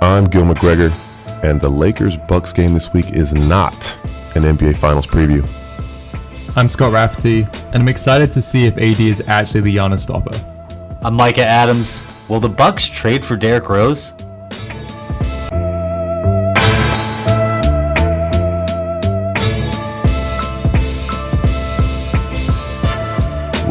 I'm 0.00 0.24
Gil 0.24 0.42
McGregor, 0.42 0.92
and 1.42 1.60
the 1.60 1.68
Lakers 1.68 2.16
Bucks 2.16 2.52
game 2.52 2.72
this 2.72 2.92
week 2.92 3.12
is 3.12 3.32
not 3.32 3.96
an 4.34 4.42
NBA 4.42 4.76
Finals 4.76 5.06
preview. 5.06 5.42
I'm 6.56 6.68
Scott 6.68 6.92
Rafferty, 6.92 7.46
and 7.72 7.76
I'm 7.76 7.88
excited 7.88 8.30
to 8.32 8.42
see 8.42 8.66
if 8.66 8.76
AD 8.76 9.00
is 9.00 9.22
actually 9.26 9.62
the 9.62 9.76
Giannis 9.76 10.00
stopper. 10.00 10.38
I'm 11.02 11.14
Micah 11.14 11.46
Adams. 11.46 12.02
Will 12.28 12.40
the 12.40 12.48
Bucks 12.48 12.86
trade 12.88 13.24
for 13.24 13.36
Derrick 13.36 13.68
Rose? 13.68 14.14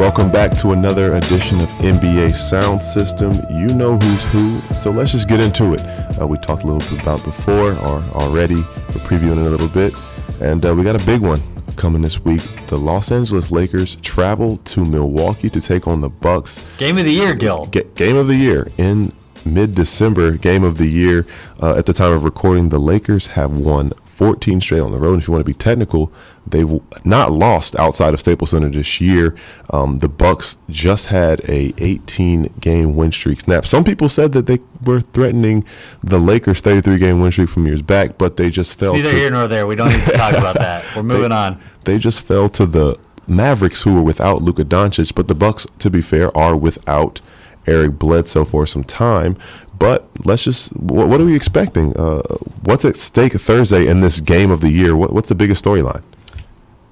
Welcome 0.03 0.33
back 0.33 0.51
to 0.57 0.73
another 0.73 1.15
edition 1.15 1.63
of 1.63 1.69
NBA 1.75 2.35
Sound 2.35 2.83
System. 2.83 3.31
You 3.49 3.67
know 3.67 3.97
who's 3.97 4.23
who, 4.25 4.59
so 4.75 4.91
let's 4.91 5.13
just 5.13 5.29
get 5.29 5.39
into 5.39 5.73
it. 5.73 5.81
Uh, 6.19 6.27
we 6.27 6.37
talked 6.39 6.63
a 6.63 6.67
little 6.67 6.81
bit 6.91 7.01
about 7.01 7.23
before 7.23 7.71
or 7.71 8.03
already. 8.11 8.55
We're 8.55 8.99
previewing 9.07 9.39
it 9.39 9.47
a 9.47 9.49
little 9.49 9.69
bit, 9.69 9.93
and 10.41 10.65
uh, 10.65 10.75
we 10.75 10.83
got 10.83 11.01
a 11.01 11.05
big 11.05 11.21
one 11.21 11.39
coming 11.77 12.01
this 12.01 12.19
week. 12.19 12.41
The 12.67 12.75
Los 12.75 13.13
Angeles 13.13 13.49
Lakers 13.49 13.95
travel 14.01 14.57
to 14.57 14.83
Milwaukee 14.83 15.49
to 15.49 15.61
take 15.61 15.87
on 15.87 16.01
the 16.01 16.09
Bucks. 16.09 16.61
Game 16.79 16.97
of 16.97 17.05
the 17.05 17.13
year, 17.13 17.33
Gil. 17.33 17.63
G- 17.67 17.85
game 17.95 18.17
of 18.17 18.27
the 18.27 18.35
year 18.35 18.67
in 18.77 19.13
mid-December. 19.45 20.31
Game 20.31 20.65
of 20.65 20.79
the 20.79 20.87
year. 20.87 21.25
Uh, 21.61 21.75
at 21.77 21.85
the 21.85 21.93
time 21.93 22.11
of 22.11 22.25
recording, 22.25 22.67
the 22.67 22.77
Lakers 22.77 23.27
have 23.27 23.53
won 23.53 23.93
14 24.23 24.61
straight 24.61 24.79
on 24.79 24.91
the 24.93 24.97
road. 24.97 25.19
If 25.19 25.27
you 25.27 25.33
want 25.33 25.41
to 25.41 25.49
be 25.49 25.53
technical, 25.53 26.09
they've 26.47 26.79
not 27.03 27.33
lost 27.33 27.75
outside 27.75 28.13
of 28.13 28.21
Staples 28.21 28.51
Center 28.51 28.69
this 28.69 29.01
year. 29.01 29.35
Um, 29.71 29.97
the 29.97 30.07
Bucks 30.07 30.55
just 30.69 31.07
had 31.07 31.41
a 31.41 31.73
18 31.77 32.43
game 32.61 32.95
win 32.95 33.11
streak 33.11 33.41
snap. 33.41 33.65
Some 33.65 33.83
people 33.83 34.07
said 34.07 34.31
that 34.31 34.47
they 34.47 34.59
were 34.81 35.01
threatening 35.01 35.65
the 35.99 36.19
Lakers 36.19 36.61
33 36.61 36.99
game 36.99 37.19
win 37.19 37.33
streak 37.33 37.49
from 37.49 37.67
years 37.67 37.81
back, 37.81 38.17
but 38.17 38.37
they 38.37 38.49
just 38.49 38.79
fell. 38.79 38.93
It's 38.93 39.03
neither 39.03 39.11
to, 39.11 39.17
here 39.17 39.29
nor 39.29 39.49
there. 39.49 39.67
We 39.67 39.75
don't 39.75 39.89
need 39.89 40.03
to 40.05 40.13
talk 40.13 40.35
about 40.35 40.55
that. 40.55 40.85
We're 40.95 41.03
moving 41.03 41.29
they, 41.31 41.35
on. 41.35 41.61
They 41.83 41.97
just 41.97 42.25
fell 42.25 42.47
to 42.47 42.65
the 42.65 42.97
Mavericks, 43.27 43.81
who 43.81 43.93
were 43.93 44.03
without 44.03 44.41
Luka 44.41 44.63
Doncic, 44.63 45.13
but 45.13 45.27
the 45.27 45.35
Bucks, 45.35 45.67
to 45.79 45.89
be 45.89 46.01
fair, 46.01 46.35
are 46.37 46.55
without 46.55 47.19
Eric 47.67 47.99
Bledsoe 47.99 48.45
for 48.45 48.65
some 48.65 48.85
time. 48.85 49.37
But 49.77 50.07
let's 50.25 50.43
just, 50.43 50.75
what, 50.75 51.09
what 51.09 51.19
are 51.19 51.25
we 51.25 51.35
expecting? 51.35 51.95
Uh, 51.97 52.21
what's 52.63 52.85
at 52.85 52.95
stake 52.95 53.33
Thursday 53.33 53.87
in 53.87 54.01
this 54.01 54.19
game 54.19 54.51
of 54.51 54.61
the 54.61 54.69
year? 54.69 54.95
What, 54.95 55.13
what's 55.13 55.29
the 55.29 55.35
biggest 55.35 55.63
storyline? 55.63 56.03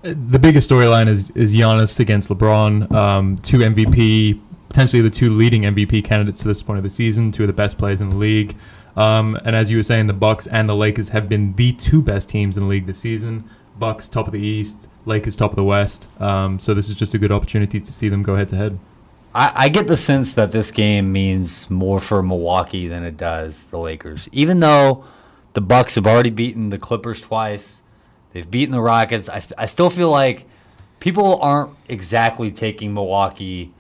The 0.01 0.39
biggest 0.39 0.67
storyline 0.67 1.07
is 1.07 1.29
is 1.31 1.55
Giannis 1.55 1.99
against 1.99 2.29
LeBron, 2.29 2.91
um, 2.91 3.35
two 3.37 3.59
MVP, 3.59 4.39
potentially 4.67 5.01
the 5.01 5.11
two 5.11 5.29
leading 5.29 5.61
MVP 5.61 6.03
candidates 6.03 6.39
to 6.39 6.47
this 6.47 6.63
point 6.63 6.77
of 6.77 6.83
the 6.83 6.89
season, 6.89 7.31
two 7.31 7.43
of 7.43 7.47
the 7.47 7.53
best 7.53 7.77
players 7.77 8.01
in 8.01 8.09
the 8.09 8.15
league. 8.15 8.55
Um, 8.95 9.37
and 9.45 9.55
as 9.55 9.69
you 9.69 9.77
were 9.77 9.83
saying, 9.83 10.07
the 10.07 10.13
Bucks 10.13 10.47
and 10.47 10.67
the 10.67 10.75
Lakers 10.75 11.09
have 11.09 11.29
been 11.29 11.53
the 11.53 11.73
two 11.73 12.01
best 12.01 12.29
teams 12.29 12.57
in 12.57 12.63
the 12.63 12.69
league 12.69 12.87
this 12.87 12.97
season. 12.97 13.49
Bucks 13.77 14.07
top 14.07 14.27
of 14.27 14.33
the 14.33 14.39
East, 14.39 14.87
Lakers 15.05 15.35
top 15.35 15.51
of 15.51 15.55
the 15.55 15.63
West. 15.63 16.07
Um, 16.19 16.59
so 16.59 16.73
this 16.73 16.89
is 16.89 16.95
just 16.95 17.13
a 17.13 17.17
good 17.17 17.31
opportunity 17.31 17.79
to 17.79 17.91
see 17.91 18.09
them 18.09 18.23
go 18.23 18.35
head 18.35 18.49
to 18.49 18.55
head. 18.55 18.79
I, 19.33 19.51
I 19.55 19.69
get 19.69 19.87
the 19.87 19.97
sense 19.97 20.33
that 20.33 20.51
this 20.51 20.71
game 20.71 21.11
means 21.11 21.69
more 21.69 21.99
for 21.99 22.21
Milwaukee 22.21 22.87
than 22.87 23.03
it 23.03 23.17
does 23.17 23.65
the 23.65 23.77
Lakers. 23.77 24.27
Even 24.31 24.59
though 24.59 25.05
the 25.53 25.61
Bucks 25.61 25.95
have 25.95 26.07
already 26.07 26.29
beaten 26.29 26.69
the 26.69 26.77
Clippers 26.77 27.21
twice, 27.21 27.81
they've 28.33 28.49
beaten 28.49 28.71
the 28.71 28.81
Rockets. 28.81 29.29
I, 29.29 29.43
I 29.57 29.65
still 29.65 29.89
feel 29.89 30.09
like 30.09 30.47
people 30.99 31.39
aren't 31.41 31.71
exactly 31.87 32.51
taking 32.51 32.93
Milwaukee 32.93 33.73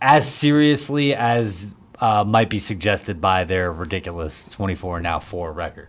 as 0.00 0.30
seriously 0.30 1.14
as 1.14 1.70
uh, 2.00 2.24
might 2.24 2.50
be 2.50 2.58
suggested 2.58 3.20
by 3.20 3.44
their 3.44 3.72
ridiculous 3.72 4.50
24 4.52 5.00
now 5.00 5.18
4 5.20 5.52
record. 5.52 5.88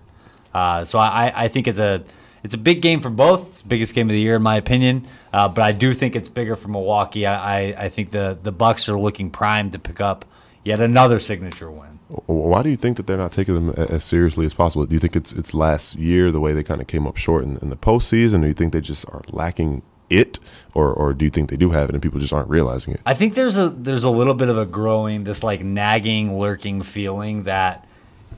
Uh, 0.53 0.86
so 0.86 0.99
I, 0.99 1.43
I 1.43 1.47
think 1.49 1.67
it's 1.67 1.80
a 1.80 2.03
it's 2.45 2.53
a 2.53 2.59
big 2.59 2.83
game 2.83 3.01
for 3.01 3.09
both. 3.09 3.49
It's 3.49 3.61
the 3.61 3.67
biggest 3.67 3.95
game 3.95 4.07
of 4.07 4.13
the 4.13 4.19
year 4.19 4.35
in 4.35 4.43
my 4.43 4.55
opinion. 4.55 5.07
Uh, 5.33 5.49
but 5.49 5.63
I 5.63 5.71
do 5.71 5.95
think 5.95 6.15
it's 6.15 6.29
bigger 6.29 6.55
for 6.55 6.67
Milwaukee. 6.67 7.25
I, 7.25 7.33
I, 7.71 7.86
I, 7.86 7.89
think 7.89 8.11
the 8.11 8.37
the 8.43 8.52
Bucks 8.52 8.87
are 8.87 8.99
looking 8.99 9.31
primed 9.31 9.71
to 9.71 9.80
pick 9.80 9.99
up 9.99 10.25
yet 10.64 10.80
another 10.80 11.17
signature 11.17 11.71
win. 11.71 11.99
Why 12.27 12.61
do 12.61 12.70
you 12.70 12.77
think 12.77 12.97
that 12.97 13.08
they're 13.08 13.17
not 13.17 13.31
taking 13.31 13.55
them 13.55 13.70
as 13.71 14.03
seriously 14.03 14.45
as 14.45 14.53
possible? 14.53 14.86
Do 14.86 14.95
you 14.95 14.99
think 14.99 15.15
it's 15.15 15.33
it's 15.33 15.55
last 15.55 15.95
year 15.95 16.31
the 16.31 16.39
way 16.39 16.53
they 16.53 16.61
kind 16.61 16.81
of 16.81 16.87
came 16.87 17.08
up 17.08 17.17
short 17.17 17.43
in, 17.43 17.58
in 17.58 17.71
the 17.71 17.75
postseason, 17.75 18.36
or 18.36 18.42
do 18.42 18.47
you 18.47 18.53
think 18.53 18.73
they 18.73 18.81
just 18.81 19.09
are 19.09 19.23
lacking 19.31 19.81
it, 20.11 20.39
or 20.75 20.93
or 20.93 21.15
do 21.15 21.25
you 21.25 21.31
think 21.31 21.49
they 21.49 21.58
do 21.58 21.71
have 21.71 21.89
it 21.89 21.95
and 21.95 22.03
people 22.03 22.20
just 22.20 22.31
aren't 22.31 22.49
realizing 22.49 22.93
it? 22.93 23.02
I 23.08 23.15
think 23.15 23.33
there's 23.33 23.58
a 23.58 23.70
there's 23.70 24.03
a 24.03 24.11
little 24.11 24.36
bit 24.36 24.49
of 24.49 24.59
a 24.59 24.67
growing 24.67 25.23
this 25.23 25.41
like 25.41 25.64
nagging, 25.64 26.37
lurking 26.37 26.83
feeling 26.83 27.43
that 27.45 27.87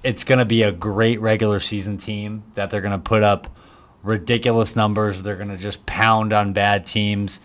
it's 0.01 0.23
going 0.23 0.39
to 0.39 0.45
be 0.45 0.63
a 0.63 0.71
great 0.71 1.19
regular 1.19 1.59
season 1.59 1.97
team 1.97 2.43
that 2.55 2.69
they're 2.69 2.79
going 2.79 2.93
to 2.93 2.97
put 2.97 3.21
up 3.21 3.49
ridiculous 4.07 4.75
numbers. 4.75 5.22
They're 5.22 5.35
going 5.35 5.50
to 5.50 5.57
just 5.57 5.85
pound 5.85 6.34
on 6.34 6.53
bad 6.53 6.85
teams, 6.85 7.40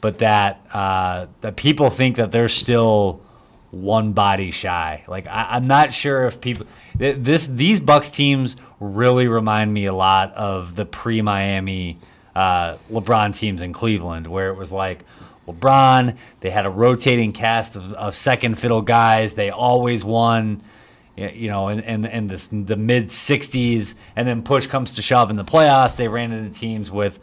but 0.00 0.18
that 0.18 0.64
uh, 0.72 1.26
that 1.40 1.56
people 1.56 1.90
think 1.90 2.16
that 2.16 2.32
they're 2.32 2.48
still 2.48 3.20
one 3.72 4.12
body 4.12 4.52
shy. 4.52 5.04
Like 5.08 5.26
I, 5.26 5.56
am 5.56 5.66
not 5.66 5.92
sure 5.92 6.26
if 6.26 6.40
people 6.40 6.66
this 6.94 7.46
these 7.48 7.80
Bucks 7.80 8.10
teams 8.10 8.56
really 8.80 9.26
remind 9.26 9.72
me 9.74 9.86
a 9.86 9.92
lot 9.92 10.32
of 10.34 10.76
the 10.76 10.86
pre 10.86 11.20
Miami 11.22 11.98
uh, 12.34 12.76
LeBron 12.90 13.34
teams 13.34 13.62
in 13.62 13.72
Cleveland, 13.72 14.26
where 14.26 14.48
it 14.48 14.56
was 14.56 14.72
like. 14.72 15.04
LeBron, 15.46 16.16
they 16.40 16.50
had 16.50 16.66
a 16.66 16.70
rotating 16.70 17.32
cast 17.32 17.76
of, 17.76 17.92
of 17.92 18.16
second 18.16 18.58
fiddle 18.58 18.82
guys. 18.82 19.34
They 19.34 19.50
always 19.50 20.04
won 20.04 20.60
you 21.16 21.48
know, 21.48 21.68
in, 21.68 22.04
in, 22.04 22.26
this, 22.26 22.48
the 22.48 22.76
mid 22.76 23.06
60s, 23.06 23.94
and 24.16 24.28
then 24.28 24.42
push 24.42 24.66
comes 24.66 24.94
to 24.94 25.02
shove 25.02 25.30
in 25.30 25.36
the 25.36 25.44
playoffs, 25.44 25.96
they 25.96 26.08
ran 26.08 26.32
into 26.32 26.56
teams 26.56 26.90
with 26.90 27.18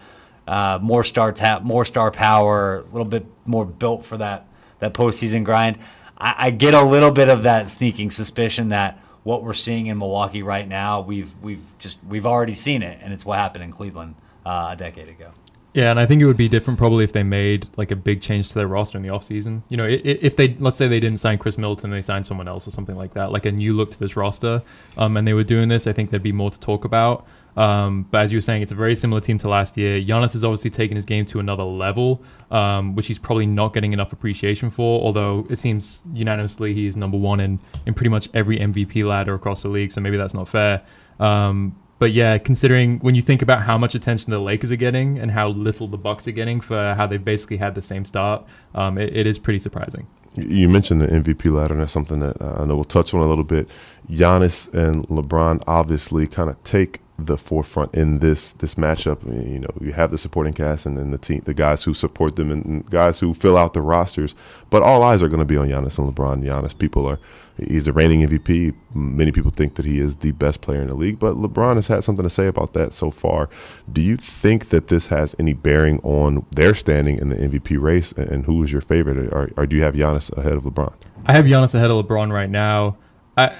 uh, 0.48 0.80
more 0.82 1.04
star 1.04 1.32
tap, 1.32 1.64
more 1.64 1.86
star 1.86 2.12
power, 2.12 2.80
a 2.80 2.92
little 2.92 3.06
bit 3.06 3.26
more 3.46 3.66
built 3.66 4.06
for 4.06 4.18
that 4.18 4.48
that 4.80 4.94
postseason 4.94 5.44
grind. 5.46 5.78
I, 6.18 6.36
I, 6.38 6.52
get 6.52 6.74
a 6.74 6.84
little 6.84 7.12
bit 7.12 7.30
of 7.30 7.44
that 7.44 7.70
sneaking 7.70 8.12
suspicion 8.12 8.68
that 8.70 9.00
what 9.24 9.44
we're 9.44 9.54
seeing 9.54 9.88
in 9.88 9.98
Milwaukee 9.98 10.44
right 10.44 10.68
now, 10.68 11.02
we've 11.02 11.34
we've 11.42 11.64
just 11.80 12.00
we've 12.08 12.26
already 12.26 12.54
seen 12.54 12.84
it, 12.84 13.00
and 13.02 13.14
it's 13.14 13.26
what 13.26 13.40
happened 13.40 13.64
in 13.64 13.72
Cleveland 13.72 14.16
uh, 14.46 14.70
a 14.72 14.76
decade 14.76 15.08
ago. 15.08 15.32
Yeah, 15.74 15.90
and 15.90 16.00
I 16.00 16.06
think 16.06 16.22
it 16.22 16.28
would 16.28 16.38
be 16.38 16.48
different 16.48 16.78
probably 16.78 17.04
if 17.04 17.14
they 17.14 17.24
made 17.24 17.68
like 17.78 17.90
a 17.90 17.96
big 17.96 18.22
change 18.22 18.50
to 18.50 18.54
their 18.54 18.68
roster 18.68 18.98
in 18.98 19.04
the 19.04 19.10
offseason. 19.10 19.64
You 19.70 19.78
know, 19.78 19.88
if 19.90 20.36
they 20.36 20.56
let's 20.60 20.78
say 20.78 20.88
they 20.88 21.00
didn't 21.00 21.18
sign 21.18 21.40
Khris 21.40 21.58
Middleton, 21.58 21.90
they 21.90 22.04
signed 22.04 22.28
someone 22.28 22.48
else 22.48 22.68
or 22.68 22.72
something 22.72 22.96
like 22.96 23.14
that, 23.16 23.32
like 23.32 23.46
a 23.46 23.52
new 23.52 23.74
look 23.74 23.90
to 23.92 24.00
this 24.00 24.16
roster, 24.16 24.62
um, 24.98 25.18
and 25.18 25.28
they 25.28 25.34
were 25.34 25.44
doing 25.44 25.70
this, 25.70 25.88
I 25.88 25.94
think 25.94 26.12
there'd 26.12 26.22
be 26.22 26.32
more 26.32 26.52
to 26.52 26.60
talk 26.60 26.86
about. 26.86 27.26
Um, 27.56 28.08
but 28.10 28.22
as 28.22 28.32
you 28.32 28.38
were 28.38 28.42
saying, 28.42 28.62
it's 28.62 28.72
a 28.72 28.76
very 28.76 28.96
similar 28.96 29.22
team 29.22 29.38
to 29.40 29.50
last 29.50 29.78
year. 29.78 30.02
Giannis 30.02 30.34
has 30.34 30.44
obviously 30.44 30.72
taken 30.72 30.96
his 30.96 31.06
game 31.06 31.26
to 31.28 31.40
another 31.40 31.64
level, 31.64 32.24
um, 32.52 32.96
which 32.96 33.08
he's 33.08 33.20
probably 33.20 33.46
not 33.46 33.74
getting 33.74 33.94
enough 33.94 34.12
appreciation 34.12 34.70
for. 34.70 35.02
Although 35.02 35.46
it 35.50 35.60
seems 35.60 36.04
unanimously 36.14 36.74
he 36.74 36.88
is 36.88 36.96
number 36.96 37.18
one 37.18 37.40
in 37.40 37.60
in 37.86 37.94
pretty 37.94 38.10
much 38.10 38.30
every 38.34 38.60
MVP 38.60 39.08
ladder 39.08 39.34
across 39.34 39.64
the 39.64 39.70
league. 39.70 39.92
So 39.92 40.02
maybe 40.02 40.18
that's 40.18 40.34
not 40.34 40.48
fair. 40.48 40.82
Um, 41.20 41.76
but 42.00 42.12
yeah, 42.12 42.38
considering 42.38 43.00
when 43.00 43.16
you 43.16 43.22
think 43.22 43.42
about 43.42 43.62
how 43.62 43.78
much 43.78 43.96
attention 43.96 44.32
the 44.32 44.40
Lakers 44.40 44.72
are 44.72 44.76
getting 44.76 45.20
and 45.20 45.32
how 45.32 45.50
little 45.50 45.88
the 45.88 45.98
Bucks 45.98 46.28
are 46.28 46.32
getting 46.32 46.60
for 46.60 46.94
how 46.96 47.08
they've 47.08 47.24
basically 47.24 47.58
had 47.58 47.76
the 47.76 47.82
same 47.82 48.04
start, 48.06 48.44
um, 48.76 48.98
it, 48.98 49.16
it 49.16 49.28
is 49.28 49.40
pretty 49.40 49.60
surprising. 49.60 50.08
You 50.36 50.68
mentioned 50.68 51.02
the 51.02 51.08
MVP 51.08 51.54
ladder, 51.54 51.74
and 51.74 51.82
that's 51.82 51.94
something 51.94 52.20
that 52.20 52.42
uh, 52.42 52.62
I 52.62 52.66
know 52.66 52.76
we'll 52.76 52.86
touch 52.86 53.14
on 53.14 53.22
a 53.22 53.28
little 53.28 53.44
bit. 53.44 53.70
Giannis 54.10 54.74
and 54.74 55.08
LeBron 55.08 55.64
obviously 55.68 56.26
kind 56.26 56.50
of 56.50 56.62
take 56.64 57.02
the 57.20 57.38
forefront 57.38 57.94
in 57.94 58.20
this 58.20 58.54
this 58.54 58.76
matchup. 58.76 59.24
You 59.26 59.60
know, 59.60 59.74
you 59.82 59.94
have 59.94 60.12
the 60.12 60.18
supporting 60.18 60.54
cast 60.54 60.86
and 60.86 60.98
then 60.98 61.12
the 61.12 61.18
team, 61.18 61.42
the 61.46 61.54
guys 61.54 61.84
who 61.84 61.94
support 61.94 62.36
them, 62.36 62.52
and 62.52 62.90
guys 62.90 63.20
who 63.20 63.34
fill 63.34 63.58
out 63.58 63.74
the 63.74 63.82
rosters. 63.82 64.36
But 64.70 64.84
all 64.84 65.04
eyes 65.04 65.22
are 65.22 65.30
going 65.30 65.40
to 65.40 65.46
be 65.46 65.58
on 65.58 65.70
Giannis 65.70 65.98
and 65.98 66.14
LeBron. 66.14 66.44
Giannis, 66.44 66.78
people 66.78 67.06
are 67.06 67.20
He's 67.58 67.88
a 67.88 67.94
reigning 67.94 68.28
MVP. 68.28 68.74
Many 68.96 69.32
people 69.32 69.52
think 69.52 69.76
that 69.76 69.86
he 69.86 70.00
is 70.00 70.18
the 70.18 70.32
best 70.32 70.62
player 70.62 70.82
in 70.82 70.88
the 70.88 70.96
league, 70.96 71.20
but 71.20 71.36
LeBron 71.36 71.76
has 71.76 71.88
had 71.88 72.04
something 72.04 72.24
to 72.24 72.30
say 72.30 72.48
about 72.48 72.74
that 72.74 72.94
so 72.94 73.12
far. 73.12 73.48
Do 73.92 74.02
you 74.02 74.18
think 74.18 74.70
that 74.70 74.88
this 74.88 75.08
has 75.08 75.36
any 75.38 75.54
bearing 75.54 76.00
on 76.00 76.46
their 76.52 76.74
standing 76.74 77.20
in 77.20 77.30
the 77.30 77.36
MVP 77.36 77.80
race? 77.80 78.12
And 78.14 78.46
who 78.46 78.64
is 78.64 78.72
your 78.72 78.82
favorite? 78.82 79.32
Or, 79.32 79.52
or 79.56 79.68
do 79.68 79.76
you 79.76 79.84
have 79.84 79.94
Giannis 79.94 80.36
ahead 80.36 80.54
of 80.54 80.64
LeBron? 80.64 80.94
I 81.28 81.34
have 81.34 81.46
Giannis 81.46 81.76
ahead 81.76 81.92
of 81.92 82.06
LeBron 82.06 82.32
right 82.32 82.50
now. 82.50 82.98
I, 83.38 83.54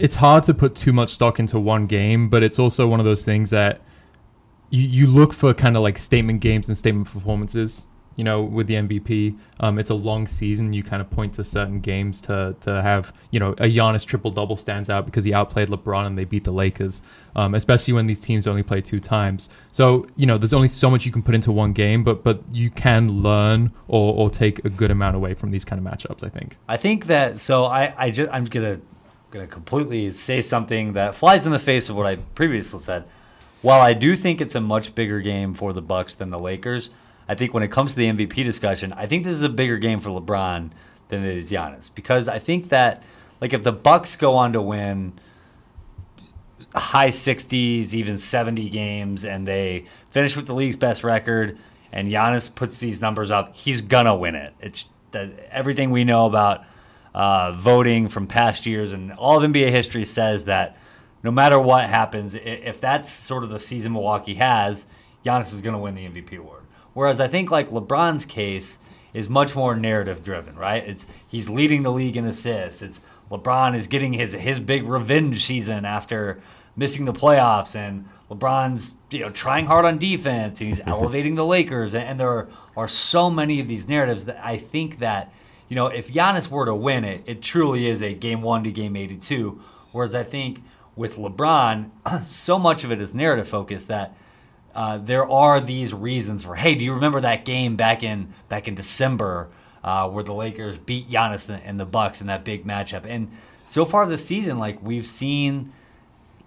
it's 0.00 0.14
hard 0.14 0.44
to 0.44 0.54
put 0.54 0.74
too 0.74 0.92
much 0.92 1.14
stock 1.14 1.38
into 1.38 1.58
one 1.58 1.86
game, 1.86 2.28
but 2.28 2.42
it's 2.42 2.58
also 2.58 2.86
one 2.86 3.00
of 3.00 3.06
those 3.06 3.24
things 3.24 3.50
that 3.50 3.80
you, 4.70 4.82
you 4.86 5.06
look 5.06 5.32
for 5.32 5.52
kind 5.52 5.76
of 5.76 5.82
like 5.82 5.98
statement 5.98 6.40
games 6.40 6.68
and 6.68 6.76
statement 6.76 7.06
performances 7.12 7.86
you 8.20 8.24
know, 8.24 8.42
with 8.42 8.66
the 8.66 8.74
MVP. 8.74 9.38
Um, 9.60 9.78
it's 9.78 9.88
a 9.88 9.94
long 9.94 10.26
season. 10.26 10.74
You 10.74 10.82
kind 10.82 11.00
of 11.00 11.08
point 11.08 11.32
to 11.36 11.44
certain 11.44 11.80
games 11.80 12.20
to 12.22 12.54
to 12.60 12.82
have, 12.82 13.14
you 13.30 13.40
know, 13.40 13.52
a 13.52 13.64
Giannis 13.64 14.04
triple 14.04 14.30
double 14.30 14.58
stands 14.58 14.90
out 14.90 15.06
because 15.06 15.24
he 15.24 15.32
outplayed 15.32 15.68
LeBron 15.68 16.06
and 16.06 16.18
they 16.18 16.24
beat 16.24 16.44
the 16.44 16.50
Lakers. 16.50 17.00
Um, 17.34 17.54
especially 17.54 17.94
when 17.94 18.06
these 18.06 18.20
teams 18.20 18.46
only 18.46 18.62
play 18.62 18.82
two 18.82 19.00
times. 19.00 19.48
So 19.72 20.06
you 20.16 20.26
know, 20.26 20.36
there's 20.36 20.52
only 20.52 20.68
so 20.68 20.90
much 20.90 21.06
you 21.06 21.12
can 21.12 21.22
put 21.22 21.34
into 21.34 21.50
one 21.50 21.72
game, 21.72 22.04
but 22.04 22.22
but 22.22 22.42
you 22.52 22.68
can 22.68 23.22
learn 23.22 23.72
or, 23.88 24.14
or 24.14 24.28
take 24.28 24.62
a 24.66 24.68
good 24.68 24.90
amount 24.90 25.16
away 25.16 25.32
from 25.32 25.50
these 25.50 25.64
kind 25.64 25.84
of 25.84 25.90
matchups. 25.90 26.22
I 26.22 26.28
think. 26.28 26.58
I 26.68 26.76
think 26.76 27.06
that 27.06 27.38
so 27.38 27.64
I 27.64 27.94
I 27.96 28.10
just 28.10 28.30
I'm 28.32 28.44
gonna 28.44 28.80
going 29.30 29.46
to 29.46 29.52
completely 29.52 30.10
say 30.10 30.40
something 30.40 30.94
that 30.94 31.14
flies 31.14 31.46
in 31.46 31.52
the 31.52 31.58
face 31.58 31.88
of 31.88 31.96
what 31.96 32.06
I 32.06 32.16
previously 32.34 32.80
said. 32.80 33.04
While 33.62 33.80
I 33.80 33.92
do 33.92 34.16
think 34.16 34.40
it's 34.40 34.54
a 34.54 34.60
much 34.60 34.94
bigger 34.94 35.20
game 35.20 35.54
for 35.54 35.72
the 35.72 35.82
Bucks 35.82 36.14
than 36.14 36.30
the 36.30 36.38
Lakers, 36.38 36.90
I 37.28 37.34
think 37.34 37.54
when 37.54 37.62
it 37.62 37.70
comes 37.70 37.92
to 37.92 37.98
the 37.98 38.10
MVP 38.10 38.42
discussion, 38.42 38.92
I 38.92 39.06
think 39.06 39.22
this 39.22 39.36
is 39.36 39.42
a 39.42 39.48
bigger 39.48 39.78
game 39.78 40.00
for 40.00 40.10
LeBron 40.10 40.70
than 41.08 41.24
it 41.24 41.36
is 41.36 41.50
Giannis 41.50 41.90
because 41.94 42.26
I 42.26 42.38
think 42.38 42.70
that 42.70 43.02
like 43.40 43.52
if 43.52 43.62
the 43.62 43.72
Bucks 43.72 44.16
go 44.16 44.34
on 44.34 44.52
to 44.54 44.62
win 44.62 45.12
high 46.74 47.08
60s, 47.08 47.94
even 47.94 48.18
70 48.18 48.68
games, 48.70 49.24
and 49.24 49.46
they 49.46 49.86
finish 50.10 50.36
with 50.36 50.46
the 50.46 50.54
league's 50.54 50.76
best 50.76 51.04
record, 51.04 51.58
and 51.92 52.08
Giannis 52.08 52.52
puts 52.52 52.78
these 52.78 53.00
numbers 53.00 53.30
up, 53.30 53.54
he's 53.54 53.80
gonna 53.80 54.14
win 54.14 54.34
it. 54.34 54.54
It's 54.60 54.86
that 55.12 55.30
everything 55.50 55.90
we 55.90 56.04
know 56.04 56.26
about 56.26 56.64
uh, 57.14 57.52
voting 57.52 58.08
from 58.08 58.26
past 58.26 58.66
years 58.66 58.92
and 58.92 59.12
all 59.12 59.42
of 59.42 59.50
NBA 59.50 59.70
history 59.70 60.04
says 60.04 60.44
that 60.44 60.76
no 61.22 61.30
matter 61.30 61.58
what 61.58 61.86
happens, 61.86 62.34
if 62.34 62.80
that's 62.80 63.10
sort 63.10 63.44
of 63.44 63.50
the 63.50 63.58
season 63.58 63.92
Milwaukee 63.92 64.34
has, 64.34 64.86
Giannis 65.24 65.52
is 65.52 65.60
going 65.60 65.74
to 65.74 65.78
win 65.78 65.94
the 65.94 66.06
MVP 66.06 66.38
award. 66.38 66.62
Whereas 66.94 67.20
I 67.20 67.28
think 67.28 67.50
like 67.50 67.70
LeBron's 67.70 68.24
case 68.24 68.78
is 69.12 69.28
much 69.28 69.54
more 69.54 69.76
narrative 69.76 70.22
driven, 70.22 70.56
right? 70.56 70.86
It's 70.86 71.06
he's 71.26 71.48
leading 71.48 71.82
the 71.82 71.92
league 71.92 72.16
in 72.16 72.26
assists. 72.26 72.82
It's 72.82 73.00
LeBron 73.30 73.74
is 73.74 73.86
getting 73.86 74.12
his 74.12 74.32
his 74.32 74.58
big 74.58 74.84
revenge 74.84 75.44
season 75.44 75.84
after 75.84 76.40
missing 76.76 77.04
the 77.04 77.12
playoffs, 77.12 77.76
and 77.76 78.08
LeBron's 78.30 78.92
you 79.10 79.20
know 79.20 79.30
trying 79.30 79.66
hard 79.66 79.84
on 79.84 79.98
defense, 79.98 80.60
and 80.60 80.68
he's 80.68 80.80
elevating 80.86 81.34
the 81.34 81.44
Lakers, 81.46 81.94
and, 81.94 82.04
and 82.04 82.20
there 82.20 82.30
are, 82.30 82.48
are 82.76 82.88
so 82.88 83.30
many 83.30 83.60
of 83.60 83.68
these 83.68 83.88
narratives 83.88 84.24
that 84.24 84.40
I 84.44 84.56
think 84.56 84.98
that 85.00 85.32
you 85.70 85.76
know 85.76 85.86
if 85.86 86.12
Giannis 86.12 86.50
were 86.50 86.66
to 86.66 86.74
win 86.74 87.04
it, 87.04 87.22
it 87.24 87.40
truly 87.40 87.88
is 87.88 88.02
a 88.02 88.12
game 88.12 88.42
one 88.42 88.62
to 88.64 88.70
game 88.70 88.94
eighty 88.94 89.16
two. 89.16 89.62
Whereas 89.92 90.14
I 90.14 90.22
think 90.22 90.62
with 90.94 91.16
LeBron, 91.16 91.90
so 92.26 92.58
much 92.58 92.84
of 92.84 92.92
it 92.92 93.00
is 93.00 93.14
narrative 93.14 93.48
focused 93.48 93.88
that. 93.88 94.14
Uh, 94.72 94.98
there 94.98 95.28
are 95.28 95.60
these 95.60 95.92
reasons 95.92 96.44
for 96.44 96.54
hey, 96.54 96.76
do 96.76 96.84
you 96.84 96.94
remember 96.94 97.20
that 97.20 97.44
game 97.44 97.74
back 97.74 98.04
in 98.04 98.32
back 98.48 98.68
in 98.68 98.76
December 98.76 99.48
uh, 99.82 100.08
where 100.08 100.24
the 100.24 100.32
Lakers 100.32 100.78
beat 100.78 101.08
Giannis 101.08 101.60
and 101.64 101.78
the 101.78 101.84
Bucks 101.84 102.20
in 102.20 102.26
that 102.26 102.44
big 102.44 102.64
matchup. 102.64 103.04
And 103.06 103.30
so 103.64 103.84
far 103.84 104.06
this 104.06 104.24
season, 104.24 104.58
like 104.58 104.82
we've 104.82 105.06
seen, 105.06 105.72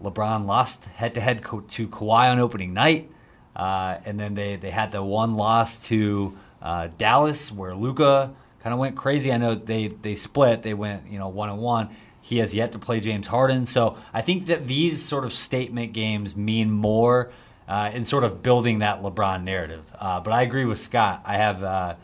LeBron 0.01 0.45
lost 0.45 0.85
head 0.85 1.13
to 1.15 1.21
head 1.21 1.39
to 1.41 1.87
Kawhi 1.87 2.31
on 2.31 2.39
opening 2.39 2.73
night, 2.73 3.09
uh, 3.55 3.97
and 4.05 4.19
then 4.19 4.35
they 4.35 4.57
they 4.57 4.69
had 4.69 4.91
the 4.91 5.01
one 5.01 5.35
loss 5.35 5.87
to 5.87 6.37
uh, 6.61 6.89
Dallas 6.97 7.51
where 7.51 7.73
Luka 7.73 8.33
kind 8.63 8.74
of 8.74 8.80
went 8.80 8.95
crazy. 8.95 9.31
I 9.31 9.38
know 9.38 9.56
they 9.56 9.88
they 9.88 10.15
split, 10.15 10.63
they 10.63 10.74
went 10.74 11.07
you 11.10 11.19
know 11.19 11.27
one 11.27 11.50
and 11.50 11.60
one. 11.60 11.89
He 12.21 12.38
has 12.38 12.54
yet 12.54 12.71
to 12.71 12.80
play 12.80 13.01
James 13.01 13.27
Harden, 13.27 13.65
so 13.65 13.98
I 14.13 14.21
think 14.21 14.45
that 14.45 14.65
these 14.65 15.04
sort 15.04 15.25
of 15.25 15.33
statement 15.33 15.92
games 15.92 16.38
mean 16.38 16.71
more 16.71 17.31
uh, 17.68 17.92
in 17.94 18.06
sort 18.06 18.24
of 18.24 18.42
building 18.42 18.80
that 18.80 19.01
LeBron 19.01 19.44
narrative. 19.44 19.83
Uh, 20.00 20.21
but 20.21 20.31
I 20.31 20.44
agree 20.44 20.63
with 20.63 20.80
Scott. 20.80 21.21
I 21.25 21.36
have 21.36 21.62
uh, 21.62 21.95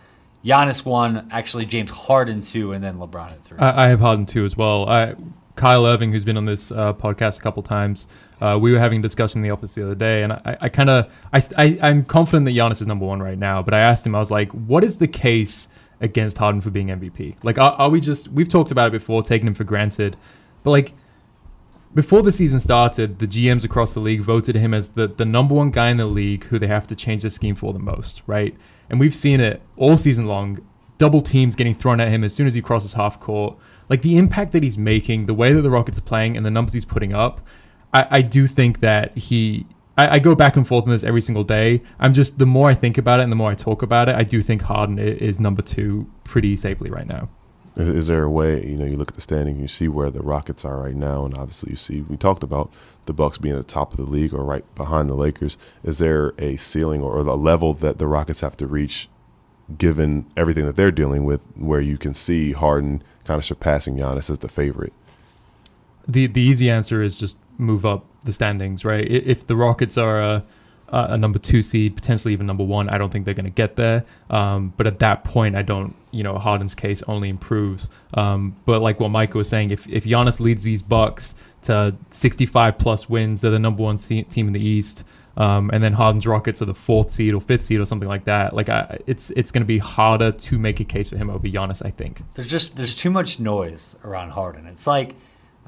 Giannis 0.44 0.84
one, 0.84 1.30
actually 1.32 1.66
James 1.66 1.90
Harden 1.90 2.42
two, 2.42 2.74
and 2.74 2.84
then 2.84 2.98
LeBron 2.98 3.32
at 3.32 3.44
three. 3.46 3.60
I, 3.60 3.86
I 3.86 3.88
have 3.88 4.02
Harden 4.02 4.26
two 4.26 4.44
as 4.44 4.58
well. 4.58 4.90
I, 4.90 5.16
Kyle 5.56 5.86
Irving, 5.86 6.12
who's 6.12 6.26
been 6.26 6.38
on 6.38 6.46
this 6.46 6.72
uh, 6.72 6.94
podcast 6.94 7.38
a 7.38 7.42
couple 7.42 7.64
times, 7.64 8.08
uh, 8.42 8.58
we 8.60 8.74
were 8.74 8.80
having 8.80 9.00
a 9.00 9.02
discussion 9.02 9.40
in 9.40 9.48
the 9.48 9.54
office 9.54 9.74
the 9.74 9.84
other 9.84 9.96
day, 9.96 10.24
and 10.24 10.34
I, 10.34 10.58
I 10.62 10.70
kind 10.70 10.90
of, 10.90 11.12
I, 11.34 11.44
I, 11.58 11.90
am 11.90 12.06
confident 12.06 12.46
that 12.46 12.52
Giannis 12.52 12.82
is 12.82 12.88
number 12.88 13.06
one 13.06 13.22
right 13.22 13.38
now. 13.38 13.62
But 13.62 13.74
I 13.74 13.80
asked 13.80 14.06
him, 14.06 14.16
I 14.16 14.20
was 14.20 14.32
like, 14.32 14.52
what 14.52 14.84
is 14.84 14.98
the 14.98 15.08
case 15.08 15.69
against 16.01 16.38
Harden 16.38 16.62
for 16.62 16.69
being 16.69 16.88
MVP? 16.88 17.36
Like, 17.44 17.57
are, 17.57 17.74
are 17.74 17.90
we 17.90 18.00
just? 18.00 18.28
We've 18.30 18.50
talked 18.50 18.72
about 18.72 18.88
it 18.88 18.92
before, 18.92 19.24
taking 19.24 19.48
him 19.48 19.56
for 19.56 19.63
granted, 19.63 20.18
but 20.63 20.72
like. 20.72 20.94
Before 21.92 22.22
the 22.22 22.31
season 22.31 22.60
started, 22.60 23.18
the 23.18 23.25
GMs 23.25 23.63
across 23.63 23.96
the 23.96 24.00
league 24.00 24.22
voted 24.22 24.56
him 24.56 24.75
as 24.75 24.90
the, 24.90 25.07
the 25.07 25.25
number 25.25 25.56
one 25.56 25.72
guy 25.72 25.90
in 25.90 25.98
the 25.98 26.06
league 26.06 26.44
who 26.44 26.60
they 26.60 26.68
have 26.68 26.86
to 26.86 26.96
change 26.96 27.24
the 27.24 27.31
scheme 27.31 27.56
for 27.56 27.74
the 27.74 27.80
most, 27.80 28.22
right? 28.28 28.56
and 28.90 29.00
we've 29.00 29.16
seen 29.16 29.40
it 29.40 29.62
all 29.78 29.98
season 29.98 30.25
long. 30.25 30.60
Double 30.98 31.22
teams 31.22 31.56
getting 31.56 31.75
thrown 31.75 32.00
at 32.00 32.10
him 32.10 32.24
as 32.24 32.34
soon 32.34 32.48
as 32.48 32.54
he 32.54 32.62
crosses 32.62 32.94
half 32.94 33.19
court. 33.19 33.57
Like 33.88 34.01
the 34.01 34.18
impact 34.18 34.51
that 34.51 34.63
he's 34.63 34.78
making, 34.78 35.28
the 35.28 35.34
way 35.34 35.54
that 35.54 35.62
the 35.62 35.69
Rockets 35.69 35.98
are 35.98 36.01
playing, 36.01 36.36
and 36.36 36.46
the 36.46 36.51
numbers 36.51 36.74
he's 36.74 36.86
putting 36.86 37.13
up, 37.13 37.42
I, 37.94 38.07
I 38.10 38.22
do 38.22 38.48
think 38.48 38.80
that 38.80 39.18
he. 39.18 39.66
I, 40.00 40.13
I, 40.13 40.19
go 40.19 40.34
back 40.34 40.56
and 40.56 40.66
forth 40.66 40.86
on 40.86 40.92
this 40.92 41.04
every 41.04 41.19
single 41.19 41.44
day. 41.44 41.81
I'm 42.00 42.13
just 42.13 42.38
the 42.38 42.46
more 42.46 42.69
I 42.69 42.74
think 42.74 42.98
about 42.98 43.19
it 43.19 43.24
and 43.24 43.31
the 43.31 43.36
more 43.36 43.51
I 43.51 43.56
talk 43.56 43.81
about 43.81 44.07
it, 44.07 44.16
I 44.16 44.24
do 44.24 44.42
think 44.42 44.62
Harden 44.62 44.98
is 44.98 45.42
number 45.42 45.62
two 45.62 46.10
pretty 46.24 46.56
safely 46.56 46.90
right 46.90 47.07
now. 47.07 47.28
Is, 47.75 48.07
there 48.07 48.24
a 48.24 48.30
way, 48.30 48.66
you 48.66 48.75
know, 48.78 48.86
you 48.86 48.98
look 48.98 49.10
at 49.10 49.16
the 49.16 49.22
standing, 49.22 49.57
you 49.57 49.68
see 49.68 49.88
where 49.88 50.10
the 50.10 50.22
Rockets 50.22 50.66
are 50.66 50.81
right 50.81 50.96
now, 50.96 51.24
and 51.24 51.38
obviously 51.38 51.72
you 51.72 51.75
see 51.78 52.01
we 52.01 52.18
talked 52.18 52.44
about 52.44 52.72
the 53.06 53.13
Bucks 53.13 53.38
being 53.38 53.56
at 53.56 53.68
the 53.68 53.74
top 53.74 53.92
of 53.92 53.98
the 53.98 54.04
league 54.04 54.34
or 54.34 54.44
right 54.44 54.66
behind 54.75 55.10
the 55.10 55.16
Lakers. 55.16 55.57
Is 55.84 56.00
there 56.00 56.34
a 56.38 56.57
ceiling 56.57 57.01
or, 57.01 57.13
or 57.13 57.19
a 57.19 57.36
level 57.36 57.74
that 57.75 58.00
the 58.00 58.07
Rockets 58.07 58.42
have 58.42 58.57
to 58.57 58.68
reach, 58.68 59.10
given 59.78 60.25
everything 60.36 60.66
that 60.66 60.75
they're 60.75 60.92
dealing 60.92 61.25
with, 61.25 61.42
where 61.56 61.81
you 61.81 61.98
can 61.98 62.13
see 62.13 62.54
Harden 62.54 63.04
kind 63.25 63.38
of 63.38 63.46
surpassing 63.46 63.96
Giannis 63.96 64.30
as 64.30 64.40
the 64.40 64.50
favorite? 64.50 64.94
The 66.12 66.28
the 66.28 66.42
easy 66.42 66.70
answer 66.70 67.02
is 67.02 67.16
just 67.16 67.38
move 67.58 67.86
up 67.86 68.06
the 68.24 68.34
standings, 68.34 68.84
right? 68.84 69.06
If 69.10 69.48
the 69.48 69.56
Rockets 69.56 69.98
are 69.98 70.22
a 70.22 70.44
a 70.92 71.18
number 71.18 71.40
two 71.40 71.62
seed, 71.62 71.96
potentially 71.96 72.34
even 72.34 72.48
number 72.48 72.64
one. 72.64 72.90
I 72.90 72.98
don't 72.98 73.12
think 73.12 73.26
they're 73.26 73.34
going 73.34 73.46
to 73.46 73.52
get 73.52 73.76
there. 73.76 74.06
Um, 74.30 74.74
but 74.78 74.88
at 74.88 75.00
that 75.00 75.24
point, 75.24 75.56
I 75.56 75.62
don't, 75.62 75.96
you 76.12 76.24
know, 76.24 76.38
Harden's 76.38 76.76
case 76.76 77.04
only 77.08 77.30
improves. 77.30 77.90
Um, 78.16 78.56
but 78.66 78.82
like 78.82 79.00
what 79.00 79.10
Michael 79.10 79.40
was 79.40 79.50
saying, 79.50 79.72
if, 79.72 79.88
if 79.88 80.04
Giannis 80.04 80.40
leads 80.40 80.64
these 80.64 80.82
Bucks 80.82 81.36
to 81.64 81.96
65 82.10 82.78
plus 82.78 83.10
wins, 83.10 83.42
they're 83.42 83.52
the 83.52 83.60
number 83.60 83.84
one 83.84 83.98
team 83.98 84.48
in 84.48 84.54
the 84.54 84.60
East. 84.60 85.04
Um, 85.38 85.70
and 85.72 85.82
then 85.84 85.94
Harden's 85.94 86.28
Rockets 86.28 86.62
are 86.62 86.66
the 86.66 86.74
fourth 86.74 87.12
seed 87.12 87.34
or 87.34 87.40
fifth 87.40 87.66
seed 87.66 87.80
or 87.80 87.86
something 87.86 88.10
like 88.10 88.26
that. 88.26 88.54
Like 88.54 88.68
I, 88.68 88.98
it's 89.08 89.30
it's 89.32 89.52
going 89.52 89.62
to 89.62 89.68
be 89.68 89.78
harder 89.78 90.34
to 90.34 90.60
make 90.60 90.82
a 90.82 90.84
case 90.84 91.10
for 91.10 91.16
him 91.16 91.30
over 91.30 91.48
Giannis. 91.48 91.82
I 91.86 91.92
think 91.92 92.24
there's 92.34 92.50
just 92.50 92.76
there's 92.76 92.94
too 92.94 93.10
much 93.10 93.40
noise 93.40 93.96
around 94.04 94.32
Harden. 94.32 94.66
It's 94.66 94.86
like 94.86 95.16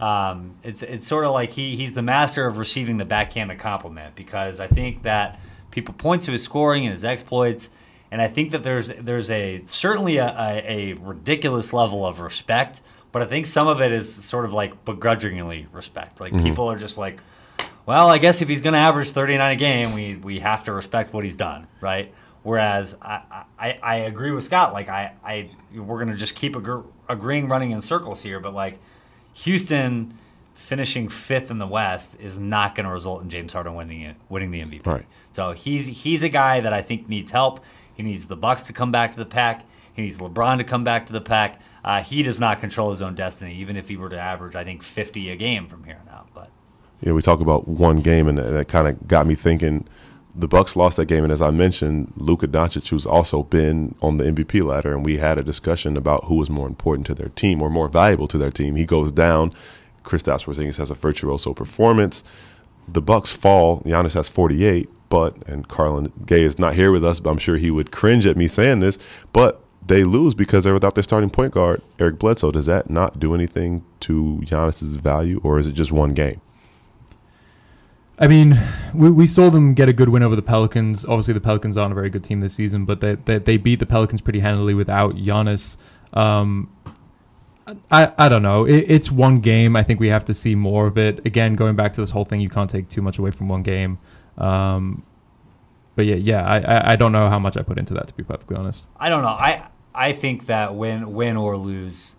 um, 0.01 0.55
it's 0.63 0.81
it's 0.81 1.05
sort 1.05 1.25
of 1.25 1.31
like 1.31 1.51
he 1.51 1.75
he's 1.75 1.93
the 1.93 2.01
master 2.01 2.47
of 2.47 2.57
receiving 2.57 2.97
the 2.97 3.05
backhanded 3.05 3.59
compliment 3.59 4.15
because 4.15 4.59
I 4.59 4.67
think 4.67 5.03
that 5.03 5.39
people 5.69 5.93
point 5.93 6.23
to 6.23 6.31
his 6.31 6.41
scoring 6.41 6.85
and 6.85 6.91
his 6.91 7.03
exploits, 7.05 7.69
and 8.09 8.19
I 8.19 8.27
think 8.27 8.49
that 8.51 8.63
there's 8.63 8.89
there's 8.89 9.29
a 9.29 9.61
certainly 9.65 10.17
a, 10.17 10.27
a, 10.27 10.63
a 10.65 10.93
ridiculous 10.93 11.71
level 11.71 12.03
of 12.03 12.19
respect, 12.19 12.81
but 13.11 13.21
I 13.21 13.25
think 13.25 13.45
some 13.45 13.67
of 13.67 13.79
it 13.79 13.91
is 13.91 14.11
sort 14.11 14.43
of 14.43 14.53
like 14.53 14.83
begrudgingly 14.85 15.67
respect. 15.71 16.19
Like 16.19 16.33
mm-hmm. 16.33 16.45
people 16.45 16.69
are 16.69 16.77
just 16.77 16.97
like, 16.97 17.21
well, 17.85 18.07
I 18.07 18.17
guess 18.17 18.41
if 18.41 18.49
he's 18.49 18.61
going 18.61 18.73
to 18.73 18.79
average 18.79 19.11
39 19.11 19.51
a 19.51 19.55
game, 19.55 19.93
we 19.93 20.15
we 20.15 20.39
have 20.39 20.63
to 20.63 20.73
respect 20.73 21.13
what 21.13 21.23
he's 21.23 21.35
done, 21.35 21.67
right? 21.79 22.11
Whereas 22.41 22.95
I, 23.03 23.43
I, 23.59 23.79
I 23.83 23.95
agree 23.97 24.31
with 24.31 24.45
Scott. 24.45 24.73
Like 24.73 24.89
I, 24.89 25.13
I 25.23 25.51
we're 25.75 25.99
gonna 25.99 26.17
just 26.17 26.33
keep 26.33 26.55
agree, 26.55 26.81
agreeing 27.07 27.47
running 27.47 27.69
in 27.69 27.81
circles 27.81 28.23
here, 28.23 28.39
but 28.39 28.55
like 28.55 28.79
Houston 29.33 30.13
finishing 30.53 31.09
fifth 31.09 31.51
in 31.51 31.57
the 31.57 31.67
West 31.67 32.17
is 32.19 32.39
not 32.39 32.75
going 32.75 32.85
to 32.85 32.91
result 32.91 33.21
in 33.21 33.29
James 33.29 33.53
Harden 33.53 33.75
winning 33.75 34.15
winning 34.29 34.51
the 34.51 34.61
MVP. 34.61 34.85
Right. 34.85 35.05
So 35.31 35.51
he's 35.51 35.85
he's 35.85 36.23
a 36.23 36.29
guy 36.29 36.61
that 36.61 36.73
I 36.73 36.81
think 36.81 37.09
needs 37.09 37.31
help. 37.31 37.61
He 37.93 38.03
needs 38.03 38.27
the 38.27 38.35
Bucks 38.35 38.63
to 38.63 38.73
come 38.73 38.91
back 38.91 39.11
to 39.11 39.17
the 39.17 39.25
pack. 39.25 39.65
He 39.93 40.01
needs 40.01 40.19
LeBron 40.19 40.57
to 40.57 40.63
come 40.63 40.83
back 40.83 41.05
to 41.07 41.13
the 41.13 41.21
pack. 41.21 41.61
Uh, 41.83 42.01
he 42.01 42.23
does 42.23 42.39
not 42.39 42.59
control 42.59 42.89
his 42.89 43.01
own 43.01 43.15
destiny, 43.15 43.55
even 43.55 43.75
if 43.75 43.87
he 43.87 43.97
were 43.97 44.09
to 44.09 44.19
average, 44.19 44.55
I 44.55 44.63
think, 44.63 44.83
50 44.83 45.31
a 45.31 45.35
game 45.35 45.67
from 45.67 45.83
here 45.83 45.99
on 46.01 46.13
out. 46.13 46.27
But 46.33 46.49
yeah, 47.01 47.13
we 47.13 47.21
talk 47.21 47.41
about 47.41 47.67
one 47.67 47.97
game, 47.97 48.27
and 48.27 48.39
it 48.39 48.67
kind 48.67 48.87
of 48.87 49.07
got 49.07 49.25
me 49.25 49.35
thinking 49.35 49.85
the 50.33 50.47
Bucks 50.47 50.75
lost 50.75 50.97
that 50.97 51.05
game, 51.05 51.23
and 51.23 51.33
as 51.33 51.41
I 51.41 51.51
mentioned, 51.51 52.13
Luka 52.15 52.47
Doncic, 52.47 52.87
who's 52.87 53.05
also 53.05 53.43
been 53.43 53.95
on 54.01 54.17
the 54.17 54.25
MVP 54.25 54.65
ladder, 54.65 54.93
and 54.93 55.05
we 55.05 55.17
had 55.17 55.37
a 55.37 55.43
discussion 55.43 55.97
about 55.97 56.25
who 56.25 56.35
was 56.35 56.49
more 56.49 56.67
important 56.67 57.05
to 57.07 57.13
their 57.13 57.29
team 57.29 57.61
or 57.61 57.69
more 57.69 57.89
valuable 57.89 58.27
to 58.29 58.37
their 58.37 58.51
team. 58.51 58.75
He 58.75 58.85
goes 58.85 59.11
down. 59.11 59.53
Kristaps 60.03 60.45
Porzingis 60.45 60.77
has 60.77 60.89
a 60.89 60.95
virtuoso 60.95 61.53
performance. 61.53 62.23
The 62.87 63.01
Bucks 63.01 63.31
fall. 63.33 63.81
Giannis 63.81 64.13
has 64.13 64.29
48, 64.29 64.89
but 65.09 65.37
and 65.47 65.67
Carlin 65.67 66.11
Gay 66.25 66.43
is 66.43 66.57
not 66.57 66.73
here 66.73 66.91
with 66.91 67.05
us, 67.05 67.19
but 67.19 67.29
I'm 67.29 67.37
sure 67.37 67.57
he 67.57 67.71
would 67.71 67.91
cringe 67.91 68.25
at 68.25 68.37
me 68.37 68.47
saying 68.47 68.79
this. 68.79 68.97
But 69.33 69.61
they 69.85 70.03
lose 70.03 70.33
because 70.33 70.63
they're 70.63 70.73
without 70.73 70.95
their 70.95 71.03
starting 71.03 71.29
point 71.29 71.53
guard, 71.53 71.81
Eric 71.99 72.19
Bledsoe. 72.19 72.51
Does 72.51 72.67
that 72.67 72.89
not 72.89 73.19
do 73.19 73.35
anything 73.35 73.83
to 74.01 74.41
Giannis's 74.43 74.95
value, 74.95 75.41
or 75.43 75.59
is 75.59 75.67
it 75.67 75.73
just 75.73 75.91
one 75.91 76.13
game? 76.13 76.41
I 78.21 78.27
mean, 78.27 78.61
we, 78.93 79.09
we 79.09 79.25
saw 79.25 79.49
them 79.49 79.73
get 79.73 79.89
a 79.89 79.93
good 79.93 80.09
win 80.09 80.21
over 80.21 80.35
the 80.35 80.43
Pelicans. 80.43 81.03
Obviously, 81.03 81.33
the 81.33 81.41
Pelicans 81.41 81.75
aren't 81.75 81.91
a 81.91 81.95
very 81.95 82.11
good 82.11 82.23
team 82.23 82.39
this 82.39 82.53
season, 82.53 82.85
but 82.85 83.01
they 83.01 83.15
they, 83.15 83.39
they 83.39 83.57
beat 83.57 83.79
the 83.79 83.87
Pelicans 83.87 84.21
pretty 84.21 84.39
handily 84.39 84.75
without 84.75 85.15
Giannis. 85.15 85.75
Um, 86.13 86.69
I, 87.89 88.13
I 88.17 88.29
don't 88.29 88.43
know. 88.43 88.65
It, 88.65 88.85
it's 88.87 89.11
one 89.11 89.39
game. 89.39 89.75
I 89.75 89.81
think 89.81 89.99
we 89.99 90.09
have 90.09 90.25
to 90.25 90.35
see 90.35 90.53
more 90.53 90.85
of 90.85 90.99
it. 90.99 91.25
Again, 91.25 91.55
going 91.55 91.75
back 91.75 91.93
to 91.93 92.01
this 92.01 92.11
whole 92.11 92.25
thing, 92.25 92.41
you 92.41 92.49
can't 92.49 92.69
take 92.69 92.89
too 92.89 93.01
much 93.01 93.17
away 93.17 93.31
from 93.31 93.49
one 93.49 93.63
game. 93.63 93.97
Um, 94.37 95.03
but 95.95 96.05
yeah, 96.05 96.15
yeah, 96.15 96.45
I, 96.45 96.93
I 96.93 96.95
don't 96.95 97.11
know 97.11 97.27
how 97.27 97.39
much 97.39 97.57
I 97.57 97.63
put 97.63 97.79
into 97.79 97.93
that 97.95 98.07
to 98.07 98.13
be 98.13 98.23
perfectly 98.23 98.55
honest. 98.55 98.85
I 98.97 99.09
don't 99.09 99.23
know. 99.23 99.29
I 99.29 99.67
I 99.95 100.13
think 100.13 100.45
that 100.45 100.75
win 100.75 101.13
win 101.13 101.37
or 101.37 101.57
lose, 101.57 102.15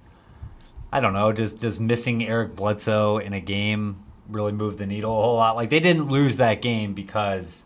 I 0.93 0.99
don't 0.99 1.13
know, 1.13 1.31
does 1.31 1.53
does 1.53 1.79
missing 1.79 2.27
Eric 2.27 2.57
Bledsoe 2.57 3.19
in 3.19 3.33
a 3.33 3.41
game 3.41 4.03
really 4.29 4.53
move 4.53 4.77
the 4.77 4.87
needle 4.87 5.19
a 5.19 5.23
whole 5.23 5.37
lot? 5.37 5.57
Like 5.57 5.71
they 5.71 5.81
didn't 5.81 6.09
lose 6.09 6.37
that 6.39 6.63
game 6.63 6.95
because 6.95 7.65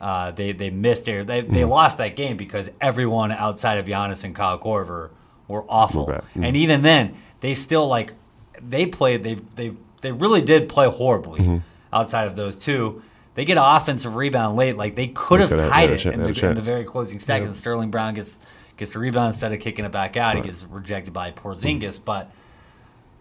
uh, 0.00 0.32
they 0.32 0.52
they 0.52 0.70
missed 0.70 1.08
Eric. 1.08 1.26
They 1.26 1.40
they 1.42 1.64
lost 1.64 1.98
that 1.98 2.16
game 2.16 2.36
because 2.36 2.70
everyone 2.80 3.32
outside 3.32 3.78
of 3.78 3.86
Giannis 3.86 4.24
and 4.24 4.34
Kyle 4.34 4.58
Korver 4.58 5.10
were 5.48 5.64
awful. 5.68 6.06
Mm. 6.06 6.48
And 6.48 6.56
even 6.56 6.82
then, 6.82 7.14
they 7.40 7.54
still 7.54 7.86
like 7.86 8.12
they 8.60 8.86
played. 8.86 9.22
They 9.22 9.34
they 9.54 9.72
they 10.00 10.12
really 10.12 10.42
did 10.42 10.68
play 10.68 10.88
horribly 10.88 11.62
outside 11.92 12.26
of 12.26 12.36
those 12.36 12.56
two. 12.56 13.02
They 13.34 13.44
get 13.46 13.56
an 13.56 13.64
offensive 13.64 14.14
rebound 14.14 14.56
late. 14.56 14.76
Like 14.76 14.94
they 14.94 15.06
could 15.08 15.40
They 15.40 15.46
have 15.46 15.56
tied 15.56 15.90
it 15.90 16.04
in 16.04 16.22
the, 16.22 16.48
in 16.48 16.54
the 16.54 16.60
very 16.60 16.84
closing 16.84 17.18
second. 17.18 17.44
seconds. 17.46 17.58
Sterling 17.58 17.90
Brown 17.90 18.14
gets 18.14 18.38
gets 18.76 18.92
the 18.92 18.98
rebound 18.98 19.28
instead 19.28 19.52
of 19.52 19.60
kicking 19.60 19.84
it 19.84 19.92
back 19.92 20.16
out. 20.16 20.34
Right. 20.34 20.44
He 20.44 20.50
gets 20.50 20.64
rejected 20.64 21.14
by 21.14 21.30
Porzingis. 21.30 22.04
But 22.04 22.30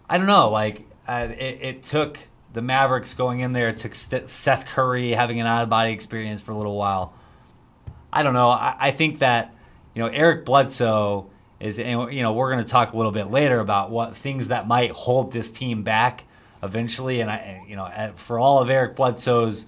I 0.09 0.17
don't 0.17 0.27
know. 0.27 0.49
Like 0.49 0.83
uh, 1.07 1.27
it, 1.31 1.59
it 1.61 1.83
took 1.83 2.19
the 2.53 2.61
Mavericks 2.61 3.13
going 3.13 3.39
in 3.41 3.51
there. 3.53 3.71
Took 3.73 3.95
Seth 3.95 4.65
Curry 4.65 5.11
having 5.11 5.39
an 5.39 5.47
out 5.47 5.63
of 5.63 5.69
body 5.69 5.91
experience 5.91 6.41
for 6.41 6.51
a 6.51 6.57
little 6.57 6.75
while. 6.77 7.13
I 8.13 8.23
don't 8.23 8.33
know. 8.33 8.49
I, 8.49 8.75
I 8.79 8.91
think 8.91 9.19
that 9.19 9.53
you 9.95 10.01
know 10.01 10.07
Eric 10.09 10.45
Bledsoe 10.45 11.29
is. 11.59 11.79
And, 11.79 12.13
you 12.13 12.21
know, 12.23 12.33
we're 12.33 12.51
going 12.51 12.63
to 12.63 12.69
talk 12.69 12.93
a 12.93 12.97
little 12.97 13.11
bit 13.11 13.31
later 13.31 13.59
about 13.59 13.89
what 13.91 14.15
things 14.17 14.49
that 14.49 14.67
might 14.67 14.91
hold 14.91 15.31
this 15.31 15.51
team 15.51 15.83
back 15.83 16.25
eventually. 16.63 17.21
And 17.21 17.29
I, 17.29 17.63
you 17.67 17.75
know, 17.75 18.11
for 18.15 18.37
all 18.39 18.59
of 18.59 18.69
Eric 18.69 18.95
Bledsoe's 18.95 19.65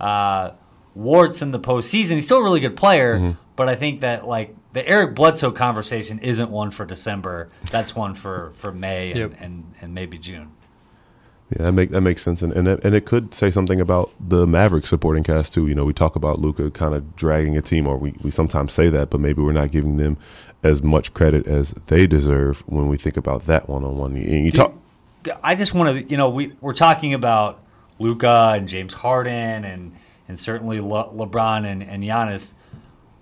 uh, 0.00 0.50
warts 0.94 1.42
in 1.42 1.50
the 1.52 1.60
postseason, 1.60 2.12
he's 2.16 2.24
still 2.24 2.38
a 2.38 2.42
really 2.42 2.60
good 2.60 2.76
player. 2.76 3.36
But 3.54 3.68
I 3.70 3.76
think 3.76 4.00
that 4.02 4.26
like 4.26 4.54
the 4.74 4.86
Eric 4.86 5.14
Bledsoe 5.14 5.50
conversation 5.52 6.18
isn't 6.18 6.50
one 6.50 6.70
for 6.70 6.84
December. 6.84 7.48
That's 7.70 7.94
one 7.96 8.14
for 8.14 8.52
for 8.56 8.70
May 8.72 9.12
and, 9.12 9.18
Yep. 9.20 9.32
and, 9.40 9.74
and 9.80 9.94
maybe 9.94 10.18
June. 10.18 10.52
Yeah, 11.50 11.66
that 11.66 11.72
make 11.72 11.90
that 11.90 12.00
makes 12.00 12.22
sense, 12.22 12.42
and 12.42 12.52
and 12.52 12.66
it, 12.66 12.80
and 12.82 12.92
it 12.92 13.06
could 13.06 13.32
say 13.32 13.52
something 13.52 13.80
about 13.80 14.10
the 14.18 14.48
Mavericks 14.48 14.90
supporting 14.90 15.22
cast 15.22 15.52
too. 15.52 15.68
You 15.68 15.76
know, 15.76 15.84
we 15.84 15.92
talk 15.92 16.16
about 16.16 16.40
Luka 16.40 16.72
kind 16.72 16.92
of 16.92 17.14
dragging 17.14 17.56
a 17.56 17.62
team, 17.62 17.86
or 17.86 17.96
we, 17.96 18.14
we 18.20 18.32
sometimes 18.32 18.72
say 18.72 18.88
that, 18.88 19.10
but 19.10 19.20
maybe 19.20 19.42
we're 19.42 19.52
not 19.52 19.70
giving 19.70 19.96
them 19.96 20.16
as 20.64 20.82
much 20.82 21.14
credit 21.14 21.46
as 21.46 21.70
they 21.86 22.08
deserve 22.08 22.64
when 22.66 22.88
we 22.88 22.96
think 22.96 23.16
about 23.16 23.46
that 23.46 23.68
one 23.68 23.84
on 23.84 23.96
one. 23.96 24.16
And 24.16 24.44
you 24.44 24.50
talk, 24.50 24.74
I 25.40 25.54
just 25.54 25.72
want 25.72 25.96
to, 25.96 26.10
you 26.10 26.16
know, 26.16 26.28
we 26.28 26.52
we're 26.60 26.74
talking 26.74 27.14
about 27.14 27.62
Luka 28.00 28.54
and 28.56 28.66
James 28.66 28.94
Harden 28.94 29.64
and 29.64 29.92
and 30.28 30.40
certainly 30.40 30.80
Le- 30.80 31.10
LeBron 31.12 31.64
and, 31.64 31.80
and 31.82 32.02
Giannis. 32.02 32.54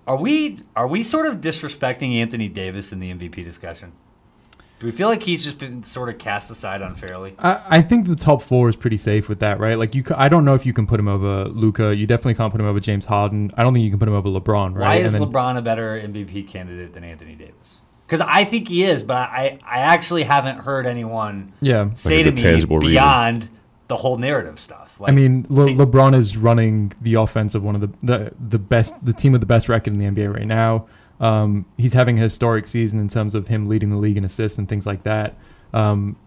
Are 0.07 0.17
we 0.17 0.59
are 0.75 0.87
we 0.87 1.03
sort 1.03 1.27
of 1.27 1.41
disrespecting 1.41 2.15
Anthony 2.15 2.49
Davis 2.49 2.91
in 2.91 2.99
the 2.99 3.13
MVP 3.13 3.43
discussion? 3.43 3.91
Do 4.79 4.85
we 4.87 4.91
feel 4.91 5.07
like 5.07 5.23
he's 5.23 5.43
just 5.43 5.57
been 5.57 5.83
sort 5.83 6.09
of 6.09 6.17
cast 6.17 6.51
aside 6.51 6.81
unfairly? 6.81 7.33
I, 7.39 7.61
I 7.77 7.81
think 7.81 8.07
the 8.07 8.15
top 8.15 8.41
four 8.41 8.67
is 8.67 8.75
pretty 8.75 8.97
safe 8.97 9.29
with 9.29 9.39
that, 9.39 9.59
right? 9.59 9.77
Like 9.79 9.95
you, 9.95 10.03
I 10.15 10.27
don't 10.27 10.43
know 10.43 10.53
if 10.53 10.65
you 10.65 10.73
can 10.73 10.85
put 10.85 10.99
him 10.99 11.07
over 11.07 11.45
Luka. 11.45 11.95
You 11.95 12.05
definitely 12.05 12.35
can't 12.35 12.51
put 12.51 12.59
him 12.59 12.67
over 12.67 12.79
James 12.81 13.05
Harden. 13.05 13.51
I 13.55 13.63
don't 13.63 13.73
think 13.73 13.85
you 13.85 13.89
can 13.89 13.99
put 13.99 14.07
him 14.09 14.13
over 14.15 14.27
LeBron, 14.27 14.75
right? 14.75 14.81
Why 14.81 14.95
is 14.97 15.13
And 15.13 15.23
then- 15.23 15.31
LeBron 15.31 15.57
a 15.57 15.61
better 15.61 15.97
MVP 15.99 16.47
candidate 16.49 16.93
than 16.93 17.03
Anthony 17.05 17.35
Davis? 17.35 17.79
Because 18.05 18.21
I 18.21 18.43
think 18.43 18.67
he 18.67 18.83
is, 18.83 19.01
but 19.01 19.15
I, 19.29 19.59
I 19.65 19.79
actually 19.79 20.23
haven't 20.23 20.59
heard 20.59 20.85
anyone 20.85 21.53
Yeah, 21.61 21.89
say 21.95 22.19
a 22.21 22.23
to 22.25 22.31
me 22.31 22.37
tangible 22.37 22.77
reason. 22.77 22.91
beyond 22.91 23.49
the 23.87 23.95
whole 23.95 24.17
narrative 24.17 24.59
stuff. 24.59 24.99
Like, 24.99 25.11
I 25.11 25.15
mean, 25.15 25.45
Le- 25.49 25.63
think- 25.65 25.79
LeBron 25.79 26.13
is 26.15 26.37
running 26.37 26.91
the 27.01 27.15
offense 27.15 27.55
of 27.55 27.63
one 27.63 27.73
of 27.75 27.81
the, 27.81 27.89
the 28.03 28.31
the 28.49 28.59
best, 28.59 28.93
the 29.03 29.13
team 29.13 29.31
with 29.31 29.41
the 29.41 29.47
best 29.47 29.69
record 29.69 29.93
in 29.93 29.99
the 29.99 30.05
NBA 30.05 30.33
right 30.33 30.45
now. 30.45 30.85
Um, 31.19 31.65
he's 31.77 31.93
having 31.93 32.17
a 32.17 32.21
historic 32.21 32.67
season 32.67 32.99
in 32.99 33.07
terms 33.07 33.35
of 33.35 33.47
him 33.47 33.67
leading 33.67 33.89
the 33.89 33.97
league 33.97 34.17
in 34.17 34.25
assists 34.25 34.57
and 34.57 34.67
things 34.67 34.85
like 34.85 35.03
that. 35.03 35.37
Um, 35.73 36.17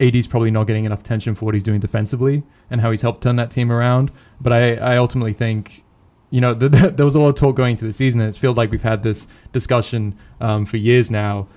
AD's 0.00 0.26
probably 0.26 0.50
not 0.50 0.64
getting 0.66 0.86
enough 0.86 1.00
attention 1.00 1.34
for 1.34 1.44
what 1.44 1.54
he's 1.54 1.62
doing 1.62 1.80
defensively 1.80 2.42
and 2.70 2.80
how 2.80 2.90
he's 2.90 3.02
helped 3.02 3.22
turn 3.22 3.36
that 3.36 3.50
team 3.50 3.70
around. 3.70 4.10
But 4.40 4.52
I, 4.52 4.74
I 4.76 4.96
ultimately 4.96 5.34
think, 5.34 5.84
you 6.30 6.40
know, 6.40 6.54
th- 6.54 6.72
th- 6.80 6.96
there 6.96 7.04
was 7.04 7.14
a 7.14 7.20
lot 7.20 7.28
of 7.28 7.34
talk 7.34 7.56
going 7.56 7.72
into 7.72 7.84
the 7.84 7.92
season, 7.92 8.20
and 8.20 8.34
it 8.34 8.38
feels 8.38 8.56
like 8.56 8.70
we've 8.70 8.82
had 8.82 9.02
this 9.02 9.28
discussion 9.52 10.16
um, 10.40 10.64
for 10.64 10.78
years 10.78 11.10
now 11.10 11.48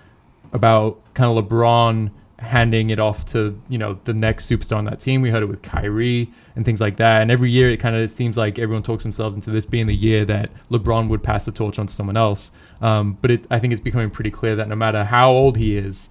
about 0.52 1.00
kind 1.14 1.36
of 1.36 1.46
LeBron 1.46 2.12
handing 2.44 2.90
it 2.90 3.00
off 3.00 3.26
to 3.26 3.60
you 3.70 3.78
know 3.78 4.00
the 4.04 4.14
next 4.14 4.50
superstar 4.50 4.78
on 4.78 4.86
that 4.86 5.00
team. 5.00 5.22
We 5.22 5.30
heard 5.30 5.44
it 5.44 5.48
with 5.48 5.62
Kyrie 5.62 6.32
and 6.56 6.66
things 6.66 6.82
like 6.82 6.98
that. 6.98 7.22
And 7.22 7.32
every 7.32 7.50
year 7.50 7.72
it 7.72 7.78
kind 7.78 7.96
of 7.96 8.12
seems 8.12 8.38
like 8.38 8.60
everyone 8.60 8.84
talks 8.84 9.04
themselves 9.04 9.36
into 9.36 9.50
this 9.50 9.66
being 9.66 9.88
the 9.88 9.96
year 9.96 10.26
that 10.26 10.52
LeBron 10.70 11.10
would 11.10 11.24
pass 11.24 11.46
the 11.46 11.52
torch 11.52 11.80
on 11.80 11.88
to 11.88 11.94
someone 11.94 12.18
else. 12.18 12.52
Um, 12.82 13.18
but 13.22 13.32
it, 13.32 13.48
I 13.50 13.60
think 13.60 13.74
it's 13.74 13.82
becoming 13.82 14.10
pretty 14.10 14.32
clear 14.32 14.56
that 14.58 14.68
no 14.68 14.76
matter 14.76 15.04
how 15.04 15.32
old 15.32 15.58
he 15.58 15.76
is, 15.78 16.10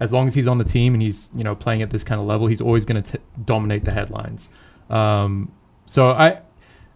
as 0.00 0.12
long 0.12 0.28
as 0.28 0.34
he's 0.34 0.48
on 0.48 0.58
the 0.58 0.64
team 0.64 0.94
and 0.94 1.02
he's 1.02 1.30
you 1.34 1.44
know 1.44 1.54
playing 1.54 1.82
at 1.82 1.90
this 1.90 2.04
kind 2.04 2.20
of 2.20 2.26
level, 2.26 2.46
he's 2.46 2.60
always 2.60 2.84
going 2.84 3.02
to 3.02 3.18
dominate 3.44 3.84
the 3.84 3.92
headlines. 3.92 4.50
Um, 4.88 5.52
so 5.86 6.12
I, 6.12 6.40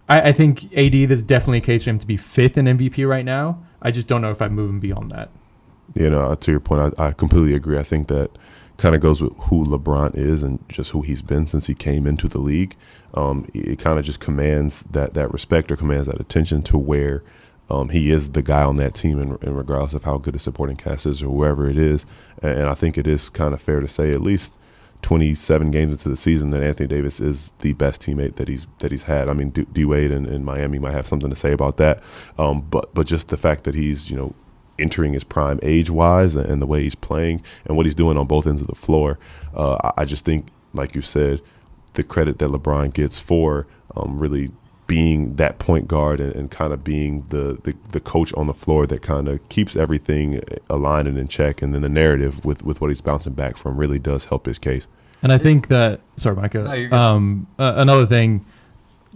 I 0.08 0.32
think 0.32 0.64
AD 0.76 0.92
there's 0.92 1.22
definitely 1.22 1.58
a 1.58 1.62
case 1.62 1.82
for 1.82 1.90
him 1.90 1.98
to 1.98 2.06
be 2.06 2.16
fifth 2.16 2.56
in 2.56 2.66
MVP 2.66 3.08
right 3.08 3.24
now. 3.24 3.62
I 3.82 3.90
just 3.90 4.06
don't 4.08 4.22
know 4.22 4.30
if 4.30 4.40
I 4.40 4.48
move 4.48 4.70
him 4.70 4.80
beyond 4.80 5.10
that. 5.10 5.30
you 5.94 6.10
know, 6.10 6.34
to 6.34 6.50
your 6.50 6.60
point, 6.60 6.94
I, 6.98 7.08
I 7.08 7.12
completely 7.12 7.54
agree. 7.54 7.78
I 7.78 7.82
think 7.82 8.08
that 8.08 8.30
kind 8.78 8.94
of 8.94 9.00
goes 9.00 9.22
with 9.22 9.32
who 9.44 9.64
LeBron 9.64 10.16
is 10.16 10.42
and 10.42 10.62
just 10.68 10.90
who 10.90 11.02
he's 11.02 11.22
been 11.22 11.46
since 11.46 11.66
he 11.66 11.74
came 11.74 12.06
into 12.06 12.28
the 12.28 12.38
league. 12.38 12.76
Um, 13.14 13.48
it 13.54 13.78
kind 13.78 13.98
of 13.98 14.04
just 14.04 14.20
commands 14.20 14.84
that 14.90 15.14
that 15.14 15.32
respect 15.32 15.72
or 15.72 15.76
commands 15.76 16.06
that 16.06 16.20
attention 16.20 16.62
to 16.64 16.78
where 16.78 17.22
um, 17.68 17.88
he 17.88 18.10
is 18.10 18.30
the 18.30 18.42
guy 18.42 18.62
on 18.62 18.76
that 18.76 18.94
team, 18.94 19.20
and, 19.20 19.42
and 19.42 19.56
regardless 19.56 19.94
of 19.94 20.04
how 20.04 20.18
good 20.18 20.36
a 20.36 20.38
supporting 20.38 20.76
cast 20.76 21.06
is 21.06 21.22
or 21.22 21.26
whoever 21.26 21.68
it 21.68 21.76
is. 21.76 22.06
And, 22.42 22.60
and 22.60 22.68
I 22.68 22.74
think 22.74 22.96
it 22.96 23.06
is 23.06 23.28
kind 23.28 23.54
of 23.54 23.60
fair 23.60 23.80
to 23.80 23.88
say, 23.88 24.12
at 24.12 24.20
least 24.20 24.56
27 25.02 25.70
games 25.70 25.92
into 25.92 26.08
the 26.08 26.16
season, 26.16 26.50
that 26.50 26.62
Anthony 26.62 26.86
Davis 26.86 27.20
is 27.20 27.52
the 27.60 27.72
best 27.72 28.02
teammate 28.02 28.36
that 28.36 28.48
he's 28.48 28.66
that 28.78 28.92
he's 28.92 29.04
had. 29.04 29.28
I 29.28 29.32
mean, 29.32 29.50
D, 29.50 29.66
D 29.72 29.84
Wade 29.84 30.10
in 30.10 30.44
Miami 30.44 30.78
might 30.78 30.92
have 30.92 31.06
something 31.06 31.30
to 31.30 31.36
say 31.36 31.52
about 31.52 31.76
that, 31.78 32.02
um, 32.38 32.60
but 32.60 32.94
but 32.94 33.06
just 33.06 33.28
the 33.28 33.36
fact 33.36 33.64
that 33.64 33.74
he's 33.74 34.10
you 34.10 34.16
know 34.16 34.34
entering 34.78 35.12
his 35.12 35.24
prime 35.24 35.58
age 35.62 35.90
wise 35.90 36.36
and 36.36 36.60
the 36.60 36.66
way 36.66 36.82
he's 36.82 36.94
playing 36.94 37.42
and 37.64 37.76
what 37.76 37.86
he's 37.86 37.94
doing 37.94 38.16
on 38.16 38.26
both 38.26 38.46
ends 38.46 38.60
of 38.60 38.68
the 38.68 38.74
floor. 38.74 39.18
Uh, 39.54 39.76
I, 39.82 40.02
I 40.02 40.04
just 40.04 40.24
think, 40.24 40.48
like 40.72 40.94
you 40.94 41.02
said, 41.02 41.40
the 41.94 42.02
credit 42.02 42.38
that 42.38 42.50
LeBron 42.50 42.92
gets 42.92 43.18
for 43.18 43.66
um, 43.96 44.18
really 44.18 44.50
being 44.86 45.34
that 45.36 45.58
point 45.58 45.88
guard 45.88 46.20
and, 46.20 46.32
and 46.36 46.50
kind 46.50 46.72
of 46.72 46.84
being 46.84 47.26
the, 47.30 47.58
the, 47.64 47.74
the 47.88 48.00
coach 48.00 48.32
on 48.34 48.46
the 48.46 48.54
floor 48.54 48.86
that 48.86 49.02
kind 49.02 49.26
of 49.26 49.48
keeps 49.48 49.74
everything 49.74 50.40
aligned 50.70 51.08
and 51.08 51.18
in 51.18 51.26
check. 51.26 51.60
And 51.60 51.74
then 51.74 51.82
the 51.82 51.88
narrative 51.88 52.44
with, 52.44 52.62
with 52.62 52.80
what 52.80 52.88
he's 52.88 53.00
bouncing 53.00 53.32
back 53.32 53.56
from 53.56 53.76
really 53.76 53.98
does 53.98 54.26
help 54.26 54.46
his 54.46 54.58
case. 54.58 54.86
And 55.22 55.32
I 55.32 55.38
think 55.38 55.68
that 55.68 56.00
sorry, 56.16 56.36
Micah. 56.36 56.88
No, 56.90 56.96
um, 56.96 57.46
uh, 57.58 57.74
another 57.76 58.06
thing, 58.06 58.44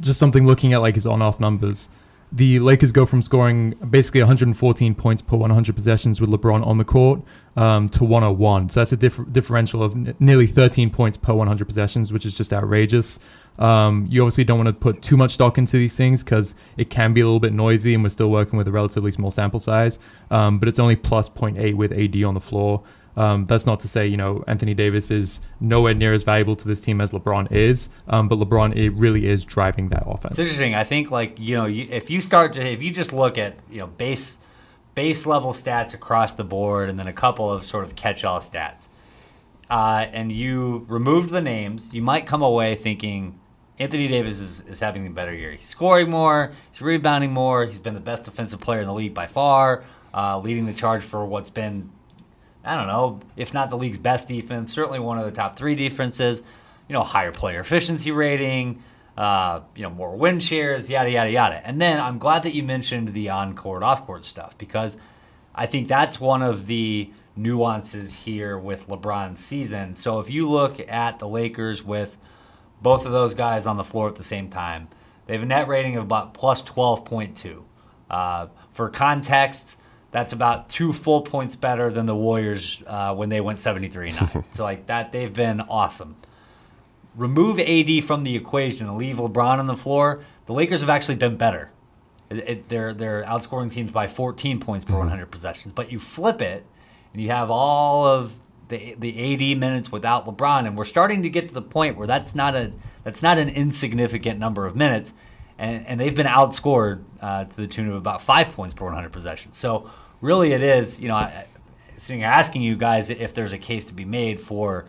just 0.00 0.18
something 0.18 0.46
looking 0.46 0.72
at 0.72 0.78
like 0.78 0.94
his 0.94 1.06
on-off 1.06 1.38
numbers. 1.38 1.88
The 2.32 2.60
Lakers 2.60 2.92
go 2.92 3.06
from 3.06 3.22
scoring 3.22 3.70
basically 3.90 4.20
114 4.20 4.94
points 4.94 5.20
per 5.20 5.36
100 5.36 5.74
possessions 5.74 6.20
with 6.20 6.30
LeBron 6.30 6.64
on 6.64 6.78
the 6.78 6.84
court 6.84 7.20
um, 7.56 7.88
to 7.88 8.04
101. 8.04 8.68
So 8.68 8.80
that's 8.80 8.92
a 8.92 8.96
diff- 8.96 9.32
differential 9.32 9.82
of 9.82 9.92
n- 9.92 10.14
nearly 10.20 10.46
13 10.46 10.90
points 10.90 11.16
per 11.16 11.34
100 11.34 11.66
possessions, 11.66 12.12
which 12.12 12.24
is 12.24 12.32
just 12.32 12.52
outrageous. 12.52 13.18
Um, 13.58 14.06
you 14.08 14.22
obviously 14.22 14.44
don't 14.44 14.58
want 14.58 14.68
to 14.68 14.72
put 14.72 15.02
too 15.02 15.16
much 15.16 15.32
stock 15.32 15.58
into 15.58 15.76
these 15.76 15.96
things 15.96 16.22
because 16.22 16.54
it 16.76 16.88
can 16.88 17.12
be 17.12 17.20
a 17.20 17.24
little 17.24 17.40
bit 17.40 17.52
noisy, 17.52 17.94
and 17.94 18.02
we're 18.02 18.10
still 18.10 18.30
working 18.30 18.56
with 18.56 18.68
a 18.68 18.72
relatively 18.72 19.10
small 19.10 19.30
sample 19.32 19.60
size. 19.60 19.98
Um, 20.30 20.58
but 20.58 20.68
it's 20.68 20.78
only 20.78 20.96
plus 20.96 21.28
0.8 21.28 21.74
with 21.74 21.92
AD 21.92 22.22
on 22.22 22.34
the 22.34 22.40
floor. 22.40 22.82
Um, 23.16 23.46
that's 23.46 23.66
not 23.66 23.80
to 23.80 23.88
say, 23.88 24.06
you 24.06 24.16
know, 24.16 24.44
Anthony 24.46 24.72
Davis 24.72 25.10
is 25.10 25.40
nowhere 25.60 25.94
near 25.94 26.14
as 26.14 26.22
valuable 26.22 26.56
to 26.56 26.68
this 26.68 26.80
team 26.80 27.00
as 27.00 27.10
LeBron 27.10 27.50
is, 27.50 27.88
um, 28.08 28.28
but 28.28 28.38
LeBron 28.38 28.76
it 28.76 28.90
really 28.90 29.26
is 29.26 29.44
driving 29.44 29.88
that 29.88 30.04
offense. 30.06 30.32
It's 30.32 30.38
interesting. 30.38 30.74
I 30.74 30.84
think 30.84 31.10
like 31.10 31.38
you 31.38 31.56
know, 31.56 31.66
you, 31.66 31.88
if 31.90 32.08
you 32.10 32.20
start 32.20 32.52
to 32.54 32.66
if 32.66 32.82
you 32.82 32.90
just 32.90 33.12
look 33.12 33.36
at 33.36 33.56
you 33.70 33.80
know 33.80 33.88
base 33.88 34.38
base 34.94 35.26
level 35.26 35.52
stats 35.52 35.94
across 35.94 36.34
the 36.34 36.44
board, 36.44 36.88
and 36.88 36.98
then 36.98 37.08
a 37.08 37.12
couple 37.12 37.50
of 37.50 37.66
sort 37.66 37.84
of 37.84 37.96
catch 37.96 38.24
all 38.24 38.40
stats, 38.40 38.88
uh, 39.70 40.06
and 40.12 40.30
you 40.30 40.84
removed 40.88 41.30
the 41.30 41.40
names, 41.40 41.92
you 41.92 42.02
might 42.02 42.26
come 42.26 42.42
away 42.42 42.76
thinking 42.76 43.38
Anthony 43.80 44.08
Davis 44.08 44.40
is, 44.40 44.60
is 44.68 44.78
having 44.78 45.06
a 45.06 45.10
better 45.10 45.34
year. 45.34 45.52
He's 45.52 45.68
scoring 45.68 46.10
more, 46.10 46.52
he's 46.70 46.82
rebounding 46.82 47.32
more, 47.32 47.64
he's 47.64 47.78
been 47.78 47.94
the 47.94 48.00
best 48.00 48.24
defensive 48.24 48.60
player 48.60 48.80
in 48.80 48.86
the 48.86 48.92
league 48.92 49.14
by 49.14 49.26
far, 49.26 49.84
uh, 50.12 50.38
leading 50.38 50.66
the 50.66 50.74
charge 50.74 51.02
for 51.02 51.24
what's 51.24 51.50
been 51.50 51.90
I 52.64 52.76
don't 52.76 52.86
know, 52.86 53.20
if 53.36 53.54
not 53.54 53.70
the 53.70 53.76
league's 53.76 53.98
best 53.98 54.28
defense, 54.28 54.72
certainly 54.72 54.98
one 54.98 55.18
of 55.18 55.24
the 55.24 55.30
top 55.30 55.56
three 55.56 55.74
defenses. 55.74 56.42
You 56.88 56.94
know, 56.94 57.02
higher 57.04 57.30
player 57.30 57.60
efficiency 57.60 58.10
rating, 58.10 58.82
uh, 59.16 59.60
you 59.76 59.82
know, 59.82 59.90
more 59.90 60.16
win 60.16 60.40
shares, 60.40 60.90
yada 60.90 61.10
yada 61.10 61.30
yada. 61.30 61.62
And 61.64 61.80
then 61.80 62.00
I'm 62.00 62.18
glad 62.18 62.42
that 62.42 62.54
you 62.54 62.62
mentioned 62.62 63.14
the 63.14 63.30
on-court, 63.30 63.82
off-court 63.82 64.24
stuff 64.24 64.58
because 64.58 64.96
I 65.54 65.66
think 65.66 65.88
that's 65.88 66.18
one 66.18 66.42
of 66.42 66.66
the 66.66 67.10
nuances 67.36 68.12
here 68.12 68.58
with 68.58 68.88
LeBron's 68.88 69.40
season. 69.44 69.94
So 69.94 70.20
if 70.20 70.30
you 70.30 70.48
look 70.48 70.80
at 70.88 71.18
the 71.18 71.28
Lakers 71.28 71.84
with 71.84 72.16
both 72.82 73.06
of 73.06 73.12
those 73.12 73.34
guys 73.34 73.66
on 73.66 73.76
the 73.76 73.84
floor 73.84 74.08
at 74.08 74.16
the 74.16 74.24
same 74.24 74.48
time, 74.48 74.88
they 75.26 75.34
have 75.34 75.42
a 75.42 75.46
net 75.46 75.68
rating 75.68 75.96
of 75.96 76.04
about 76.04 76.34
plus 76.34 76.62
12.2. 76.62 77.62
Uh, 78.10 78.48
for 78.72 78.88
context, 78.88 79.76
That's 80.10 80.32
about 80.32 80.68
two 80.68 80.92
full 80.92 81.22
points 81.22 81.54
better 81.54 81.90
than 81.90 82.06
the 82.06 82.16
Warriors 82.16 82.82
uh, 82.86 83.14
when 83.14 83.28
they 83.28 83.40
went 83.40 83.58
73 83.58 84.12
9. 84.12 84.44
so, 84.50 84.64
like 84.64 84.86
that, 84.86 85.12
they've 85.12 85.32
been 85.32 85.60
awesome. 85.60 86.16
Remove 87.16 87.58
AD 87.60 88.04
from 88.04 88.22
the 88.22 88.36
equation 88.36 88.88
and 88.88 88.98
leave 88.98 89.16
LeBron 89.16 89.58
on 89.58 89.66
the 89.66 89.76
floor. 89.76 90.24
The 90.46 90.52
Lakers 90.52 90.80
have 90.80 90.90
actually 90.90 91.16
been 91.16 91.36
better. 91.36 91.70
It, 92.28 92.48
it, 92.48 92.68
they're, 92.68 92.94
they're 92.94 93.24
outscoring 93.24 93.70
teams 93.70 93.90
by 93.90 94.06
14 94.06 94.60
points 94.60 94.84
per 94.84 94.96
100 94.96 95.30
possessions. 95.30 95.72
But 95.72 95.90
you 95.90 95.98
flip 95.98 96.40
it, 96.40 96.64
and 97.12 97.22
you 97.22 97.28
have 97.28 97.50
all 97.50 98.06
of 98.06 98.32
the 98.70 98.94
the 98.98 99.52
AD 99.52 99.58
minutes 99.58 99.92
without 99.92 100.26
LeBron, 100.26 100.66
and 100.66 100.78
we're 100.78 100.84
starting 100.84 101.22
to 101.24 101.28
get 101.28 101.48
to 101.48 101.54
the 101.54 101.62
point 101.62 101.96
where 101.96 102.06
that's 102.06 102.34
not 102.34 102.56
a 102.56 102.72
that's 103.04 103.22
not 103.22 103.36
an 103.36 103.50
insignificant 103.50 104.38
number 104.38 104.64
of 104.64 104.74
minutes, 104.74 105.12
and 105.60 105.86
and 105.86 106.00
they've 106.00 106.14
been 106.14 106.26
outscored 106.26 107.04
uh, 107.20 107.44
to 107.44 107.56
the 107.56 107.66
tune 107.66 107.88
of 107.88 107.94
about 107.94 108.22
five 108.22 108.50
points 108.52 108.74
per 108.74 108.86
100 108.86 109.12
possessions. 109.12 109.56
So 109.56 109.90
really, 110.20 110.52
it 110.52 110.62
is 110.62 110.98
you 110.98 111.08
know, 111.08 111.16
I, 111.16 111.46
sitting 111.98 112.20
here 112.20 112.28
asking 112.28 112.62
you 112.62 112.76
guys 112.76 113.10
if 113.10 113.34
there's 113.34 113.52
a 113.52 113.58
case 113.58 113.84
to 113.86 113.94
be 113.94 114.06
made 114.06 114.40
for 114.40 114.86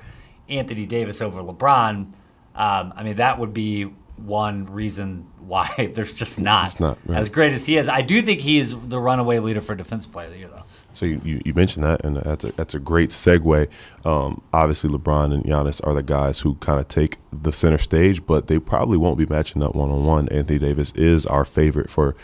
Anthony 0.48 0.86
Davis 0.86 1.22
over 1.22 1.42
LeBron. 1.42 2.13
Um, 2.56 2.94
I 2.96 3.04
mean, 3.04 3.18
that 3.18 3.38
would 3.38 3.54
be 3.54 3.94
one 4.18 4.65
reason 4.68 5.27
why 5.39 5.91
there's 5.94 6.13
just 6.13 6.39
not, 6.39 6.80
not 6.80 6.98
right. 7.06 7.20
as 7.20 7.30
great 7.30 7.53
as 7.53 7.65
he 7.65 7.77
is. 7.77 7.88
I 7.89 8.01
do 8.01 8.22
think 8.22 8.39
he 8.39 8.60
is 8.60 8.75
the 8.88 9.00
runaway 9.00 9.39
leader 9.39 9.62
for 9.62 9.75
defensive 9.75 10.12
player 10.12 10.27
of 10.27 10.34
the 10.34 10.39
year, 10.39 10.50
though. 10.50 10.63
So 10.94 11.06
you, 11.06 11.22
you, 11.24 11.41
you, 11.46 11.53
mentioned 11.53 11.86
that, 11.86 12.03
and 12.03 12.18
that's 12.18 12.44
a, 12.44 12.51
that's 12.53 12.74
a 12.74 12.80
great 12.80 13.12
segue. 13.12 13.68
Um, 14.03 14.41
obviously, 14.51 14.89
LeBron 14.89 15.34
and 15.34 15.44
Giannis 15.44 15.86
are 15.88 15.94
the 15.94 16.03
guys 16.03 16.39
who 16.39 16.56
kind 16.56 16.80
of 16.80 16.88
take 16.88 17.18
the 17.32 17.53
center 17.53 17.77
stage, 17.77 18.25
but 18.25 18.48
they 18.48 18.60
probably 18.60 18.98
won't 18.98 19.18
be 19.18 19.25
matching 19.25 19.63
up 19.63 19.74
one 19.74 19.89
on 19.89 20.03
one. 20.03 20.27
Anthony 20.30 20.60
Davis 20.60 20.91
is 20.94 21.25
our 21.25 21.46
favorite 21.46 21.89
for 21.89 22.15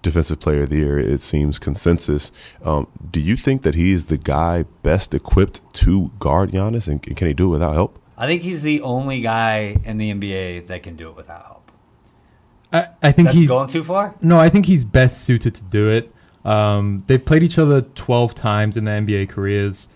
defensive 0.00 0.40
player 0.40 0.62
of 0.62 0.70
the 0.70 0.76
year. 0.76 0.98
It 0.98 1.20
seems 1.20 1.58
consensus. 1.58 2.32
Um, 2.64 2.86
do 3.10 3.20
you 3.20 3.36
think 3.36 3.62
that 3.62 3.74
he 3.74 3.92
is 3.92 4.06
the 4.06 4.18
guy 4.18 4.64
best 4.82 5.12
equipped 5.12 5.60
to 5.74 6.10
guard 6.18 6.52
Giannis, 6.52 6.88
and 6.88 7.02
can 7.02 7.26
he 7.26 7.34
do 7.34 7.48
it 7.48 7.52
without 7.52 7.74
help? 7.74 7.98
I 8.16 8.26
think 8.26 8.42
he's 8.42 8.62
the 8.62 8.80
only 8.82 9.20
guy 9.20 9.76
in 9.84 9.98
the 9.98 10.12
NBA 10.12 10.68
that 10.68 10.82
can 10.82 10.96
do 10.96 11.08
it 11.08 11.16
without 11.16 11.44
help. 11.44 11.72
I, 12.72 12.88
I 13.02 13.12
think 13.12 13.28
That's 13.28 13.38
he's 13.38 13.48
going 13.48 13.68
too 13.68 13.84
far. 13.84 14.14
No, 14.20 14.38
I 14.38 14.48
think 14.48 14.66
he's 14.66 14.84
best 14.84 15.22
suited 15.22 15.54
to 15.54 15.62
do 15.62 15.88
it. 15.88 16.12
Um, 16.44 17.04
they've 17.06 17.24
played 17.24 17.42
each 17.42 17.58
other 17.58 17.82
12 17.82 18.34
times 18.34 18.76
in 18.76 18.84
their 18.84 19.00
NBA 19.00 19.30
careers. 19.30 19.88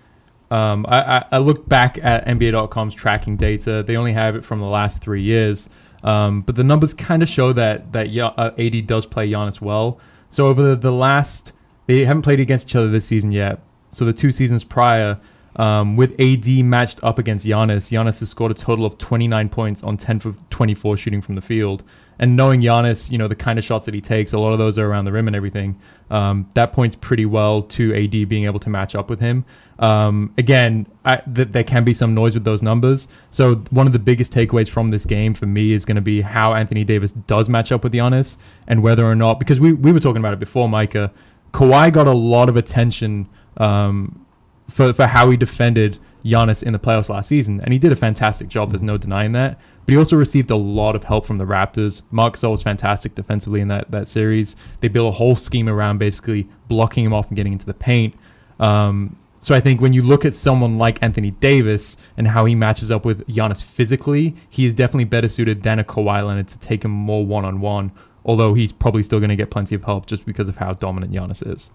Um, 0.50 0.86
I, 0.88 1.18
I, 1.18 1.24
I 1.32 1.38
looked 1.38 1.68
back 1.68 1.98
at 2.02 2.24
NBA.com's 2.26 2.94
tracking 2.94 3.36
data. 3.36 3.82
They 3.86 3.96
only 3.96 4.12
have 4.14 4.34
it 4.34 4.44
from 4.44 4.60
the 4.60 4.66
last 4.66 5.02
three 5.02 5.22
years. 5.22 5.68
Um, 6.02 6.42
but 6.42 6.56
the 6.56 6.64
numbers 6.64 6.94
kind 6.94 7.22
of 7.22 7.28
show 7.28 7.52
that 7.52 7.92
that 7.92 8.16
uh, 8.16 8.52
AD 8.56 8.86
does 8.86 9.04
play 9.04 9.28
Giannis 9.28 9.60
well. 9.60 9.98
So 10.30 10.46
over 10.46 10.62
the, 10.62 10.76
the, 10.76 10.92
last, 10.92 11.52
they 11.86 12.04
haven't 12.04 12.22
played 12.22 12.40
against 12.40 12.68
each 12.68 12.76
other 12.76 12.88
this 12.88 13.06
season 13.06 13.32
yet. 13.32 13.60
So 13.90 14.04
the 14.04 14.12
two 14.12 14.30
seasons 14.30 14.62
prior, 14.62 15.18
um, 15.58 15.96
with 15.96 16.18
AD 16.20 16.46
matched 16.64 17.00
up 17.02 17.18
against 17.18 17.44
Giannis, 17.44 17.90
Giannis 17.90 18.20
has 18.20 18.30
scored 18.30 18.52
a 18.52 18.54
total 18.54 18.86
of 18.86 18.96
29 18.96 19.48
points 19.48 19.82
on 19.82 19.96
10 19.96 20.20
for 20.20 20.32
24 20.50 20.96
shooting 20.96 21.20
from 21.20 21.34
the 21.34 21.40
field. 21.40 21.82
And 22.20 22.36
knowing 22.36 22.60
Giannis, 22.60 23.10
you 23.10 23.18
know 23.18 23.28
the 23.28 23.36
kind 23.36 23.58
of 23.58 23.64
shots 23.64 23.84
that 23.84 23.94
he 23.94 24.00
takes, 24.00 24.32
a 24.32 24.38
lot 24.38 24.52
of 24.52 24.58
those 24.58 24.78
are 24.78 24.86
around 24.86 25.04
the 25.04 25.12
rim 25.12 25.26
and 25.28 25.36
everything. 25.36 25.78
Um, 26.10 26.48
that 26.54 26.72
points 26.72 26.96
pretty 26.96 27.26
well 27.26 27.62
to 27.62 27.94
AD 27.94 28.28
being 28.28 28.44
able 28.44 28.58
to 28.60 28.70
match 28.70 28.94
up 28.94 29.10
with 29.10 29.20
him. 29.20 29.44
Um, 29.78 30.32
again, 30.38 30.86
I, 31.04 31.16
th- 31.16 31.48
there 31.48 31.62
can 31.62 31.84
be 31.84 31.94
some 31.94 32.14
noise 32.14 32.34
with 32.34 32.42
those 32.42 32.62
numbers. 32.62 33.06
So 33.30 33.56
one 33.70 33.86
of 33.86 33.92
the 33.92 34.00
biggest 34.00 34.32
takeaways 34.32 34.68
from 34.68 34.90
this 34.90 35.04
game 35.04 35.32
for 35.32 35.46
me 35.46 35.72
is 35.72 35.84
going 35.84 35.96
to 35.96 36.02
be 36.02 36.20
how 36.20 36.54
Anthony 36.54 36.82
Davis 36.82 37.12
does 37.12 37.48
match 37.48 37.70
up 37.70 37.84
with 37.84 37.92
Giannis 37.92 38.36
and 38.66 38.82
whether 38.82 39.04
or 39.04 39.14
not 39.14 39.38
because 39.38 39.60
we 39.60 39.72
we 39.72 39.92
were 39.92 40.00
talking 40.00 40.18
about 40.20 40.32
it 40.32 40.40
before, 40.40 40.68
Micah. 40.68 41.12
Kawhi 41.52 41.92
got 41.92 42.06
a 42.06 42.12
lot 42.12 42.48
of 42.48 42.56
attention 42.56 43.28
um, 43.56 44.24
for 44.68 44.92
for 44.92 45.06
how 45.06 45.30
he 45.30 45.36
defended 45.36 45.98
Giannis 46.24 46.62
in 46.62 46.72
the 46.72 46.78
playoffs 46.78 47.08
last 47.08 47.28
season, 47.28 47.60
and 47.60 47.72
he 47.72 47.78
did 47.78 47.92
a 47.92 47.96
fantastic 47.96 48.48
job. 48.48 48.70
There's 48.70 48.82
no 48.82 48.98
denying 48.98 49.32
that. 49.32 49.58
But 49.84 49.92
he 49.92 49.98
also 49.98 50.16
received 50.16 50.50
a 50.50 50.56
lot 50.56 50.94
of 50.94 51.04
help 51.04 51.24
from 51.24 51.38
the 51.38 51.46
Raptors. 51.46 52.02
Marc 52.10 52.34
Gasol 52.34 52.50
was 52.50 52.62
fantastic 52.62 53.14
defensively 53.14 53.60
in 53.60 53.68
that 53.68 53.90
that 53.90 54.08
series. 54.08 54.56
They 54.80 54.88
built 54.88 55.08
a 55.08 55.16
whole 55.16 55.36
scheme 55.36 55.68
around 55.68 55.98
basically 55.98 56.48
blocking 56.68 57.04
him 57.04 57.14
off 57.14 57.28
and 57.28 57.36
getting 57.36 57.52
into 57.52 57.66
the 57.66 57.74
paint. 57.74 58.14
Um, 58.60 59.16
so 59.40 59.54
I 59.54 59.60
think 59.60 59.80
when 59.80 59.92
you 59.92 60.02
look 60.02 60.24
at 60.24 60.34
someone 60.34 60.78
like 60.78 61.02
Anthony 61.02 61.30
Davis 61.30 61.96
and 62.16 62.26
how 62.26 62.44
he 62.44 62.54
matches 62.56 62.90
up 62.90 63.04
with 63.04 63.24
Giannis 63.28 63.62
physically, 63.62 64.34
he 64.50 64.66
is 64.66 64.74
definitely 64.74 65.04
better 65.04 65.28
suited 65.28 65.62
than 65.62 65.78
a 65.78 65.84
Kawhi 65.84 66.26
Leonard 66.26 66.48
to 66.48 66.58
take 66.58 66.84
him 66.84 66.90
more 66.90 67.24
one 67.24 67.44
on 67.44 67.60
one. 67.60 67.92
Although 68.24 68.54
he's 68.54 68.72
probably 68.72 69.02
still 69.04 69.20
going 69.20 69.30
to 69.30 69.36
get 69.36 69.50
plenty 69.50 69.74
of 69.74 69.84
help 69.84 70.06
just 70.06 70.26
because 70.26 70.48
of 70.48 70.56
how 70.56 70.74
dominant 70.74 71.12
Giannis 71.12 71.46
is. 71.46 71.70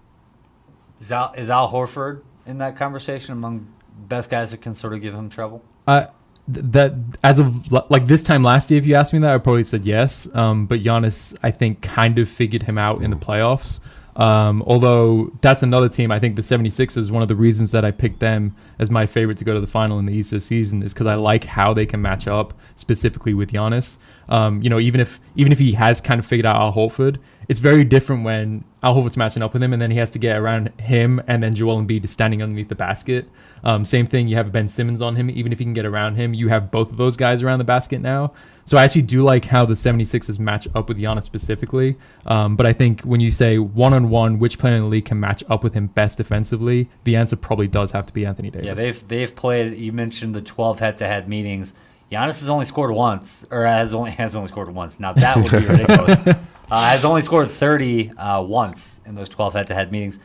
Is 1.00 1.10
Al, 1.10 1.32
is 1.36 1.50
Al 1.50 1.72
Horford 1.72 2.22
in 2.46 2.58
that 2.58 2.76
conversation 2.76 3.32
among 3.32 3.66
best 4.08 4.30
guys 4.30 4.50
that 4.50 4.60
can 4.60 4.74
sort 4.74 4.92
of 4.92 5.00
give 5.00 5.14
him 5.14 5.28
trouble? 5.28 5.62
Uh, 5.86 6.06
that 6.46 6.94
as 7.22 7.38
of 7.38 7.70
like 7.90 8.06
this 8.06 8.22
time 8.22 8.42
last 8.42 8.70
year, 8.70 8.78
if 8.78 8.86
you 8.86 8.94
asked 8.94 9.12
me 9.12 9.18
that, 9.20 9.32
I 9.32 9.38
probably 9.38 9.64
said 9.64 9.84
yes. 9.84 10.28
Um, 10.34 10.66
but 10.66 10.80
Giannis, 10.80 11.36
I 11.42 11.50
think, 11.50 11.80
kind 11.80 12.18
of 12.18 12.28
figured 12.28 12.62
him 12.62 12.78
out 12.78 13.02
in 13.02 13.10
the 13.10 13.16
playoffs. 13.16 13.80
Um, 14.16 14.62
although 14.66 15.32
that's 15.40 15.62
another 15.62 15.88
team, 15.88 16.12
I 16.12 16.20
think 16.20 16.36
the 16.36 16.42
76ers, 16.42 17.10
one 17.10 17.22
of 17.22 17.28
the 17.28 17.34
reasons 17.34 17.72
that 17.72 17.84
I 17.84 17.90
picked 17.90 18.20
them 18.20 18.54
as 18.78 18.90
my 18.90 19.06
favorite 19.06 19.38
to 19.38 19.44
go 19.44 19.54
to 19.54 19.60
the 19.60 19.66
final 19.66 19.98
in 19.98 20.06
the 20.06 20.12
East 20.12 20.30
this 20.30 20.44
season 20.44 20.82
is 20.82 20.92
because 20.92 21.06
I 21.06 21.16
like 21.16 21.44
how 21.44 21.74
they 21.74 21.86
can 21.86 22.00
match 22.00 22.28
up 22.28 22.54
specifically 22.76 23.34
with 23.34 23.50
Giannis. 23.50 23.98
Um, 24.28 24.62
you 24.62 24.70
know, 24.70 24.78
even 24.78 25.00
if 25.00 25.20
even 25.36 25.52
if 25.52 25.58
he 25.58 25.72
has 25.72 26.00
kind 26.00 26.18
of 26.18 26.26
figured 26.26 26.46
out 26.46 26.56
Al 26.56 26.72
Horford, 26.72 27.18
it's 27.48 27.60
very 27.60 27.84
different 27.84 28.24
when 28.24 28.64
Al 28.84 28.94
Horford's 28.94 29.16
matching 29.16 29.42
up 29.42 29.54
with 29.54 29.62
him 29.62 29.72
and 29.72 29.80
then 29.80 29.90
he 29.90 29.96
has 29.96 30.10
to 30.10 30.18
get 30.18 30.36
around 30.36 30.68
him 30.78 31.20
and 31.26 31.42
then 31.42 31.54
Joel 31.54 31.80
Embiid 31.80 32.04
is 32.04 32.10
standing 32.10 32.42
underneath 32.42 32.68
the 32.68 32.74
basket. 32.74 33.26
Um, 33.64 33.82
same 33.82 34.04
thing, 34.04 34.28
you 34.28 34.36
have 34.36 34.52
Ben 34.52 34.68
Simmons 34.68 35.00
on 35.00 35.16
him. 35.16 35.30
Even 35.30 35.52
if 35.52 35.58
you 35.58 35.64
can 35.64 35.72
get 35.72 35.86
around 35.86 36.16
him, 36.16 36.34
you 36.34 36.48
have 36.48 36.70
both 36.70 36.90
of 36.90 36.98
those 36.98 37.16
guys 37.16 37.42
around 37.42 37.60
the 37.60 37.64
basket 37.64 38.02
now. 38.02 38.34
So 38.66 38.76
I 38.76 38.84
actually 38.84 39.02
do 39.02 39.22
like 39.22 39.46
how 39.46 39.64
the 39.64 39.72
76ers 39.72 40.38
match 40.38 40.68
up 40.74 40.88
with 40.88 40.98
Giannis 40.98 41.24
specifically. 41.24 41.96
Um, 42.26 42.56
but 42.56 42.66
I 42.66 42.74
think 42.74 43.00
when 43.02 43.20
you 43.20 43.30
say 43.30 43.58
one 43.58 43.94
on 43.94 44.10
one, 44.10 44.38
which 44.38 44.58
player 44.58 44.76
in 44.76 44.82
the 44.82 44.88
league 44.88 45.06
can 45.06 45.18
match 45.18 45.42
up 45.48 45.64
with 45.64 45.72
him 45.72 45.86
best 45.86 46.18
defensively, 46.18 46.88
the 47.04 47.16
answer 47.16 47.36
probably 47.36 47.68
does 47.68 47.90
have 47.92 48.04
to 48.04 48.12
be 48.12 48.26
Anthony 48.26 48.50
Davis. 48.50 48.66
Yeah, 48.66 48.74
they've 48.74 49.08
they've 49.08 49.34
played. 49.34 49.78
You 49.78 49.92
mentioned 49.92 50.34
the 50.34 50.42
12 50.42 50.80
head-to-head 50.80 51.26
meetings. 51.26 51.72
Giannis 52.12 52.40
has 52.40 52.50
only 52.50 52.66
scored 52.66 52.90
once, 52.90 53.46
or 53.50 53.64
has 53.64 53.94
only 53.94 54.10
has 54.12 54.36
only 54.36 54.48
scored 54.48 54.72
once. 54.74 55.00
Now 55.00 55.14
that 55.14 55.36
would 55.36 55.50
be 55.50 55.66
ridiculous. 55.66 56.36
Uh, 56.70 56.88
has 56.90 57.04
only 57.04 57.20
scored 57.20 57.50
30 57.50 58.10
uh, 58.10 58.42
once 58.42 59.00
in 59.06 59.14
those 59.14 59.28
12 59.28 59.54
head-to-head 59.54 59.92
meetings 59.92 60.18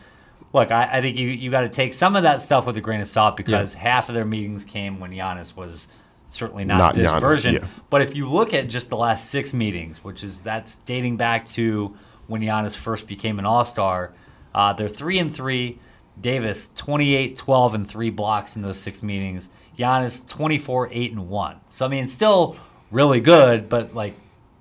look, 0.54 0.72
I, 0.72 0.98
I 0.98 1.02
think 1.02 1.18
you, 1.18 1.28
you 1.28 1.52
got 1.52 1.62
to 1.62 1.70
take 1.70 1.94
some 1.94 2.16
of 2.16 2.24
that 2.24 2.42
stuff 2.42 2.66
with 2.66 2.78
a 2.78 2.82
grain 2.82 3.02
of 3.02 3.08
salt 3.08 3.38
because 3.38 3.76
yeah. 3.76 3.82
half 3.82 4.10
of 4.10 4.16
their 4.16 4.26
meetings 4.26 4.66
came 4.66 5.00
when 5.00 5.12
Giannis 5.12 5.56
was 5.56 5.88
certainly 6.32 6.66
not, 6.66 6.78
not 6.78 6.96
this 6.96 7.12
Giannis, 7.12 7.22
version. 7.22 7.54
Yeah. 7.56 7.68
But 7.90 8.02
if 8.02 8.16
you 8.16 8.30
look 8.30 8.54
at 8.54 8.70
just 8.70 8.90
the 8.90 8.98
last 8.98 9.30
six 9.30 9.54
meetings, 9.54 10.04
which 10.04 10.24
is 10.24 10.40
that's 10.40 10.78
dating 10.78 11.18
back 11.18 11.46
to 11.50 11.96
when 12.28 12.42
Giannis 12.42 12.76
first 12.76 13.08
became 13.08 13.40
an 13.40 13.46
All 13.46 13.66
Star, 13.66 14.14
uh, 14.54 14.74
they're 14.74 14.90
three 14.90 15.20
and 15.20 15.34
three. 15.34 15.80
Davis 16.20 16.70
28, 16.76 17.38
12, 17.38 17.76
and 17.76 17.90
three 17.90 18.10
blocks 18.10 18.58
in 18.58 18.62
those 18.62 18.78
six 18.78 19.02
meetings. 19.02 19.50
Giannis 19.78 20.28
24, 20.28 20.90
8, 20.92 21.12
and 21.14 21.30
one. 21.30 21.62
So 21.70 21.86
I 21.86 21.88
mean, 21.88 22.10
still 22.10 22.58
really 22.92 23.22
good, 23.22 23.70
but 23.70 23.96
like 23.96 24.16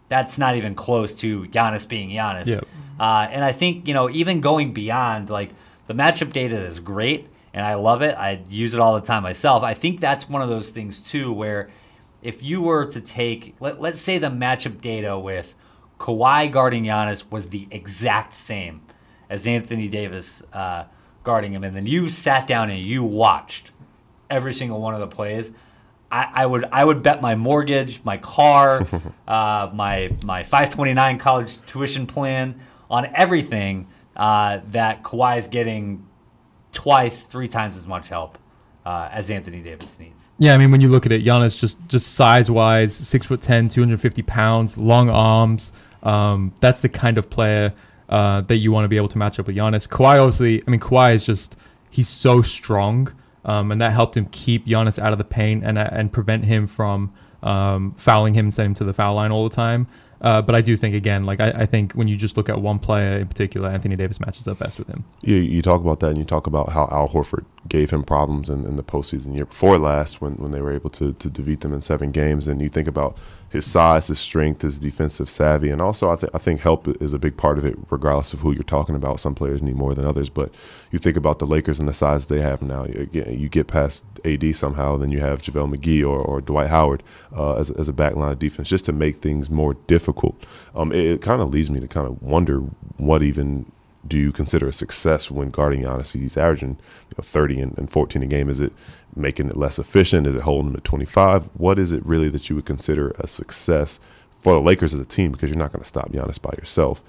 that's 0.08 0.38
not 0.38 0.56
even 0.56 0.74
close 0.74 1.14
to 1.16 1.44
Giannis 1.46 1.88
being 1.88 2.10
Giannis. 2.10 2.46
Yep. 2.46 2.66
Uh, 2.98 3.28
and 3.30 3.44
I 3.44 3.52
think 3.52 3.86
you 3.86 3.94
know 3.94 4.10
even 4.10 4.40
going 4.40 4.72
beyond 4.72 5.30
like 5.30 5.50
the 5.86 5.94
matchup 5.94 6.32
data 6.32 6.56
is 6.56 6.80
great 6.80 7.28
and 7.54 7.64
I 7.64 7.74
love 7.74 8.02
it. 8.02 8.14
I 8.16 8.40
use 8.48 8.74
it 8.74 8.80
all 8.80 8.94
the 8.94 9.00
time 9.00 9.22
myself. 9.22 9.62
I 9.62 9.74
think 9.74 10.00
that's 10.00 10.28
one 10.28 10.42
of 10.42 10.48
those 10.48 10.70
things 10.70 11.00
too 11.00 11.32
where 11.32 11.70
if 12.22 12.42
you 12.42 12.60
were 12.60 12.86
to 12.86 13.00
take 13.00 13.54
let, 13.60 13.80
let's 13.80 14.00
say 14.00 14.18
the 14.18 14.28
matchup 14.28 14.80
data 14.80 15.18
with 15.18 15.54
Kawhi 15.98 16.50
guarding 16.50 16.84
Giannis 16.84 17.30
was 17.30 17.48
the 17.48 17.66
exact 17.70 18.34
same 18.34 18.82
as 19.30 19.46
Anthony 19.46 19.88
Davis 19.88 20.42
uh, 20.52 20.84
guarding 21.22 21.52
him, 21.52 21.64
and 21.64 21.76
then 21.76 21.86
you 21.86 22.08
sat 22.08 22.46
down 22.46 22.70
and 22.70 22.80
you 22.80 23.02
watched 23.02 23.72
every 24.30 24.52
single 24.52 24.80
one 24.80 24.94
of 24.94 25.00
the 25.00 25.06
plays. 25.06 25.50
I, 26.10 26.30
I 26.34 26.46
would 26.46 26.64
I 26.72 26.84
would 26.84 27.02
bet 27.02 27.20
my 27.20 27.34
mortgage, 27.34 28.02
my 28.04 28.16
car, 28.16 28.86
uh, 29.28 29.70
my 29.74 30.10
my 30.24 30.42
529 30.42 31.18
college 31.18 31.58
tuition 31.66 32.06
plan 32.06 32.60
on 32.90 33.06
everything 33.14 33.86
uh, 34.16 34.60
that 34.70 35.02
Kawhi 35.02 35.38
is 35.38 35.48
getting 35.48 36.06
twice, 36.72 37.24
three 37.24 37.48
times 37.48 37.76
as 37.76 37.86
much 37.86 38.08
help 38.08 38.38
uh, 38.84 39.08
as 39.12 39.30
Anthony 39.30 39.60
Davis 39.60 39.94
needs. 39.98 40.30
Yeah, 40.38 40.54
I 40.54 40.58
mean, 40.58 40.70
when 40.70 40.80
you 40.80 40.88
look 40.88 41.04
at 41.06 41.12
it, 41.12 41.24
Giannis 41.24 41.56
just 41.56 41.78
just 41.88 42.14
size 42.14 42.50
wise, 42.50 42.94
six 42.94 43.26
foot 43.26 43.42
10, 43.42 43.68
250 43.68 44.22
pounds, 44.22 44.78
long 44.78 45.10
arms. 45.10 45.72
Um, 46.02 46.54
that's 46.60 46.80
the 46.80 46.88
kind 46.88 47.18
of 47.18 47.28
player 47.28 47.74
uh, 48.08 48.40
that 48.42 48.56
you 48.56 48.72
want 48.72 48.84
to 48.84 48.88
be 48.88 48.96
able 48.96 49.08
to 49.08 49.18
match 49.18 49.38
up 49.38 49.46
with 49.46 49.56
Giannis. 49.56 49.86
Kawhi, 49.88 50.18
obviously, 50.18 50.62
I 50.66 50.70
mean, 50.70 50.80
Kawhi 50.80 51.14
is 51.14 51.22
just 51.22 51.56
he's 51.90 52.08
so 52.08 52.40
strong, 52.40 53.12
um, 53.48 53.72
and 53.72 53.80
that 53.80 53.92
helped 53.92 54.16
him 54.16 54.26
keep 54.26 54.66
Giannis 54.66 54.98
out 54.98 55.12
of 55.12 55.18
the 55.18 55.24
paint 55.24 55.64
and 55.64 55.78
and 55.78 56.12
prevent 56.12 56.44
him 56.44 56.66
from 56.66 57.12
um, 57.42 57.94
fouling 57.96 58.34
him 58.34 58.46
and 58.46 58.54
sending 58.54 58.70
him 58.70 58.74
to 58.74 58.84
the 58.84 58.92
foul 58.92 59.14
line 59.14 59.32
all 59.32 59.48
the 59.48 59.54
time. 59.54 59.88
Uh, 60.20 60.42
but 60.42 60.54
I 60.56 60.60
do 60.60 60.76
think 60.76 60.96
again, 60.96 61.24
like 61.24 61.38
I, 61.38 61.50
I, 61.50 61.66
think 61.66 61.92
when 61.92 62.08
you 62.08 62.16
just 62.16 62.36
look 62.36 62.48
at 62.48 62.60
one 62.60 62.80
player 62.80 63.18
in 63.18 63.28
particular, 63.28 63.68
Anthony 63.68 63.94
Davis 63.94 64.18
matches 64.18 64.48
up 64.48 64.58
best 64.58 64.76
with 64.76 64.88
him. 64.88 65.04
Yeah, 65.20 65.38
you 65.38 65.62
talk 65.62 65.80
about 65.80 66.00
that, 66.00 66.08
and 66.08 66.18
you 66.18 66.24
talk 66.24 66.48
about 66.48 66.70
how 66.70 66.88
Al 66.90 67.08
Horford 67.08 67.44
gave 67.68 67.90
him 67.90 68.02
problems 68.02 68.50
in, 68.50 68.64
in 68.66 68.74
the 68.74 68.82
postseason 68.82 69.36
year 69.36 69.44
before 69.44 69.78
last, 69.78 70.20
when, 70.20 70.32
when 70.32 70.50
they 70.50 70.60
were 70.60 70.72
able 70.72 70.90
to 70.90 71.12
to 71.12 71.30
defeat 71.30 71.60
them 71.60 71.72
in 71.72 71.80
seven 71.80 72.10
games. 72.10 72.48
And 72.48 72.60
you 72.60 72.68
think 72.68 72.88
about 72.88 73.16
his 73.50 73.64
size, 73.64 74.08
his 74.08 74.18
strength, 74.18 74.62
his 74.62 74.78
defensive 74.78 75.28
savvy, 75.28 75.70
and 75.70 75.80
also 75.80 76.10
I 76.10 76.16
think 76.16 76.34
I 76.34 76.38
think 76.38 76.60
help 76.60 76.86
is 77.02 77.12
a 77.12 77.18
big 77.18 77.36
part 77.36 77.58
of 77.58 77.64
it, 77.64 77.78
regardless 77.90 78.32
of 78.32 78.40
who 78.40 78.52
you're 78.52 78.62
talking 78.62 78.94
about. 78.94 79.20
Some 79.20 79.34
players 79.34 79.62
need 79.62 79.76
more 79.76 79.94
than 79.94 80.04
others, 80.04 80.28
but 80.28 80.52
you 80.90 80.98
think 80.98 81.16
about 81.16 81.38
the 81.38 81.46
Lakers 81.46 81.78
and 81.78 81.88
the 81.88 81.94
size 81.94 82.26
they 82.26 82.40
have 82.40 82.62
now. 82.62 82.84
You 82.84 83.08
you 83.12 83.48
get 83.48 83.66
past 83.66 84.04
AD 84.24 84.54
somehow, 84.54 84.96
then 84.96 85.10
you 85.10 85.20
have 85.20 85.42
JaVale 85.42 85.76
McGee 85.76 86.02
or, 86.02 86.18
or 86.18 86.40
Dwight 86.40 86.68
Howard 86.68 87.02
uh, 87.34 87.54
as, 87.54 87.70
as 87.70 87.88
a 87.88 87.92
backline 87.92 88.32
of 88.32 88.38
defense, 88.38 88.68
just 88.68 88.84
to 88.86 88.92
make 88.92 89.16
things 89.16 89.48
more 89.48 89.74
difficult. 89.86 90.44
Um, 90.74 90.92
it, 90.92 91.06
it 91.06 91.22
kind 91.22 91.40
of 91.40 91.50
leads 91.50 91.70
me 91.70 91.80
to 91.80 91.88
kind 91.88 92.06
of 92.06 92.22
wonder 92.22 92.60
what 92.98 93.22
even 93.22 93.70
do 94.08 94.18
you 94.18 94.32
consider 94.32 94.68
a 94.68 94.72
success 94.72 95.30
when 95.30 95.50
guarding 95.50 95.82
Giannis? 95.82 96.18
He's 96.18 96.36
averaging 96.36 96.70
you 96.70 97.14
know, 97.18 97.22
30 97.22 97.60
and, 97.60 97.78
and 97.78 97.90
14 97.90 98.22
a 98.22 98.26
game. 98.26 98.48
Is 98.48 98.60
it 98.60 98.72
making 99.14 99.48
it 99.48 99.56
less 99.56 99.78
efficient? 99.78 100.26
Is 100.26 100.34
it 100.34 100.42
holding 100.42 100.70
him 100.70 100.76
at 100.76 100.84
25? 100.84 101.44
What 101.54 101.78
is 101.78 101.92
it 101.92 102.04
really 102.04 102.28
that 102.30 102.48
you 102.48 102.56
would 102.56 102.66
consider 102.66 103.10
a 103.18 103.26
success 103.26 104.00
for 104.40 104.54
the 104.54 104.60
Lakers 104.60 104.94
as 104.94 105.00
a 105.00 105.04
team? 105.04 105.32
Because 105.32 105.50
you're 105.50 105.58
not 105.58 105.72
going 105.72 105.82
to 105.82 105.88
stop 105.88 106.10
Giannis 106.10 106.40
by 106.40 106.54
yourself. 106.58 107.02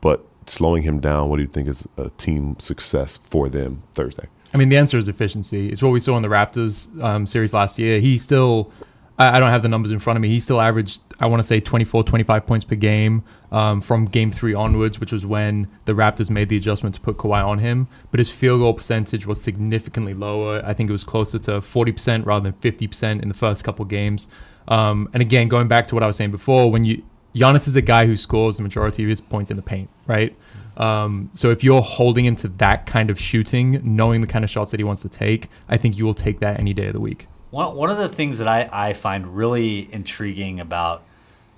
But 0.00 0.24
slowing 0.46 0.82
him 0.82 1.00
down, 1.00 1.28
what 1.28 1.36
do 1.36 1.42
you 1.42 1.48
think 1.48 1.68
is 1.68 1.86
a 1.96 2.10
team 2.10 2.58
success 2.58 3.16
for 3.16 3.48
them 3.48 3.82
Thursday? 3.92 4.26
I 4.54 4.58
mean, 4.58 4.68
the 4.68 4.76
answer 4.76 4.98
is 4.98 5.08
efficiency. 5.08 5.70
It's 5.70 5.82
what 5.82 5.90
we 5.90 6.00
saw 6.00 6.16
in 6.16 6.22
the 6.22 6.28
Raptors 6.28 7.02
um, 7.02 7.26
series 7.26 7.52
last 7.52 7.78
year. 7.78 8.00
He 8.00 8.16
still, 8.18 8.70
I, 9.18 9.36
I, 9.36 9.40
don't 9.40 9.50
have 9.50 9.62
the 9.62 9.68
numbers 9.68 9.90
in 9.90 9.98
front 9.98 10.16
of 10.16 10.20
me. 10.20 10.28
He 10.28 10.40
still 10.40 10.60
averaged, 10.60 11.00
I 11.20 11.26
want 11.26 11.42
to 11.42 11.46
say, 11.46 11.60
24, 11.60 12.02
25 12.02 12.46
points 12.46 12.64
per 12.64 12.74
game 12.74 13.24
um, 13.52 13.80
from 13.80 14.06
game 14.06 14.30
three 14.30 14.54
onwards, 14.54 14.98
which 14.98 15.12
was 15.12 15.24
when 15.24 15.68
the 15.84 15.92
Raptors 15.92 16.30
made 16.30 16.48
the 16.48 16.56
adjustment 16.56 16.94
to 16.96 17.00
put 17.00 17.16
Kawhi 17.16 17.44
on 17.44 17.58
him. 17.58 17.88
But 18.10 18.18
his 18.18 18.30
field 18.30 18.60
goal 18.60 18.74
percentage 18.74 19.26
was 19.26 19.40
significantly 19.40 20.14
lower. 20.14 20.62
I 20.64 20.74
think 20.74 20.90
it 20.90 20.92
was 20.92 21.04
closer 21.04 21.38
to 21.40 21.52
40% 21.60 22.26
rather 22.26 22.50
than 22.50 22.60
50% 22.60 23.22
in 23.22 23.28
the 23.28 23.34
first 23.34 23.64
couple 23.64 23.84
games. 23.84 24.28
Um, 24.68 25.08
and 25.12 25.22
again, 25.22 25.48
going 25.48 25.68
back 25.68 25.86
to 25.88 25.94
what 25.94 26.02
I 26.02 26.06
was 26.06 26.16
saying 26.16 26.32
before, 26.32 26.70
when 26.70 26.84
you 26.84 27.02
Giannis 27.36 27.68
is 27.68 27.76
a 27.76 27.82
guy 27.82 28.06
who 28.06 28.16
scores 28.16 28.56
the 28.56 28.62
majority 28.62 29.02
of 29.02 29.10
his 29.10 29.20
points 29.20 29.50
in 29.50 29.58
the 29.58 29.62
paint, 29.62 29.90
right? 30.06 30.34
Um, 30.78 31.28
so 31.32 31.50
if 31.50 31.62
you're 31.62 31.82
holding 31.82 32.24
him 32.24 32.34
to 32.36 32.48
that 32.48 32.86
kind 32.86 33.10
of 33.10 33.20
shooting, 33.20 33.80
knowing 33.84 34.22
the 34.22 34.26
kind 34.26 34.42
of 34.42 34.50
shots 34.50 34.70
that 34.70 34.80
he 34.80 34.84
wants 34.84 35.02
to 35.02 35.08
take, 35.10 35.50
I 35.68 35.76
think 35.76 35.98
you 35.98 36.06
will 36.06 36.14
take 36.14 36.40
that 36.40 36.58
any 36.58 36.72
day 36.72 36.86
of 36.86 36.94
the 36.94 37.00
week. 37.00 37.28
One, 37.56 37.74
one 37.74 37.88
of 37.88 37.96
the 37.96 38.10
things 38.10 38.36
that 38.36 38.48
I, 38.48 38.68
I 38.70 38.92
find 38.92 39.34
really 39.34 39.90
intriguing 39.90 40.60
about 40.60 41.04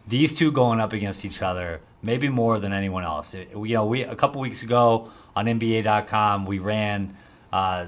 these 0.07 0.33
two 0.33 0.53
going 0.53 0.79
up 0.79 0.93
against 0.93 1.25
each 1.25 1.43
other, 1.43 1.81
maybe 2.05 2.29
more 2.29 2.61
than 2.61 2.73
anyone 2.73 3.03
else. 3.03 3.35
It, 3.35 3.51
you 3.53 3.75
know, 3.75 3.85
we 3.85 4.03
a 4.03 4.15
couple 4.15 4.41
weeks 4.41 4.63
ago 4.63 5.11
on 5.35 5.47
NBA.com, 5.47 6.47
we 6.47 6.61
ran, 6.61 7.17
uh, 7.53 7.87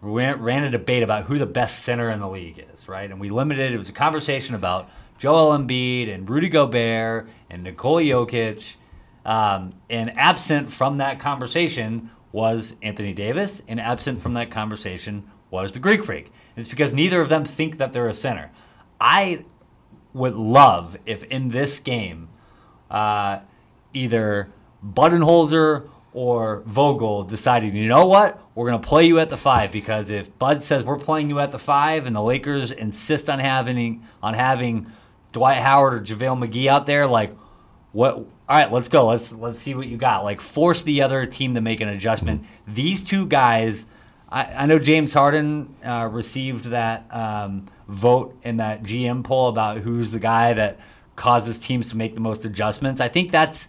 ran 0.00 0.42
ran 0.42 0.64
a 0.64 0.70
debate 0.70 1.04
about 1.04 1.26
who 1.26 1.38
the 1.38 1.46
best 1.46 1.84
center 1.84 2.10
in 2.10 2.18
the 2.18 2.28
league 2.28 2.66
is, 2.74 2.88
right? 2.88 3.08
And 3.08 3.20
we 3.20 3.30
limited. 3.30 3.72
It 3.72 3.78
was 3.78 3.88
a 3.88 3.92
conversation 3.92 4.56
about 4.56 4.90
Joel 5.20 5.56
Embiid 5.56 6.12
and 6.12 6.28
Rudy 6.28 6.48
Gobert 6.48 7.28
and 7.48 7.62
Nikola 7.62 8.02
Jokic 8.02 8.74
um, 9.24 9.72
and 9.88 10.18
absent 10.18 10.68
from 10.68 10.98
that 10.98 11.20
conversation 11.20 12.10
was 12.32 12.74
Anthony 12.82 13.12
Davis, 13.12 13.62
and 13.68 13.78
absent 13.78 14.20
from 14.20 14.34
that 14.34 14.50
conversation 14.50 15.22
was 15.52 15.70
the 15.70 15.78
Greek 15.78 16.02
Freak. 16.02 16.32
It's 16.56 16.68
because 16.68 16.92
neither 16.92 17.20
of 17.20 17.28
them 17.28 17.44
think 17.44 17.78
that 17.78 17.92
they're 17.92 18.08
a 18.08 18.14
center. 18.14 18.50
I 19.00 19.44
would 20.12 20.34
love 20.34 20.96
if 21.06 21.24
in 21.24 21.48
this 21.48 21.80
game, 21.80 22.28
uh, 22.90 23.40
either 23.94 24.50
Budenholzer 24.84 25.88
or 26.12 26.62
Vogel 26.66 27.24
decided, 27.24 27.74
you 27.74 27.88
know 27.88 28.06
what, 28.06 28.40
we're 28.54 28.68
going 28.68 28.80
to 28.80 28.86
play 28.86 29.06
you 29.06 29.18
at 29.18 29.30
the 29.30 29.36
five 29.36 29.72
because 29.72 30.10
if 30.10 30.36
Bud 30.38 30.62
says 30.62 30.84
we're 30.84 30.98
playing 30.98 31.30
you 31.30 31.40
at 31.40 31.50
the 31.50 31.58
five 31.58 32.06
and 32.06 32.14
the 32.14 32.22
Lakers 32.22 32.70
insist 32.70 33.30
on 33.30 33.38
having 33.38 34.06
on 34.22 34.34
having 34.34 34.92
Dwight 35.32 35.58
Howard 35.58 35.94
or 35.94 36.00
JaVale 36.00 36.46
McGee 36.46 36.66
out 36.66 36.84
there, 36.84 37.06
like 37.06 37.34
what 37.92 38.26
all 38.52 38.58
right, 38.58 38.70
let's 38.70 38.88
go. 38.88 39.06
Let's 39.06 39.32
let's 39.32 39.58
see 39.58 39.74
what 39.74 39.86
you 39.86 39.96
got. 39.96 40.24
Like 40.24 40.40
force 40.40 40.82
the 40.82 41.00
other 41.00 41.24
team 41.24 41.54
to 41.54 41.62
make 41.62 41.80
an 41.80 41.88
adjustment. 41.88 42.44
These 42.66 43.02
two 43.02 43.26
guys, 43.26 43.86
I, 44.32 44.44
I 44.44 44.66
know 44.66 44.78
James 44.78 45.12
Harden 45.12 45.74
uh, 45.84 46.08
received 46.10 46.66
that 46.66 47.06
um, 47.14 47.66
vote 47.86 48.36
in 48.42 48.56
that 48.56 48.82
GM 48.82 49.22
poll 49.22 49.48
about 49.48 49.78
who's 49.78 50.10
the 50.10 50.18
guy 50.18 50.54
that 50.54 50.80
causes 51.16 51.58
teams 51.58 51.90
to 51.90 51.96
make 51.96 52.14
the 52.14 52.20
most 52.20 52.44
adjustments. 52.46 53.00
I 53.00 53.08
think 53.08 53.30
that's 53.30 53.68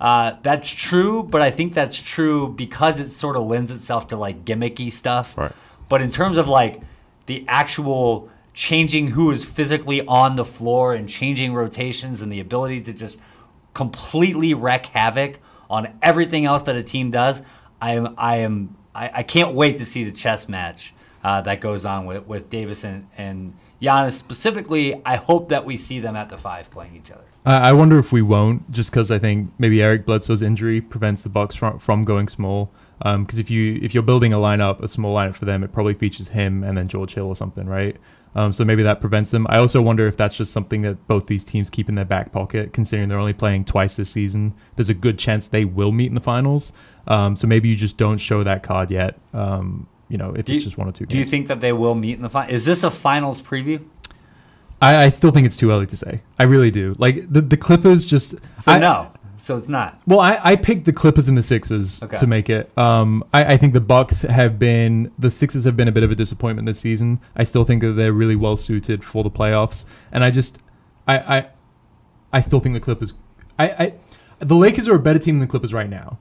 uh, 0.00 0.36
that's 0.42 0.70
true, 0.70 1.24
but 1.24 1.42
I 1.42 1.50
think 1.50 1.74
that's 1.74 2.00
true 2.00 2.48
because 2.48 3.00
it 3.00 3.08
sort 3.08 3.36
of 3.36 3.44
lends 3.44 3.70
itself 3.70 4.08
to 4.08 4.16
like 4.16 4.44
gimmicky 4.44 4.90
stuff. 4.90 5.36
Right. 5.36 5.52
But 5.88 6.00
in 6.00 6.08
terms 6.08 6.38
of 6.38 6.48
like 6.48 6.80
the 7.26 7.44
actual 7.46 8.30
changing 8.54 9.08
who 9.08 9.30
is 9.30 9.44
physically 9.44 10.04
on 10.06 10.36
the 10.36 10.44
floor 10.44 10.94
and 10.94 11.08
changing 11.08 11.52
rotations 11.52 12.22
and 12.22 12.32
the 12.32 12.40
ability 12.40 12.80
to 12.80 12.92
just 12.92 13.18
completely 13.74 14.54
wreak 14.54 14.86
havoc 14.86 15.38
on 15.68 15.98
everything 16.02 16.46
else 16.46 16.62
that 16.62 16.76
a 16.76 16.82
team 16.82 17.10
does. 17.10 17.42
I 17.80 17.94
am 17.94 18.14
I 18.16 18.38
am 18.38 18.74
I, 18.98 19.10
I 19.14 19.22
can't 19.22 19.54
wait 19.54 19.76
to 19.76 19.84
see 19.84 20.02
the 20.02 20.10
chess 20.10 20.48
match 20.48 20.92
uh, 21.22 21.40
that 21.42 21.60
goes 21.60 21.84
on 21.84 22.06
with 22.06 22.26
with 22.26 22.50
Davis 22.50 22.84
and, 22.84 23.06
and 23.16 23.56
Giannis 23.80 24.12
specifically. 24.12 25.00
I 25.06 25.16
hope 25.16 25.48
that 25.50 25.64
we 25.64 25.76
see 25.76 26.00
them 26.00 26.16
at 26.16 26.28
the 26.28 26.36
five 26.36 26.70
playing 26.70 26.96
each 26.96 27.10
other. 27.10 27.22
I 27.44 27.72
wonder 27.72 27.98
if 27.98 28.12
we 28.12 28.20
won't, 28.20 28.70
just 28.70 28.90
because 28.90 29.10
I 29.10 29.18
think 29.18 29.50
maybe 29.58 29.82
Eric 29.82 30.04
Bledsoe's 30.04 30.42
injury 30.42 30.80
prevents 30.80 31.22
the 31.22 31.28
Bucks 31.28 31.54
from 31.54 31.78
from 31.78 32.04
going 32.04 32.28
small. 32.28 32.70
Because 32.98 33.14
um, 33.14 33.40
if 33.40 33.48
you 33.48 33.78
if 33.80 33.94
you're 33.94 34.02
building 34.02 34.32
a 34.32 34.36
lineup, 34.36 34.82
a 34.82 34.88
small 34.88 35.14
lineup 35.14 35.36
for 35.36 35.44
them, 35.44 35.62
it 35.62 35.72
probably 35.72 35.94
features 35.94 36.28
him 36.28 36.64
and 36.64 36.76
then 36.76 36.88
George 36.88 37.14
Hill 37.14 37.28
or 37.28 37.36
something, 37.36 37.66
right? 37.66 37.96
Um, 38.34 38.52
so 38.52 38.64
maybe 38.64 38.82
that 38.82 39.00
prevents 39.00 39.30
them. 39.30 39.46
I 39.48 39.58
also 39.58 39.80
wonder 39.80 40.06
if 40.06 40.16
that's 40.16 40.34
just 40.34 40.52
something 40.52 40.82
that 40.82 41.06
both 41.06 41.26
these 41.26 41.44
teams 41.44 41.70
keep 41.70 41.88
in 41.88 41.94
their 41.94 42.04
back 42.04 42.32
pocket, 42.32 42.72
considering 42.72 43.08
they're 43.08 43.18
only 43.18 43.32
playing 43.32 43.64
twice 43.64 43.94
this 43.94 44.10
season. 44.10 44.54
There's 44.76 44.90
a 44.90 44.94
good 44.94 45.18
chance 45.18 45.48
they 45.48 45.64
will 45.64 45.92
meet 45.92 46.08
in 46.08 46.14
the 46.14 46.20
finals. 46.20 46.72
Um, 47.08 47.34
so 47.34 47.46
maybe 47.46 47.68
you 47.68 47.76
just 47.76 47.96
don't 47.96 48.18
show 48.18 48.44
that 48.44 48.62
card 48.62 48.90
yet. 48.90 49.18
Um, 49.32 49.88
you 50.08 50.16
know, 50.16 50.34
if 50.34 50.44
do 50.44 50.54
it's 50.54 50.64
just 50.64 50.78
one 50.78 50.88
or 50.88 50.92
two. 50.92 51.06
Do 51.06 51.18
you 51.18 51.24
think 51.24 51.48
that 51.48 51.60
they 51.60 51.72
will 51.72 51.94
meet 51.94 52.16
in 52.16 52.22
the 52.22 52.30
final? 52.30 52.54
Is 52.54 52.64
this 52.64 52.84
a 52.84 52.90
finals 52.90 53.42
preview? 53.42 53.84
I, 54.80 55.04
I, 55.04 55.10
still 55.10 55.32
think 55.32 55.44
it's 55.44 55.56
too 55.56 55.72
early 55.72 55.86
to 55.86 55.96
say. 55.96 56.22
I 56.38 56.44
really 56.44 56.70
do. 56.70 56.94
Like 56.98 57.30
the 57.32 57.40
the 57.40 57.56
Clippers 57.56 58.04
just. 58.04 58.34
So 58.58 58.72
I, 58.72 58.78
no. 58.78 59.10
So 59.38 59.56
it's 59.56 59.68
not. 59.68 60.00
Well, 60.06 60.20
I, 60.20 60.40
I 60.42 60.56
picked 60.56 60.84
the 60.84 60.92
Clippers 60.92 61.28
and 61.28 61.38
the 61.38 61.42
Sixers 61.42 62.02
okay. 62.02 62.18
to 62.18 62.26
make 62.26 62.50
it. 62.50 62.76
Um, 62.76 63.24
I, 63.32 63.54
I 63.54 63.56
think 63.56 63.72
the 63.72 63.80
Bucks 63.80 64.22
have 64.22 64.58
been 64.58 65.12
the 65.18 65.30
Sixers 65.30 65.64
have 65.64 65.76
been 65.76 65.88
a 65.88 65.92
bit 65.92 66.02
of 66.02 66.10
a 66.10 66.14
disappointment 66.14 66.66
this 66.66 66.80
season. 66.80 67.20
I 67.36 67.44
still 67.44 67.64
think 67.64 67.82
that 67.82 67.92
they're 67.92 68.12
really 68.12 68.36
well 68.36 68.56
suited 68.56 69.04
for 69.04 69.22
the 69.22 69.30
playoffs, 69.30 69.84
and 70.12 70.24
I 70.24 70.30
just, 70.30 70.58
I, 71.06 71.38
I, 71.38 71.46
I 72.32 72.40
still 72.40 72.58
think 72.58 72.74
the 72.74 72.80
Clippers. 72.80 73.14
I, 73.60 73.68
I, 73.68 73.94
the 74.40 74.56
Lakers 74.56 74.88
are 74.88 74.96
a 74.96 75.00
better 75.00 75.20
team 75.20 75.36
than 75.36 75.46
the 75.46 75.50
Clippers 75.50 75.72
right 75.72 75.88
now, 75.88 76.18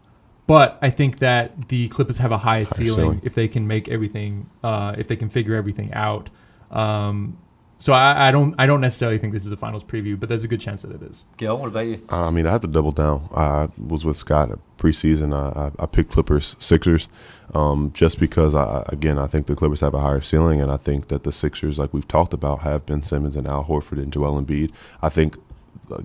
but 0.47 0.79
I 0.81 0.89
think 0.89 1.19
that 1.19 1.67
the 1.67 1.89
Clippers 1.89 2.17
have 2.17 2.31
a 2.31 2.37
higher, 2.37 2.63
higher 2.63 2.73
ceiling, 2.73 2.95
ceiling, 2.95 3.21
if 3.23 3.35
they 3.35 3.47
can 3.47 3.67
make 3.67 3.89
everything, 3.89 4.49
uh, 4.63 4.95
if 4.97 5.07
they 5.07 5.15
can 5.15 5.29
figure 5.29 5.55
everything 5.55 5.93
out. 5.93 6.29
Um, 6.71 7.37
so 7.79 7.93
I, 7.93 8.29
I, 8.29 8.31
don't 8.31 8.55
I 8.57 8.65
don't 8.65 8.81
necessarily 8.81 9.19
think 9.19 9.33
this 9.33 9.45
is 9.45 9.51
a 9.51 9.57
finals 9.57 9.83
preview, 9.83 10.19
but 10.19 10.29
there's 10.29 10.43
a 10.43 10.47
good 10.47 10.59
chance 10.59 10.81
that 10.81 10.91
it 10.91 11.03
is. 11.03 11.25
Gil, 11.37 11.57
what 11.57 11.67
about 11.67 11.85
you? 11.85 12.01
I 12.09 12.31
mean, 12.31 12.47
I 12.47 12.51
have 12.51 12.61
to 12.61 12.67
double 12.67 12.91
down. 12.91 13.29
I 13.35 13.69
was 13.77 14.03
with 14.03 14.17
Scott 14.17 14.49
preseason. 14.77 15.31
I, 15.35 15.71
I, 15.77 15.85
picked 15.85 16.11
Clippers 16.11 16.55
Sixers, 16.57 17.07
um, 17.53 17.91
just 17.93 18.19
because 18.19 18.55
I 18.55 18.83
again 18.87 19.19
I 19.19 19.27
think 19.27 19.45
the 19.45 19.55
Clippers 19.55 19.81
have 19.81 19.93
a 19.93 19.99
higher 19.99 20.21
ceiling, 20.21 20.59
and 20.59 20.71
I 20.71 20.77
think 20.77 21.09
that 21.09 21.23
the 21.23 21.31
Sixers, 21.31 21.77
like 21.77 21.93
we've 21.93 22.07
talked 22.07 22.33
about, 22.33 22.61
have 22.61 22.87
Ben 22.87 23.03
Simmons 23.03 23.35
and 23.35 23.47
Al 23.47 23.65
Horford 23.65 24.01
and 24.01 24.11
Joel 24.11 24.41
Embiid. 24.41 24.71
I 25.03 25.09
think 25.09 25.37
uh, 25.37 25.46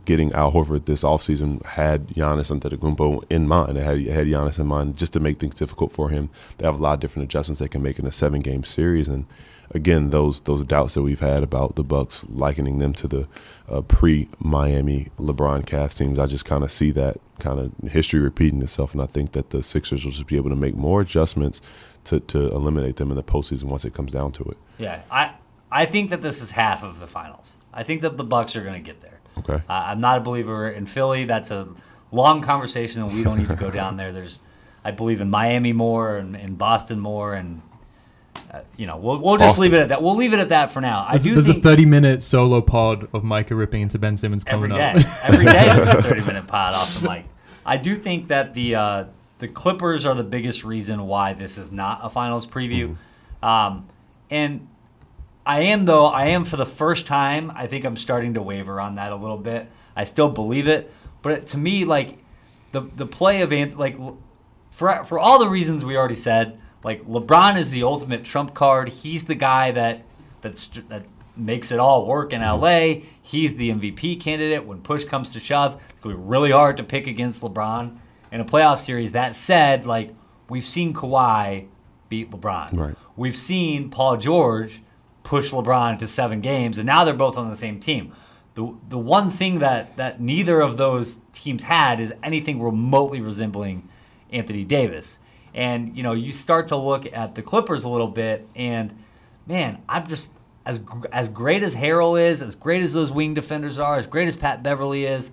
getting 0.04 0.32
Al 0.32 0.52
Horford 0.52 0.86
this 0.86 1.02
offseason 1.02 1.64
had 1.64 2.08
Giannis 2.08 2.50
Antetokounmpo 2.50 3.24
in 3.30 3.46
mind. 3.46 3.76
It 3.76 3.82
had, 3.82 4.00
had 4.06 4.26
Giannis 4.26 4.58
in 4.58 4.66
mind 4.66 4.96
just 4.96 5.12
to 5.14 5.20
make 5.20 5.38
things 5.38 5.54
difficult 5.54 5.92
for 5.92 6.10
him. 6.10 6.30
They 6.58 6.66
have 6.66 6.78
a 6.78 6.82
lot 6.82 6.94
of 6.94 7.00
different 7.00 7.24
adjustments 7.24 7.60
they 7.60 7.68
can 7.68 7.82
make 7.82 7.98
in 7.98 8.06
a 8.06 8.12
seven 8.12 8.40
game 8.40 8.64
series, 8.64 9.08
and 9.08 9.26
again 9.74 10.10
those 10.10 10.42
those 10.42 10.62
doubts 10.64 10.94
that 10.94 11.02
we've 11.02 11.20
had 11.20 11.42
about 11.42 11.76
the 11.76 11.84
Bucks 11.84 12.24
likening 12.28 12.78
them 12.78 12.92
to 12.94 13.08
the 13.08 13.28
uh, 13.68 13.80
pre 13.82 14.28
Miami 14.38 15.08
LeBron 15.18 15.66
cast 15.66 15.98
teams. 15.98 16.18
I 16.18 16.26
just 16.26 16.44
kind 16.44 16.62
of 16.62 16.70
see 16.70 16.90
that 16.92 17.18
kind 17.38 17.58
of 17.58 17.90
history 17.90 18.20
repeating 18.20 18.62
itself, 18.62 18.92
and 18.92 19.02
I 19.02 19.06
think 19.06 19.32
that 19.32 19.50
the 19.50 19.62
Sixers 19.62 20.04
will 20.04 20.12
just 20.12 20.26
be 20.26 20.36
able 20.36 20.50
to 20.50 20.56
make 20.56 20.74
more 20.74 21.00
adjustments 21.00 21.60
to 22.04 22.20
to 22.20 22.50
eliminate 22.52 22.96
them 22.96 23.10
in 23.10 23.16
the 23.16 23.22
postseason 23.22 23.64
once 23.64 23.84
it 23.84 23.94
comes 23.94 24.12
down 24.12 24.32
to 24.32 24.44
it. 24.44 24.56
Yeah, 24.78 25.02
I 25.10 25.32
I 25.70 25.86
think 25.86 26.10
that 26.10 26.22
this 26.22 26.42
is 26.42 26.50
half 26.50 26.82
of 26.82 27.00
the 27.00 27.06
finals. 27.06 27.56
I 27.72 27.82
think 27.82 28.02
that 28.02 28.16
the 28.16 28.24
Bucks 28.24 28.54
are 28.56 28.62
going 28.62 28.74
to 28.74 28.80
get 28.80 29.00
there. 29.00 29.11
Okay. 29.38 29.54
Uh, 29.54 29.60
I'm 29.68 30.00
not 30.00 30.18
a 30.18 30.20
believer 30.20 30.68
in 30.70 30.86
Philly. 30.86 31.24
That's 31.24 31.50
a 31.50 31.68
long 32.10 32.42
conversation, 32.42 33.02
and 33.02 33.14
we 33.14 33.22
don't 33.24 33.38
need 33.38 33.48
to 33.48 33.56
go 33.56 33.70
down 33.70 33.96
there. 33.96 34.12
There's, 34.12 34.40
I 34.84 34.90
believe 34.90 35.20
in 35.20 35.30
Miami 35.30 35.72
more 35.72 36.16
and 36.16 36.36
in 36.36 36.54
Boston 36.56 37.00
more, 37.00 37.34
and 37.34 37.62
uh, 38.50 38.60
you 38.76 38.86
know, 38.86 38.96
we'll, 38.96 39.18
we'll 39.18 39.36
just 39.36 39.52
Awesome. 39.52 39.62
leave 39.62 39.74
it 39.74 39.80
at 39.80 39.88
that. 39.88 40.02
We'll 40.02 40.16
leave 40.16 40.32
it 40.34 40.38
at 40.40 40.50
that 40.50 40.70
for 40.70 40.80
now. 40.80 41.04
I 41.08 41.12
There's, 41.12 41.22
do 41.24 41.34
there's 41.34 41.46
think 41.46 41.58
a 41.58 41.62
30 41.68 41.84
minute 41.86 42.22
solo 42.22 42.60
pod 42.60 43.08
of 43.14 43.24
Micah 43.24 43.54
ripping 43.54 43.82
into 43.82 43.98
Ben 43.98 44.16
Simmons 44.16 44.44
coming 44.44 44.70
day, 44.72 44.92
up. 44.92 45.24
every 45.24 45.44
day 45.46 45.52
there's 45.74 45.88
a 45.90 46.02
30 46.02 46.20
minute 46.22 46.46
pod 46.46 46.74
off 46.74 47.00
the 47.00 47.08
mic. 47.08 47.24
I 47.64 47.76
do 47.76 47.96
think 47.96 48.28
that 48.28 48.54
the 48.54 48.74
uh, 48.74 49.04
the 49.38 49.48
Clippers 49.48 50.04
are 50.06 50.14
the 50.14 50.24
biggest 50.24 50.64
reason 50.64 51.06
why 51.06 51.32
this 51.32 51.56
is 51.58 51.72
not 51.72 52.00
a 52.02 52.10
finals 52.10 52.46
preview. 52.46 52.96
Um, 53.42 53.88
and 54.30 54.68
I 55.44 55.60
am 55.60 55.84
though. 55.84 56.06
I 56.06 56.26
am 56.26 56.44
for 56.44 56.56
the 56.56 56.66
first 56.66 57.06
time. 57.06 57.50
I 57.54 57.66
think 57.66 57.84
I'm 57.84 57.96
starting 57.96 58.34
to 58.34 58.42
waver 58.42 58.80
on 58.80 58.96
that 58.96 59.12
a 59.12 59.16
little 59.16 59.38
bit. 59.38 59.68
I 59.96 60.04
still 60.04 60.28
believe 60.28 60.68
it, 60.68 60.92
but 61.22 61.46
to 61.48 61.58
me, 61.58 61.84
like 61.84 62.18
the 62.72 62.82
the 62.82 63.06
play 63.06 63.42
of 63.42 63.52
Ant- 63.52 63.78
like 63.78 63.96
for 64.70 65.04
for 65.04 65.18
all 65.18 65.38
the 65.38 65.48
reasons 65.48 65.84
we 65.84 65.96
already 65.96 66.14
said, 66.14 66.58
like 66.84 67.02
LeBron 67.06 67.56
is 67.56 67.70
the 67.70 67.82
ultimate 67.82 68.24
trump 68.24 68.54
card. 68.54 68.88
He's 68.88 69.24
the 69.24 69.34
guy 69.34 69.72
that 69.72 70.04
that's 70.40 70.68
that 70.88 71.04
makes 71.36 71.72
it 71.72 71.78
all 71.78 72.06
work 72.06 72.32
in 72.32 72.40
mm-hmm. 72.40 73.00
LA. 73.00 73.06
He's 73.22 73.56
the 73.56 73.70
MVP 73.70 74.20
candidate 74.20 74.64
when 74.64 74.80
push 74.80 75.04
comes 75.04 75.32
to 75.32 75.40
shove. 75.40 75.80
It's 75.90 76.00
gonna 76.00 76.16
be 76.16 76.22
really 76.22 76.50
hard 76.50 76.76
to 76.78 76.84
pick 76.84 77.06
against 77.06 77.42
LeBron 77.42 77.96
in 78.30 78.40
a 78.40 78.44
playoff 78.44 78.78
series. 78.78 79.12
That 79.12 79.36
said, 79.36 79.86
like 79.86 80.14
we've 80.48 80.64
seen 80.64 80.94
Kawhi 80.94 81.66
beat 82.08 82.30
LeBron. 82.30 82.78
Right. 82.78 82.94
We've 83.16 83.36
seen 83.36 83.90
Paul 83.90 84.16
George 84.16 84.82
push 85.22 85.52
LeBron 85.52 85.98
to 85.98 86.06
seven 86.06 86.40
games, 86.40 86.78
and 86.78 86.86
now 86.86 87.04
they're 87.04 87.14
both 87.14 87.36
on 87.36 87.48
the 87.48 87.56
same 87.56 87.80
team. 87.80 88.12
The, 88.54 88.74
the 88.88 88.98
one 88.98 89.30
thing 89.30 89.60
that, 89.60 89.96
that 89.96 90.20
neither 90.20 90.60
of 90.60 90.76
those 90.76 91.18
teams 91.32 91.62
had 91.62 92.00
is 92.00 92.12
anything 92.22 92.60
remotely 92.62 93.20
resembling 93.20 93.88
Anthony 94.30 94.64
Davis. 94.64 95.18
And, 95.54 95.96
you 95.96 96.02
know, 96.02 96.12
you 96.12 96.32
start 96.32 96.66
to 96.68 96.76
look 96.76 97.06
at 97.12 97.34
the 97.34 97.42
Clippers 97.42 97.84
a 97.84 97.88
little 97.88 98.08
bit, 98.08 98.46
and 98.54 98.94
man, 99.46 99.82
I'm 99.88 100.06
just 100.06 100.32
as 100.64 100.80
as 101.10 101.28
great 101.28 101.62
as 101.62 101.74
Harrell 101.74 102.20
is, 102.20 102.42
as 102.42 102.54
great 102.54 102.82
as 102.82 102.92
those 102.92 103.10
wing 103.10 103.34
defenders 103.34 103.78
are, 103.78 103.96
as 103.96 104.06
great 104.06 104.28
as 104.28 104.36
Pat 104.36 104.62
Beverley 104.62 105.06
is, 105.06 105.30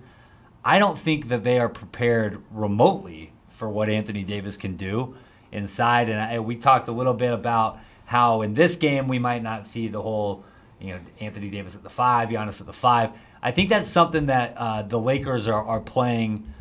I 0.64 0.78
don't 0.78 0.98
think 0.98 1.28
that 1.28 1.44
they 1.44 1.58
are 1.58 1.68
prepared 1.68 2.42
remotely 2.50 3.32
for 3.48 3.68
what 3.68 3.88
Anthony 3.88 4.24
Davis 4.24 4.56
can 4.56 4.76
do 4.76 5.14
inside. 5.52 6.08
And 6.08 6.20
I, 6.20 6.40
we 6.40 6.56
talked 6.56 6.88
a 6.88 6.92
little 6.92 7.14
bit 7.14 7.32
about 7.32 7.78
how 8.10 8.42
in 8.42 8.54
this 8.54 8.74
game 8.74 9.06
we 9.06 9.20
might 9.20 9.40
not 9.40 9.64
see 9.64 9.86
the 9.86 10.02
whole, 10.02 10.42
you 10.80 10.92
know, 10.92 10.98
Anthony 11.20 11.48
Davis 11.48 11.76
at 11.76 11.84
the 11.84 11.88
five, 11.88 12.28
Giannis 12.28 12.60
at 12.60 12.66
the 12.66 12.72
five. 12.72 13.12
I 13.40 13.52
think 13.52 13.68
that's 13.68 13.88
something 13.88 14.26
that 14.26 14.54
uh, 14.56 14.82
the 14.82 14.98
Lakers 14.98 15.46
are, 15.46 15.64
are 15.64 15.78
playing. 15.78 16.52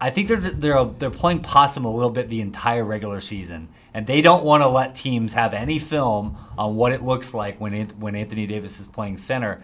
I 0.00 0.10
think 0.10 0.26
they're 0.26 0.38
they're 0.38 0.84
they're 0.84 1.10
playing 1.10 1.42
possum 1.42 1.84
a 1.84 1.94
little 1.94 2.10
bit 2.10 2.28
the 2.28 2.40
entire 2.40 2.84
regular 2.84 3.20
season, 3.20 3.68
and 3.94 4.04
they 4.04 4.20
don't 4.20 4.42
want 4.42 4.64
to 4.64 4.68
let 4.68 4.96
teams 4.96 5.32
have 5.32 5.54
any 5.54 5.78
film 5.78 6.36
on 6.58 6.74
what 6.74 6.90
it 6.90 7.04
looks 7.04 7.34
like 7.34 7.60
when 7.60 7.88
when 7.90 8.16
Anthony 8.16 8.48
Davis 8.48 8.80
is 8.80 8.88
playing 8.88 9.18
center. 9.18 9.62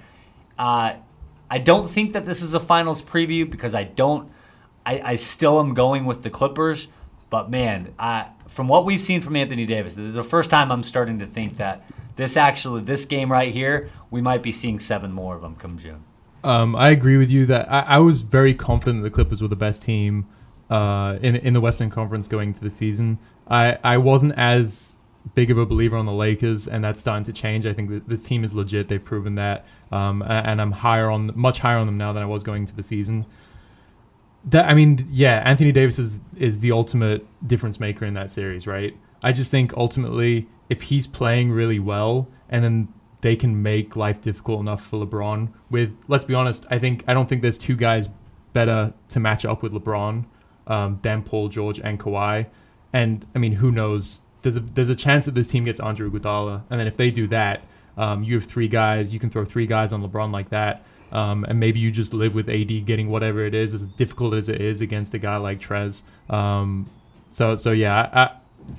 Uh, 0.56 0.92
I 1.50 1.58
don't 1.58 1.90
think 1.90 2.12
that 2.12 2.24
this 2.24 2.40
is 2.40 2.54
a 2.54 2.60
finals 2.60 3.02
preview 3.02 3.50
because 3.50 3.74
I 3.74 3.82
don't. 3.82 4.30
I, 4.86 5.00
I 5.04 5.16
still 5.16 5.58
am 5.58 5.74
going 5.74 6.04
with 6.04 6.22
the 6.22 6.30
Clippers, 6.30 6.86
but 7.30 7.50
man, 7.50 7.94
I, 7.98 8.26
from 8.48 8.68
what 8.68 8.84
we've 8.84 9.00
seen 9.00 9.20
from 9.20 9.36
Anthony 9.36 9.66
Davis, 9.66 9.94
this 9.94 10.04
is 10.10 10.14
the 10.14 10.22
first 10.22 10.50
time 10.50 10.70
I'm 10.70 10.82
starting 10.82 11.18
to 11.20 11.26
think 11.26 11.56
that 11.56 11.84
this 12.16 12.36
actually 12.36 12.82
this 12.82 13.04
game 13.04 13.30
right 13.30 13.52
here, 13.52 13.90
we 14.10 14.20
might 14.20 14.42
be 14.42 14.52
seeing 14.52 14.78
seven 14.78 15.12
more 15.12 15.34
of 15.34 15.42
them 15.42 15.56
come 15.56 15.78
June. 15.78 16.02
Um, 16.44 16.76
I 16.76 16.90
agree 16.90 17.16
with 17.16 17.30
you 17.30 17.46
that 17.46 17.70
I, 17.70 17.80
I 17.80 17.98
was 17.98 18.22
very 18.22 18.54
confident 18.54 19.02
the 19.02 19.10
Clippers 19.10 19.42
were 19.42 19.48
the 19.48 19.56
best 19.56 19.82
team 19.82 20.26
uh, 20.70 21.18
in 21.20 21.36
in 21.36 21.54
the 21.54 21.60
Western 21.60 21.90
Conference 21.90 22.28
going 22.28 22.50
into 22.50 22.62
the 22.62 22.70
season. 22.70 23.18
I, 23.48 23.78
I 23.84 23.98
wasn't 23.98 24.32
as 24.36 24.96
big 25.34 25.50
of 25.50 25.58
a 25.58 25.66
believer 25.66 25.96
on 25.96 26.06
the 26.06 26.12
Lakers, 26.12 26.68
and 26.68 26.84
that's 26.84 27.00
starting 27.00 27.24
to 27.24 27.32
change. 27.32 27.66
I 27.66 27.72
think 27.72 27.90
that 27.90 28.08
this 28.08 28.22
team 28.22 28.44
is 28.44 28.52
legit. 28.54 28.88
They've 28.88 29.04
proven 29.04 29.34
that, 29.36 29.66
um, 29.90 30.22
a- 30.22 30.26
and 30.26 30.60
I'm 30.60 30.70
higher 30.72 31.10
on 31.10 31.32
much 31.34 31.58
higher 31.58 31.78
on 31.78 31.86
them 31.86 31.98
now 31.98 32.12
than 32.12 32.22
I 32.22 32.26
was 32.26 32.42
going 32.44 32.62
into 32.62 32.76
the 32.76 32.82
season. 32.82 33.26
That 34.46 34.70
I 34.70 34.74
mean, 34.74 35.06
yeah, 35.10 35.42
Anthony 35.44 35.72
Davis 35.72 35.98
is 35.98 36.20
is 36.36 36.60
the 36.60 36.72
ultimate 36.72 37.26
difference 37.46 37.80
maker 37.80 38.04
in 38.04 38.14
that 38.14 38.30
series, 38.30 38.66
right? 38.66 38.96
I 39.22 39.32
just 39.32 39.50
think 39.50 39.72
ultimately, 39.76 40.48
if 40.68 40.82
he's 40.82 41.06
playing 41.06 41.50
really 41.50 41.78
well, 41.78 42.28
and 42.48 42.62
then 42.62 42.88
they 43.22 43.34
can 43.34 43.60
make 43.62 43.96
life 43.96 44.20
difficult 44.20 44.60
enough 44.60 44.86
for 44.86 45.04
LeBron. 45.04 45.48
With 45.70 45.96
let's 46.08 46.24
be 46.24 46.34
honest, 46.34 46.64
I 46.70 46.78
think 46.78 47.04
I 47.08 47.14
don't 47.14 47.28
think 47.28 47.42
there's 47.42 47.58
two 47.58 47.76
guys 47.76 48.08
better 48.52 48.94
to 49.08 49.20
match 49.20 49.44
up 49.44 49.62
with 49.62 49.72
LeBron 49.72 50.24
um, 50.66 50.98
than 51.02 51.22
Paul 51.22 51.48
George 51.48 51.78
and 51.80 51.98
Kawhi. 51.98 52.46
And 52.92 53.26
I 53.34 53.38
mean, 53.38 53.52
who 53.52 53.70
knows? 53.70 54.20
There's 54.42 54.56
a 54.56 54.60
there's 54.60 54.90
a 54.90 54.96
chance 54.96 55.24
that 55.24 55.34
this 55.34 55.48
team 55.48 55.64
gets 55.64 55.80
Andre 55.80 56.08
Iguodala, 56.08 56.62
and 56.70 56.78
then 56.78 56.86
if 56.86 56.96
they 56.96 57.10
do 57.10 57.26
that, 57.28 57.64
um, 57.96 58.22
you 58.22 58.34
have 58.34 58.44
three 58.44 58.68
guys. 58.68 59.12
You 59.12 59.18
can 59.18 59.30
throw 59.30 59.44
three 59.44 59.66
guys 59.66 59.92
on 59.92 60.02
LeBron 60.02 60.30
like 60.30 60.50
that, 60.50 60.84
um, 61.12 61.44
and 61.44 61.58
maybe 61.60 61.78
you 61.78 61.90
just 61.90 62.12
live 62.12 62.34
with 62.34 62.48
AD 62.48 62.86
getting 62.86 63.08
whatever 63.08 63.44
it 63.44 63.54
is, 63.54 63.74
as 63.74 63.88
difficult 63.88 64.34
as 64.34 64.48
it 64.48 64.60
is 64.60 64.80
against 64.80 65.14
a 65.14 65.18
guy 65.18 65.36
like 65.36 65.60
Trez. 65.60 66.02
Um, 66.28 66.88
so 67.30 67.56
so 67.56 67.72
yeah, 67.72 68.30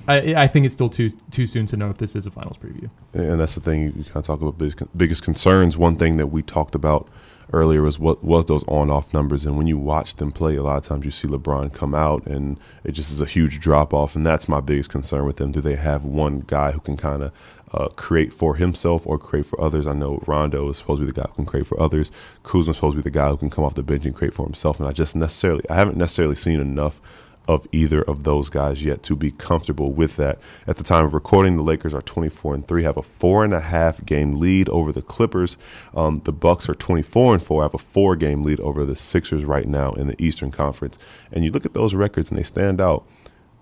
I, 0.06 0.12
I 0.12 0.34
I 0.42 0.46
think 0.46 0.66
it's 0.66 0.74
still 0.74 0.90
too 0.90 1.10
too 1.30 1.46
soon 1.46 1.66
to 1.66 1.76
know 1.76 1.90
if 1.90 1.98
this 1.98 2.16
is 2.16 2.26
a 2.26 2.30
finals 2.30 2.56
preview. 2.56 2.90
And 3.12 3.40
that's 3.40 3.54
the 3.54 3.60
thing 3.60 3.82
you 3.96 4.04
kind 4.04 4.16
of 4.16 4.24
talk 4.24 4.40
about 4.40 4.58
biggest, 4.58 4.96
biggest 4.96 5.22
concerns. 5.22 5.76
One 5.76 5.96
thing 5.96 6.16
that 6.16 6.28
we 6.28 6.42
talked 6.42 6.74
about 6.74 7.08
earlier 7.52 7.82
was 7.82 7.98
what 7.98 8.22
was 8.22 8.44
those 8.44 8.64
on-off 8.68 9.12
numbers, 9.14 9.46
and 9.46 9.56
when 9.56 9.66
you 9.66 9.78
watch 9.78 10.16
them 10.16 10.32
play, 10.32 10.56
a 10.56 10.62
lot 10.62 10.76
of 10.76 10.84
times 10.84 11.04
you 11.04 11.10
see 11.10 11.28
LeBron 11.28 11.72
come 11.72 11.94
out, 11.94 12.26
and 12.26 12.58
it 12.84 12.92
just 12.92 13.10
is 13.10 13.20
a 13.20 13.26
huge 13.26 13.60
drop-off, 13.60 14.14
and 14.14 14.26
that's 14.26 14.48
my 14.48 14.60
biggest 14.60 14.90
concern 14.90 15.24
with 15.24 15.36
them. 15.36 15.52
Do 15.52 15.60
they 15.60 15.76
have 15.76 16.04
one 16.04 16.40
guy 16.40 16.72
who 16.72 16.80
can 16.80 16.96
kind 16.96 17.22
of 17.22 17.32
uh, 17.72 17.88
create 17.88 18.32
for 18.32 18.56
himself 18.56 19.06
or 19.06 19.18
create 19.18 19.46
for 19.46 19.60
others? 19.60 19.86
I 19.86 19.92
know 19.92 20.22
Rondo 20.26 20.68
is 20.68 20.78
supposed 20.78 21.00
to 21.00 21.06
be 21.06 21.12
the 21.12 21.20
guy 21.20 21.28
who 21.28 21.34
can 21.34 21.46
create 21.46 21.66
for 21.66 21.80
others. 21.80 22.10
Kuzma's 22.42 22.76
supposed 22.76 22.94
to 22.94 23.02
be 23.02 23.02
the 23.02 23.10
guy 23.10 23.28
who 23.30 23.36
can 23.36 23.50
come 23.50 23.64
off 23.64 23.74
the 23.74 23.82
bench 23.82 24.04
and 24.04 24.14
create 24.14 24.34
for 24.34 24.44
himself, 24.44 24.78
and 24.78 24.88
I 24.88 24.92
just 24.92 25.16
necessarily, 25.16 25.64
I 25.70 25.74
haven't 25.74 25.96
necessarily 25.96 26.36
seen 26.36 26.60
enough 26.60 27.00
of 27.48 27.66
either 27.72 28.02
of 28.02 28.24
those 28.24 28.50
guys 28.50 28.84
yet 28.84 29.02
to 29.02 29.16
be 29.16 29.30
comfortable 29.30 29.90
with 29.90 30.16
that. 30.16 30.38
At 30.66 30.76
the 30.76 30.84
time 30.84 31.06
of 31.06 31.14
recording, 31.14 31.56
the 31.56 31.62
Lakers 31.62 31.94
are 31.94 32.02
24 32.02 32.54
and 32.54 32.68
three, 32.68 32.84
have 32.84 32.98
a 32.98 33.02
four 33.02 33.42
and 33.42 33.54
a 33.54 33.60
half 33.60 34.04
game 34.04 34.38
lead 34.38 34.68
over 34.68 34.92
the 34.92 35.02
Clippers. 35.02 35.56
Um, 35.94 36.20
the 36.24 36.32
Bucks 36.32 36.68
are 36.68 36.74
24 36.74 37.34
and 37.34 37.42
four, 37.42 37.62
have 37.62 37.74
a 37.74 37.78
four 37.78 38.14
game 38.16 38.42
lead 38.42 38.60
over 38.60 38.84
the 38.84 38.94
Sixers 38.94 39.46
right 39.46 39.66
now 39.66 39.92
in 39.94 40.06
the 40.06 40.22
Eastern 40.22 40.50
Conference. 40.50 40.98
And 41.32 41.42
you 41.42 41.50
look 41.50 41.64
at 41.64 41.72
those 41.72 41.94
records 41.94 42.30
and 42.30 42.38
they 42.38 42.44
stand 42.44 42.80
out. 42.80 43.06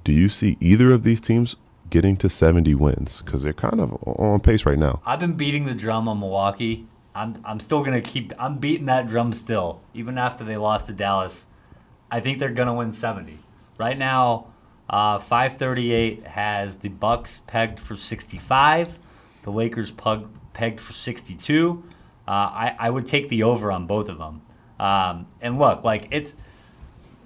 Do 0.03 0.13
you 0.13 0.29
see 0.29 0.57
either 0.61 0.93
of 0.93 1.05
these 1.05 1.21
teams 1.21 1.57
getting 1.89 2.17
to 2.19 2.29
70 2.29 2.75
wins? 2.75 3.23
Because 3.23 3.45
they're 3.45 3.53
kind 3.53 3.81
of 3.81 3.97
on 4.05 4.41
pace 4.41 4.67
right 4.67 4.79
now. 4.79 5.01
I've 5.07 5.21
been 5.21 5.35
beating 5.35 5.65
the 5.65 5.75
drum 5.75 6.09
on 6.09 6.19
Milwaukee. 6.19 6.87
I'm 7.15 7.41
I'm 7.47 7.61
still 7.61 7.83
gonna 7.83 8.03
keep. 8.03 8.35
I'm 8.39 8.59
beating 8.59 8.87
that 8.87 9.09
drum 9.09 9.33
still, 9.33 9.81
even 9.95 10.19
after 10.19 10.45
they 10.45 10.59
lost 10.59 10.89
to 10.89 10.93
Dallas. 10.93 11.47
I 12.11 12.21
think 12.21 12.39
they're 12.39 12.51
gonna 12.51 12.75
win 12.75 12.93
70. 12.93 13.39
Right 13.79 13.99
now, 13.99 14.49
uh, 14.89 15.19
538 15.19 16.25
has 16.25 16.79
the 16.79 16.89
Bucks 16.89 17.41
pegged 17.47 17.81
for 17.81 17.97
65, 17.97 18.99
the 19.43 19.51
Lakers 19.51 19.91
pug, 19.91 20.29
pegged 20.53 20.81
for 20.81 20.93
62. 20.93 21.85
Uh, 22.27 22.31
I 22.31 22.77
I 22.79 22.91
would 22.91 23.07
take 23.07 23.29
the 23.29 23.45
over 23.45 23.71
on 23.71 23.87
both 23.87 24.09
of 24.09 24.19
them. 24.19 24.43
Um, 24.79 25.27
and 25.41 25.59
look, 25.59 25.85
like 25.85 26.09
it's 26.11 26.35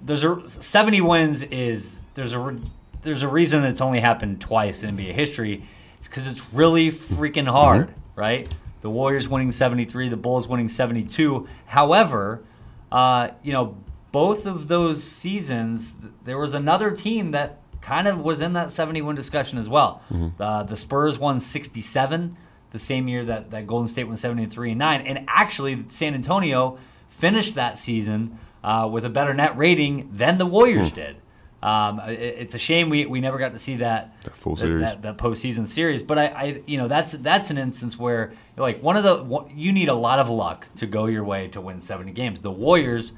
there's 0.03 0.23
a 0.23 0.47
70 0.47 1.01
wins 1.01 1.43
is 1.43 2.01
there's 2.13 2.33
a 2.33 2.39
re- 2.39 2.61
there's 3.01 3.23
a 3.23 3.27
reason 3.27 3.63
it's 3.63 3.81
only 3.81 3.99
happened 3.99 4.41
twice 4.41 4.83
in 4.83 4.95
NBA 4.95 5.13
history. 5.13 5.63
It's 5.97 6.07
because 6.07 6.27
it's 6.27 6.53
really 6.53 6.91
freaking 6.91 7.47
hard, 7.47 7.93
right? 8.15 8.51
The 8.81 8.89
Warriors 8.89 9.27
winning 9.27 9.51
73, 9.51 10.09
the 10.09 10.17
Bulls 10.17 10.47
winning 10.47 10.69
72. 10.69 11.47
However, 11.65 12.43
uh, 12.91 13.29
you 13.43 13.53
know, 13.53 13.77
both 14.11 14.45
of 14.45 14.67
those 14.67 15.03
seasons, 15.03 15.95
there 16.25 16.37
was 16.37 16.53
another 16.53 16.91
team 16.91 17.31
that 17.31 17.59
kind 17.81 18.07
of 18.07 18.19
was 18.19 18.41
in 18.41 18.53
that 18.53 18.69
71 18.71 19.15
discussion 19.15 19.57
as 19.57 19.67
well. 19.69 20.01
Uh, 20.39 20.63
the 20.63 20.77
Spurs 20.77 21.17
won 21.17 21.39
67 21.39 22.37
the 22.71 22.79
same 22.79 23.07
year 23.07 23.25
that, 23.25 23.51
that 23.51 23.67
Golden 23.67 23.87
State 23.87 24.05
won 24.05 24.15
73 24.17 24.71
and 24.71 24.79
9. 24.79 25.01
And 25.01 25.25
actually, 25.27 25.83
San 25.89 26.13
Antonio 26.13 26.77
finished 27.09 27.55
that 27.55 27.77
season 27.77 28.37
uh, 28.63 28.87
with 28.91 29.03
a 29.05 29.09
better 29.09 29.33
net 29.33 29.57
rating 29.57 30.09
than 30.13 30.37
the 30.37 30.45
Warriors 30.45 30.91
did. 30.91 31.17
Um, 31.63 31.99
it, 32.01 32.13
it's 32.19 32.55
a 32.55 32.59
shame 32.59 32.89
we, 32.89 33.05
we 33.05 33.19
never 33.19 33.37
got 33.37 33.51
to 33.51 33.57
see 33.57 33.75
that 33.77 34.19
That 34.23 34.35
full 34.35 34.55
that- 34.55 34.61
series. 34.61 34.81
that, 34.81 35.01
that 35.03 35.17
postseason 35.17 35.67
series. 35.67 36.01
But 36.01 36.17
I, 36.17 36.25
I, 36.27 36.61
you 36.65 36.77
know, 36.77 36.87
that's 36.87 37.11
that's 37.13 37.49
an 37.51 37.57
instance 37.57 37.99
where 37.99 38.33
like 38.57 38.81
one 38.81 38.97
of 38.97 39.03
the 39.03 39.45
you 39.55 39.71
need 39.71 39.89
a 39.89 39.93
lot 39.93 40.19
of 40.19 40.29
luck 40.29 40.65
to 40.75 40.85
go 40.87 41.05
your 41.07 41.23
way 41.23 41.47
to 41.49 41.61
win 41.61 41.79
70 41.79 42.11
games. 42.13 42.39
The 42.41 42.49
Warriors, 42.51 43.13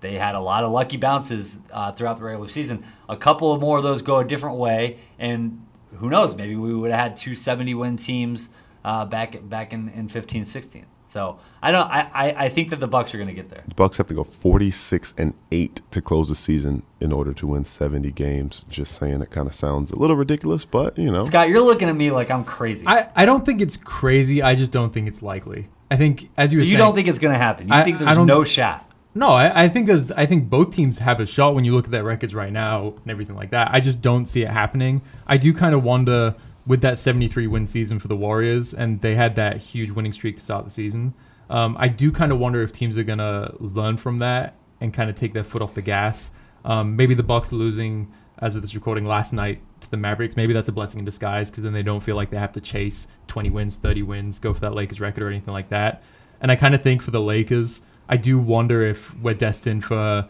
they 0.00 0.14
had 0.14 0.34
a 0.34 0.40
lot 0.40 0.64
of 0.64 0.72
lucky 0.72 0.96
bounces 0.96 1.60
uh, 1.72 1.92
throughout 1.92 2.16
the 2.16 2.24
regular 2.24 2.48
season. 2.48 2.84
A 3.08 3.16
couple 3.16 3.52
of 3.52 3.60
more 3.60 3.76
of 3.78 3.82
those 3.82 4.02
go 4.02 4.18
a 4.18 4.24
different 4.24 4.56
way, 4.56 4.98
and 5.18 5.64
who 5.96 6.08
knows? 6.08 6.34
Maybe 6.34 6.56
we 6.56 6.74
would 6.74 6.90
have 6.90 7.00
had 7.00 7.16
two 7.16 7.34
70 7.34 7.74
win 7.74 7.96
teams 7.96 8.48
uh, 8.84 9.04
back 9.04 9.36
back 9.48 9.72
in, 9.72 9.88
in 9.90 10.08
15, 10.08 10.44
16. 10.44 10.86
So 11.06 11.40
I 11.60 11.72
don't. 11.72 11.90
I, 11.90 12.08
I, 12.14 12.44
I 12.44 12.48
think 12.48 12.70
that 12.70 12.78
the 12.78 12.86
Bucks 12.86 13.12
are 13.14 13.18
going 13.18 13.26
to 13.28 13.34
get 13.34 13.48
there. 13.48 13.64
The 13.66 13.74
Bucks 13.74 13.96
have 13.96 14.06
to 14.06 14.14
go 14.14 14.22
46 14.22 15.14
and 15.18 15.34
8 15.50 15.80
to 15.90 16.00
close 16.00 16.28
the 16.28 16.36
season 16.36 16.84
in 17.00 17.10
order 17.12 17.32
to 17.34 17.46
win 17.48 17.64
70 17.64 18.12
games. 18.12 18.64
Just 18.68 18.94
saying, 18.94 19.20
it 19.20 19.30
kind 19.30 19.48
of 19.48 19.54
sounds 19.54 19.90
a 19.90 19.98
little 19.98 20.14
ridiculous, 20.14 20.64
but 20.64 20.96
you 20.96 21.10
know. 21.10 21.24
Scott, 21.24 21.48
you're 21.48 21.60
looking 21.62 21.88
at 21.88 21.96
me 21.96 22.12
like 22.12 22.30
I'm 22.30 22.44
crazy. 22.44 22.86
I, 22.86 23.08
I 23.16 23.26
don't 23.26 23.44
think 23.44 23.60
it's 23.60 23.76
crazy. 23.76 24.40
I 24.40 24.54
just 24.54 24.70
don't 24.70 24.94
think 24.94 25.08
it's 25.08 25.20
likely. 25.20 25.68
I 25.90 25.96
think 25.96 26.30
as 26.36 26.52
you 26.52 26.58
so 26.58 26.60
were 26.60 26.64
you 26.64 26.70
saying, 26.70 26.78
don't 26.78 26.94
think 26.94 27.08
it's 27.08 27.18
going 27.18 27.32
to 27.34 27.38
happen? 27.44 27.66
You 27.66 27.74
I- 27.74 27.82
think 27.82 28.00
I 28.00 28.04
there's 28.04 28.16
don't- 28.16 28.26
no 28.28 28.44
shot? 28.44 28.88
No, 29.14 29.28
I, 29.28 29.64
I 29.64 29.68
think 29.68 29.88
as 29.88 30.12
I 30.12 30.24
think 30.26 30.48
both 30.48 30.74
teams 30.74 30.98
have 30.98 31.18
a 31.18 31.26
shot 31.26 31.54
when 31.54 31.64
you 31.64 31.74
look 31.74 31.86
at 31.86 31.90
their 31.90 32.04
records 32.04 32.34
right 32.34 32.52
now 32.52 32.94
and 33.02 33.10
everything 33.10 33.34
like 33.34 33.50
that. 33.50 33.68
I 33.72 33.80
just 33.80 34.00
don't 34.00 34.26
see 34.26 34.42
it 34.42 34.50
happening. 34.50 35.02
I 35.26 35.36
do 35.36 35.52
kind 35.52 35.74
of 35.74 35.82
wonder 35.82 36.36
with 36.66 36.80
that 36.82 36.98
73 36.98 37.48
win 37.48 37.66
season 37.66 37.98
for 37.98 38.06
the 38.06 38.16
Warriors, 38.16 38.72
and 38.72 39.00
they 39.00 39.16
had 39.16 39.34
that 39.36 39.56
huge 39.56 39.90
winning 39.90 40.12
streak 40.12 40.36
to 40.36 40.42
start 40.42 40.64
the 40.64 40.70
season. 40.70 41.14
Um, 41.48 41.76
I 41.80 41.88
do 41.88 42.12
kind 42.12 42.30
of 42.30 42.38
wonder 42.38 42.62
if 42.62 42.70
teams 42.70 42.96
are 42.96 43.02
gonna 43.02 43.52
learn 43.58 43.96
from 43.96 44.20
that 44.20 44.54
and 44.80 44.94
kind 44.94 45.10
of 45.10 45.16
take 45.16 45.32
their 45.32 45.42
foot 45.42 45.62
off 45.62 45.74
the 45.74 45.82
gas. 45.82 46.30
Um, 46.64 46.94
maybe 46.94 47.14
the 47.14 47.24
Bucks 47.24 47.50
losing 47.50 48.12
as 48.38 48.54
of 48.54 48.62
this 48.62 48.74
recording 48.74 49.04
last 49.04 49.32
night 49.32 49.60
to 49.80 49.90
the 49.90 49.96
Mavericks. 49.96 50.36
Maybe 50.36 50.52
that's 50.52 50.68
a 50.68 50.72
blessing 50.72 51.00
in 51.00 51.04
disguise 51.04 51.50
because 51.50 51.64
then 51.64 51.72
they 51.72 51.82
don't 51.82 52.00
feel 52.00 52.14
like 52.16 52.30
they 52.30 52.38
have 52.38 52.52
to 52.52 52.60
chase 52.60 53.08
20 53.26 53.50
wins, 53.50 53.76
30 53.76 54.02
wins, 54.04 54.38
go 54.38 54.54
for 54.54 54.60
that 54.60 54.74
Lakers 54.74 55.00
record 55.00 55.24
or 55.24 55.28
anything 55.28 55.52
like 55.52 55.68
that. 55.70 56.02
And 56.40 56.50
I 56.50 56.56
kind 56.56 56.74
of 56.74 56.82
think 56.82 57.02
for 57.02 57.10
the 57.10 57.20
Lakers, 57.20 57.82
I 58.10 58.16
do 58.16 58.40
wonder 58.40 58.82
if 58.82 59.14
we're 59.18 59.34
destined 59.34 59.84
for 59.84 60.28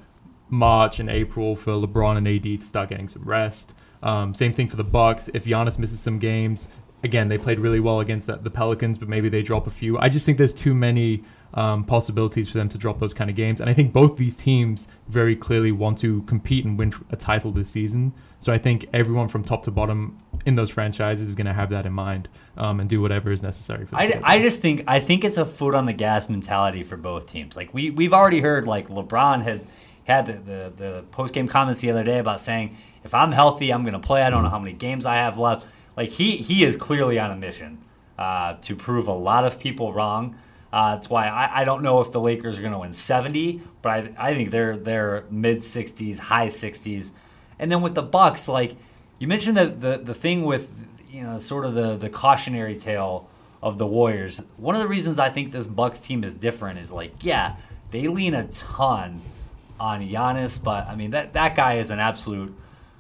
March 0.51 1.01
and 1.01 1.09
April 1.09 1.57
for 1.57 1.73
LeBron 1.73 2.19
and 2.19 2.29
AD 2.29 2.61
to 2.61 2.67
start 2.67 2.91
getting 2.91 3.09
some 3.09 3.25
rest. 3.25 3.73
Um, 4.03 4.35
same 4.35 4.53
thing 4.53 4.69
for 4.69 4.77
the 4.77 4.85
Bucks. 4.85 5.31
If 5.33 5.45
Giannis 5.45 5.79
misses 5.79 5.99
some 5.99 6.19
games, 6.19 6.69
again 7.03 7.29
they 7.29 7.39
played 7.39 7.59
really 7.59 7.81
well 7.81 8.01
against 8.01 8.27
the, 8.27 8.37
the 8.37 8.51
Pelicans, 8.51 8.99
but 8.99 9.09
maybe 9.09 9.31
they 9.31 9.43
drop 9.43 9.67
a 9.67 9.71
few. 9.71 9.99
I 9.99 10.11
just 10.11 10.27
think 10.27 10.37
there's 10.37 10.53
too 10.53 10.75
many 10.75 11.25
um, 11.55 11.85
possibilities 11.85 12.49
for 12.49 12.59
them 12.59 12.69
to 12.69 12.79
drop 12.79 12.99
those 12.99 13.15
kind 13.15 13.29
of 13.29 13.37
games, 13.37 13.61
and 13.61 13.69
I 13.69 13.75
think 13.75 13.93
both 13.93 14.17
these 14.17 14.37
teams 14.37 14.89
very 15.09 15.35
clearly 15.35 15.73
want 15.73 15.99
to 15.99 16.23
compete 16.23 16.65
and 16.65 16.79
win 16.79 16.93
a 17.11 17.17
title 17.17 17.51
this 17.51 17.71
season. 17.71 18.13
So 18.41 18.53
I 18.53 18.59
think 18.59 18.87
everyone 18.93 19.29
from 19.29 19.45
top 19.45 19.65
to 19.65 19.71
bottom 19.71 20.19
in 20.47 20.55
those 20.55 20.71
franchises 20.71 21.29
is 21.29 21.35
going 21.35 21.47
to 21.47 21.53
have 21.53 21.71
that 21.71 21.85
in 21.85 21.93
mind 21.93 22.29
um, 22.57 22.81
and 22.81 22.89
do 22.89 23.03
whatever 23.03 23.31
is 23.31 23.43
necessary 23.43 23.85
for. 23.85 23.97
I. 23.97 24.21
I 24.23 24.39
just 24.39 24.63
think 24.63 24.85
I 24.87 25.01
think 25.01 25.25
it's 25.25 25.39
a 25.39 25.45
foot 25.45 25.75
on 25.75 25.87
the 25.87 25.93
gas 25.93 26.29
mentality 26.29 26.83
for 26.83 26.97
both 26.97 27.27
teams. 27.27 27.57
Like 27.57 27.75
we 27.75 27.91
we've 27.91 28.15
already 28.15 28.41
heard 28.41 28.67
like 28.67 28.89
LeBron 28.89 29.43
had 29.43 29.67
had 30.05 30.27
the 30.27 30.33
the, 30.33 30.73
the 30.77 31.05
post 31.11 31.35
game 31.35 31.49
comments 31.49 31.81
the 31.81 31.91
other 31.91 32.05
day 32.05 32.19
about 32.19 32.41
saying 32.41 32.77
if 33.05 33.15
I'm 33.15 33.33
healthy 33.33 33.73
I'm 33.73 33.83
going 33.83 33.93
to 33.93 33.99
play. 33.99 34.23
I 34.23 34.31
don't 34.31 34.43
know 34.43 34.49
how 34.49 34.59
many 34.59 34.73
games 34.73 35.05
I 35.05 35.17
have 35.17 35.37
left. 35.37 35.67
Like 35.97 36.09
he 36.09 36.37
he 36.37 36.65
is 36.65 36.77
clearly 36.77 37.19
on 37.19 37.31
a 37.31 37.37
mission 37.37 37.85
uh, 38.19 38.55
to 38.63 38.77
prove 38.77 39.09
a 39.09 39.13
lot 39.13 39.45
of 39.45 39.59
people 39.59 39.93
wrong. 39.93 40.37
Uh, 40.73 40.95
that's 40.95 41.11
why 41.11 41.27
I, 41.27 41.63
I 41.63 41.65
don't 41.65 41.83
know 41.83 42.01
if 42.01 42.13
the 42.13 42.21
Lakers 42.21 42.59
are 42.59 42.63
going 42.63 42.73
to 42.73 42.79
win 42.79 42.93
70, 42.93 43.61
but 43.83 43.91
I, 43.91 44.13
I 44.17 44.35
think 44.35 44.51
they're 44.51 44.77
they're 44.77 45.25
mid 45.31 45.59
60s, 45.59 46.19
high 46.19 46.47
60s, 46.47 47.11
and 47.59 47.71
then 47.71 47.83
with 47.83 47.95
the 47.95 48.03
Bucks, 48.03 48.49
like 48.49 48.77
you 49.19 49.27
mentioned 49.27 49.57
the 49.57 49.67
the, 49.67 49.99
the 49.99 50.15
thing 50.15 50.45
with 50.45 50.71
you 51.11 51.23
know 51.23 51.39
sort 51.39 51.65
of 51.65 51.75
the 51.75 51.97
the 51.97 52.09
cautionary 52.09 52.77
tale 52.77 53.29
of 53.63 53.79
the 53.79 53.87
Warriors. 53.87 54.41
One 54.57 54.75
of 54.75 54.81
the 54.81 54.89
reasons 54.89 55.19
I 55.19 55.29
think 55.29 55.51
this 55.51 55.67
Bucks 55.67 55.99
team 56.01 56.23
is 56.25 56.35
different 56.35 56.79
is 56.79 56.93
like 56.93 57.13
yeah 57.23 57.57
they 57.91 58.07
lean 58.07 58.35
a 58.35 58.47
ton 58.49 59.21
on 59.81 60.03
Giannis, 60.03 60.63
but 60.63 60.87
I 60.89 60.95
mean 60.95 61.11
that 61.11 61.33
that 61.33 61.57
guy 61.57 61.75
is 61.75 61.91
an 61.91 61.99
absolute 61.99 62.55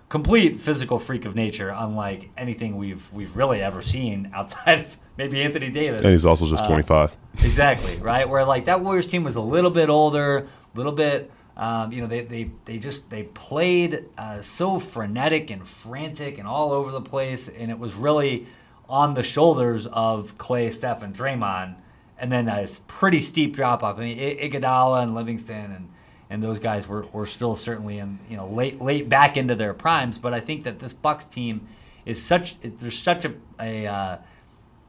complete 0.08 0.60
physical 0.60 0.98
freak 0.98 1.24
of 1.24 1.36
nature, 1.36 1.72
unlike 1.74 2.30
anything 2.36 2.76
we've 2.76 3.10
we've 3.12 3.36
really 3.36 3.62
ever 3.62 3.80
seen 3.80 4.30
outside 4.34 4.80
of 4.80 4.98
maybe 5.20 5.42
Anthony 5.42 5.70
Davis. 5.70 6.00
And 6.00 6.12
he's 6.12 6.24
also 6.24 6.46
just 6.46 6.64
Uh, 6.64 6.68
25. 6.68 7.16
Exactly, 7.44 7.96
right? 7.98 8.26
Where 8.26 8.44
like 8.44 8.64
that 8.64 8.80
Warriors 8.80 9.06
team 9.06 9.22
was 9.22 9.36
a 9.36 9.40
little 9.40 9.70
bit 9.70 9.90
older, 9.90 10.38
a 10.38 10.76
little 10.76 10.92
bit, 10.92 11.30
um, 11.58 11.92
you 11.92 12.00
know, 12.00 12.06
they, 12.06 12.22
they, 12.22 12.50
they 12.64 12.78
just 12.78 13.10
they 13.10 13.24
played 13.24 14.06
uh, 14.16 14.40
so 14.40 14.78
frenetic 14.78 15.50
and 15.50 15.66
frantic 15.68 16.38
and 16.38 16.48
all 16.48 16.72
over 16.72 16.90
the 16.90 17.02
place, 17.02 17.48
and 17.48 17.70
it 17.70 17.78
was 17.78 17.94
really 17.94 18.46
on 18.88 19.12
the 19.12 19.22
shoulders 19.22 19.86
of 19.86 20.38
Clay, 20.38 20.70
Steph, 20.70 21.02
and 21.02 21.14
Draymond, 21.14 21.74
and 22.18 22.32
then 22.32 22.48
a 22.48 22.66
pretty 22.88 23.20
steep 23.20 23.54
drop 23.54 23.82
off. 23.82 23.98
I 23.98 24.00
mean, 24.00 24.18
Iguodala 24.18 25.02
and 25.02 25.14
Livingston 25.14 25.72
and 25.72 25.88
and 26.30 26.42
those 26.42 26.60
guys 26.60 26.86
were, 26.86 27.04
were 27.12 27.26
still 27.26 27.56
certainly 27.56 27.98
in 27.98 28.18
you 28.30 28.38
know 28.38 28.46
late 28.46 28.80
late 28.80 29.10
back 29.10 29.36
into 29.36 29.54
their 29.54 29.74
primes, 29.74 30.16
but 30.16 30.32
I 30.32 30.40
think 30.40 30.64
that 30.64 30.78
this 30.78 30.94
Bucks 30.94 31.26
team 31.26 31.68
is 32.06 32.22
such 32.22 32.58
there's 32.60 33.02
such 33.02 33.26
a, 33.26 33.34
a 33.60 33.86
uh, 33.86 34.16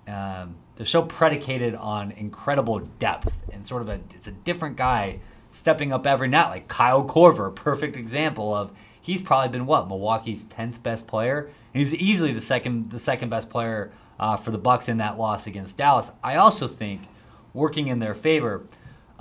um, 0.08 0.56
they're 0.76 0.86
so 0.86 1.04
predicated 1.04 1.76
on 1.76 2.12
incredible 2.12 2.80
depth 2.80 3.38
and 3.52 3.66
sort 3.66 3.82
of 3.82 3.90
a 3.90 4.00
it's 4.16 4.28
a 4.28 4.32
different 4.32 4.76
guy 4.76 5.20
stepping 5.52 5.92
up 5.92 6.08
every 6.08 6.28
night. 6.28 6.50
Like 6.50 6.68
Kyle 6.68 7.04
Korver 7.04 7.54
perfect 7.54 7.98
example 7.98 8.54
of 8.54 8.72
he's 9.02 9.22
probably 9.22 9.50
been 9.50 9.66
what 9.66 9.88
Milwaukee's 9.88 10.46
10th 10.46 10.82
best 10.82 11.08
player? 11.08 11.46
And 11.46 11.74
he 11.74 11.80
was 11.82 11.96
easily 11.96 12.34
the 12.34 12.42
second 12.42 12.90
the 12.90 13.00
second 13.00 13.30
best 13.30 13.50
player 13.50 13.92
uh, 14.20 14.38
for 14.38 14.52
the 14.52 14.58
Bucks 14.58 14.90
in 14.90 14.98
that 14.98 15.18
loss 15.18 15.48
against 15.48 15.78
Dallas. 15.78 16.12
I 16.24 16.36
also 16.36 16.68
think 16.68 17.02
working 17.54 17.88
in 17.88 18.00
their 18.00 18.16
favor 18.16 18.66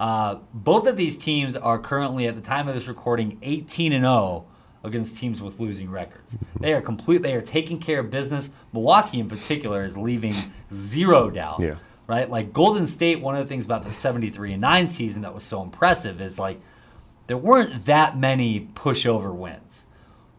uh, 0.00 0.38
both 0.54 0.86
of 0.86 0.96
these 0.96 1.18
teams 1.18 1.54
are 1.54 1.78
currently 1.78 2.26
at 2.26 2.34
the 2.34 2.40
time 2.40 2.68
of 2.68 2.74
this 2.74 2.88
recording 2.88 3.38
18 3.42 3.92
and 3.92 4.04
0 4.04 4.46
against 4.84 5.18
teams 5.18 5.42
with 5.42 5.60
losing 5.60 5.90
records. 5.90 6.36
They 6.58 6.72
are 6.72 6.80
complete. 6.80 7.22
They 7.22 7.34
are 7.34 7.42
taking 7.42 7.78
care 7.78 8.00
of 8.00 8.10
business. 8.10 8.50
Milwaukee, 8.72 9.20
in 9.20 9.28
particular, 9.28 9.84
is 9.84 9.96
leaving 9.96 10.34
zero 10.72 11.30
doubt. 11.30 11.60
Yeah. 11.60 11.76
Right. 12.06 12.28
Like 12.28 12.52
Golden 12.52 12.86
State. 12.86 13.20
One 13.20 13.36
of 13.36 13.44
the 13.44 13.48
things 13.48 13.64
about 13.64 13.84
the 13.84 13.92
73 13.92 14.54
and 14.54 14.60
9 14.60 14.88
season 14.88 15.22
that 15.22 15.32
was 15.32 15.44
so 15.44 15.62
impressive 15.62 16.20
is 16.20 16.38
like 16.38 16.60
there 17.28 17.36
weren't 17.36 17.84
that 17.84 18.18
many 18.18 18.68
pushover 18.74 19.32
wins. 19.32 19.86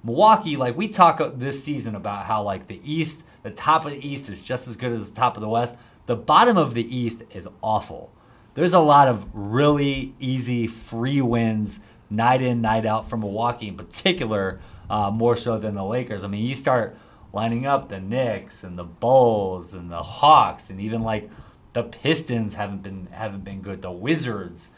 Milwaukee, 0.03 0.57
like 0.57 0.75
we 0.75 0.87
talk 0.87 1.21
this 1.35 1.63
season 1.63 1.95
about 1.95 2.25
how 2.25 2.43
like 2.43 2.67
the 2.67 2.81
East, 2.83 3.23
the 3.43 3.51
top 3.51 3.85
of 3.85 3.91
the 3.91 4.05
East 4.05 4.29
is 4.29 4.43
just 4.43 4.67
as 4.67 4.75
good 4.75 4.91
as 4.91 5.11
the 5.11 5.17
top 5.17 5.37
of 5.37 5.41
the 5.41 5.49
West. 5.49 5.77
The 6.07 6.15
bottom 6.15 6.57
of 6.57 6.73
the 6.73 6.95
East 6.95 7.23
is 7.31 7.47
awful. 7.61 8.11
There's 8.53 8.73
a 8.73 8.79
lot 8.79 9.07
of 9.07 9.25
really 9.33 10.13
easy 10.19 10.67
free 10.67 11.21
wins 11.21 11.79
night 12.11 12.41
in, 12.41 12.61
night 12.61 12.85
out 12.85 13.09
from 13.09 13.21
Milwaukee 13.21 13.69
in 13.69 13.77
particular, 13.77 14.59
uh, 14.89 15.09
more 15.09 15.35
so 15.35 15.57
than 15.57 15.73
the 15.73 15.83
Lakers. 15.83 16.23
I 16.23 16.27
mean, 16.27 16.45
you 16.45 16.53
start 16.53 16.97
lining 17.33 17.65
up 17.65 17.89
the 17.89 17.99
Knicks 17.99 18.63
and 18.63 18.77
the 18.77 18.83
Bulls 18.83 19.73
and 19.73 19.89
the 19.89 20.03
Hawks 20.03 20.69
and 20.69 20.79
even 20.81 21.01
like 21.01 21.29
the 21.73 21.83
Pistons 21.83 22.53
haven't 22.53 22.83
been 22.83 23.07
haven't 23.11 23.43
been 23.43 23.61
good. 23.61 23.81
The 23.81 23.91
Wizards, 23.91 24.69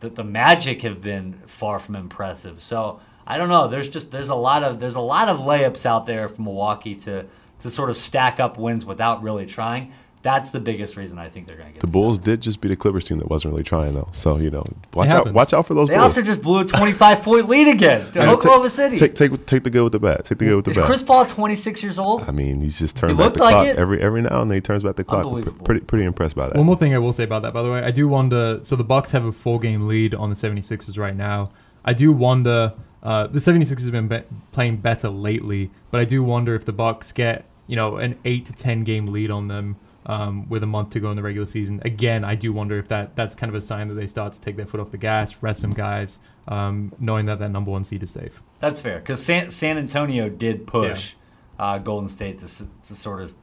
the, 0.00 0.08
the 0.08 0.24
Magic 0.24 0.82
have 0.82 1.02
been 1.02 1.34
far 1.46 1.78
from 1.78 1.94
impressive. 1.94 2.62
So 2.62 3.00
I 3.26 3.36
don't 3.36 3.50
know. 3.50 3.68
There's 3.68 3.88
just 3.88 4.10
there's 4.10 4.30
a 4.30 4.34
lot 4.34 4.64
of 4.64 4.80
there's 4.80 4.96
a 4.96 5.00
lot 5.00 5.28
of 5.28 5.38
layups 5.40 5.84
out 5.86 6.06
there 6.06 6.28
for 6.28 6.42
Milwaukee 6.42 6.94
to 6.96 7.26
to 7.60 7.70
sort 7.70 7.90
of 7.90 7.96
stack 7.96 8.40
up 8.40 8.58
wins 8.58 8.84
without 8.84 9.22
really 9.22 9.46
trying. 9.46 9.92
That's 10.22 10.52
the 10.52 10.60
biggest 10.60 10.96
reason 10.96 11.18
I 11.18 11.28
think 11.28 11.48
they're 11.48 11.56
going 11.56 11.68
to 11.68 11.72
get 11.72 11.80
The 11.80 11.86
the 11.88 11.92
Bulls 11.92 12.16
seven. 12.16 12.30
did 12.30 12.42
just 12.42 12.60
beat 12.60 12.70
a 12.70 12.76
Clippers 12.76 13.04
team 13.06 13.18
that 13.18 13.28
wasn't 13.28 13.52
really 13.52 13.64
trying 13.64 13.94
though. 13.94 14.08
So 14.12 14.36
you 14.38 14.50
know, 14.50 14.64
watch 14.94 15.06
It 15.08 15.12
out, 15.12 15.16
happens. 15.18 15.34
watch 15.34 15.52
out 15.52 15.66
for 15.66 15.74
those 15.74 15.88
They 15.88 15.94
Bulls. 15.94 16.16
also 16.16 16.22
just 16.22 16.42
blew 16.42 16.60
a 16.60 16.64
25 16.64 17.22
point 17.24 17.48
lead 17.48 17.66
again 17.68 18.08
to 18.12 18.20
Yeah, 18.20 18.30
Oklahoma 18.30 18.62
take, 18.64 18.70
City. 18.70 18.96
Take, 18.96 19.14
take 19.14 19.46
take 19.46 19.64
the 19.64 19.70
good 19.70 19.82
with 19.82 19.92
the 19.92 19.98
bad. 19.98 20.24
Take 20.24 20.38
the 20.38 20.44
good 20.44 20.56
with 20.56 20.64
the 20.66 20.70
Is 20.70 20.76
bad. 20.76 20.86
Chris 20.86 21.02
Paul 21.02 21.26
26 21.26 21.82
years 21.82 21.98
old? 21.98 22.22
I 22.28 22.30
mean, 22.30 22.60
he's 22.60 22.78
just 22.78 22.96
turned 22.96 23.12
He 23.12 23.16
back 23.16 23.24
looked 23.24 23.36
the 23.38 23.42
like 23.42 23.52
clock 23.54 23.66
it. 23.66 23.76
every 23.76 24.00
every 24.00 24.22
now 24.22 24.42
and 24.42 24.50
then. 24.50 24.56
He 24.56 24.60
turns 24.60 24.82
back 24.84 24.94
the 24.96 25.02
clock. 25.04 25.24
Unbelievable. 25.26 25.64
Pretty 25.64 25.80
pretty 25.80 26.04
impressed 26.04 26.36
by 26.36 26.46
that. 26.48 26.56
One 26.56 26.66
more 26.66 26.76
thing 26.76 26.94
I 26.94 26.98
will 26.98 27.12
say 27.12 27.24
about 27.24 27.42
that, 27.42 27.52
by 27.52 27.62
the 27.62 27.70
way, 27.72 27.82
I 27.82 27.90
do 27.90 28.06
wonder. 28.06 28.60
So 28.62 28.76
the 28.76 28.84
Bucks 28.84 29.10
have 29.10 29.24
a 29.24 29.32
four-game 29.32 29.88
lead 29.88 30.14
on 30.14 30.30
the 30.30 30.36
76ers 30.36 30.98
right 30.98 31.16
now. 31.16 31.50
I 31.84 31.94
do 31.94 32.12
wonder. 32.12 32.74
Uh, 33.02 33.26
the 33.26 33.40
76ers 33.40 33.82
have 33.82 33.90
been 33.90 34.06
be- 34.06 34.22
playing 34.52 34.76
better 34.76 35.08
lately, 35.08 35.72
but 35.90 36.00
I 36.00 36.04
do 36.04 36.22
wonder 36.22 36.54
if 36.54 36.64
the 36.64 36.72
Bucks 36.72 37.10
get 37.10 37.44
you 37.66 37.74
know 37.74 37.96
an 37.96 38.16
eight 38.24 38.46
to 38.46 38.52
ten 38.52 38.84
game 38.84 39.08
lead 39.08 39.30
on 39.30 39.48
them 39.48 39.74
um, 40.06 40.48
with 40.48 40.62
a 40.62 40.66
month 40.66 40.90
to 40.90 41.00
go 41.00 41.10
in 41.10 41.16
the 41.16 41.22
regular 41.22 41.46
season. 41.46 41.80
Again, 41.84 42.24
I 42.24 42.34
do 42.34 42.52
wonder 42.52 42.78
if 42.78 42.88
that 42.88 43.16
that's 43.16 43.34
kind 43.34 43.48
of 43.48 43.54
a 43.54 43.62
sign 43.62 43.88
that 43.88 43.94
they 43.94 44.06
start 44.06 44.32
to 44.34 44.40
take 44.40 44.56
their 44.56 44.66
foot 44.66 44.80
off 44.80 44.90
the 44.90 44.98
gas, 44.98 45.42
rest 45.42 45.60
some 45.60 45.72
guys, 45.72 46.18
um, 46.48 46.92
knowing 46.98 47.26
that 47.26 47.38
that 47.38 47.50
number 47.50 47.70
one 47.70 47.84
seed 47.84 48.02
is 48.02 48.10
safe. 48.10 48.42
That's 48.60 48.80
fair 48.80 48.98
because 48.98 49.24
San, 49.24 49.50
San 49.50 49.78
Antonio 49.78 50.28
did 50.28 50.66
push 50.66 51.14
uh, 51.58 51.78
Golden 51.78 52.08
State 52.08 52.38
to, 52.40 52.46
to 52.46 52.94
sort 52.94 53.22
of 53.22 53.34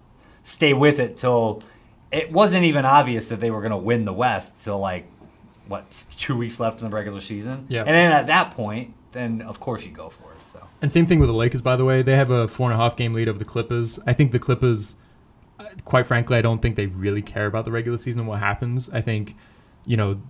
stay 0.43 0.73
with 0.73 0.99
it 0.99 1.17
till 1.17 1.63
it 2.11 2.31
wasn't 2.31 2.65
even 2.65 2.85
obvious 2.85 3.29
that 3.29 3.39
they 3.39 3.51
were 3.51 3.61
going 3.61 3.71
to 3.71 3.77
win 3.77 4.05
the 4.05 4.13
West 4.13 4.63
till 4.63 4.79
like 4.79 5.05
what 5.67 6.03
two 6.17 6.35
weeks 6.35 6.59
left 6.59 6.81
in 6.81 6.89
the 6.89 6.95
regular 6.95 7.21
season. 7.21 7.65
Yeah. 7.69 7.81
and 7.81 7.89
then 7.89 8.11
at 8.11 8.27
that 8.27 8.51
point, 8.51 8.93
then 9.11 9.41
of 9.41 9.59
course 9.59 9.85
you 9.85 9.91
go 9.91 10.09
for 10.09 10.33
it. 10.33 10.45
So 10.45 10.61
And 10.81 10.91
same 10.91 11.05
thing 11.05 11.19
with 11.19 11.29
the 11.29 11.35
Lakers, 11.35 11.61
by 11.61 11.75
the 11.75 11.85
way. 11.85 12.01
They 12.01 12.15
have 12.15 12.31
a 12.31 12.47
four 12.47 12.71
and 12.71 12.79
a 12.79 12.83
half 12.83 12.95
game 12.95 13.13
lead 13.13 13.29
over 13.29 13.39
the 13.39 13.45
Clippers. 13.45 13.99
I 14.07 14.13
think 14.13 14.31
the 14.31 14.39
Clippers, 14.39 14.95
quite 15.85 16.07
frankly, 16.07 16.37
I 16.37 16.41
don't 16.41 16.61
think 16.61 16.75
they 16.75 16.87
really 16.87 17.21
care 17.21 17.45
about 17.45 17.65
the 17.65 17.71
regular 17.71 17.97
season 17.97 18.21
and 18.21 18.29
what 18.29 18.39
happens. 18.39 18.89
I 18.89 19.01
think, 19.01 19.35
you 19.85 19.97
know, 19.97 20.21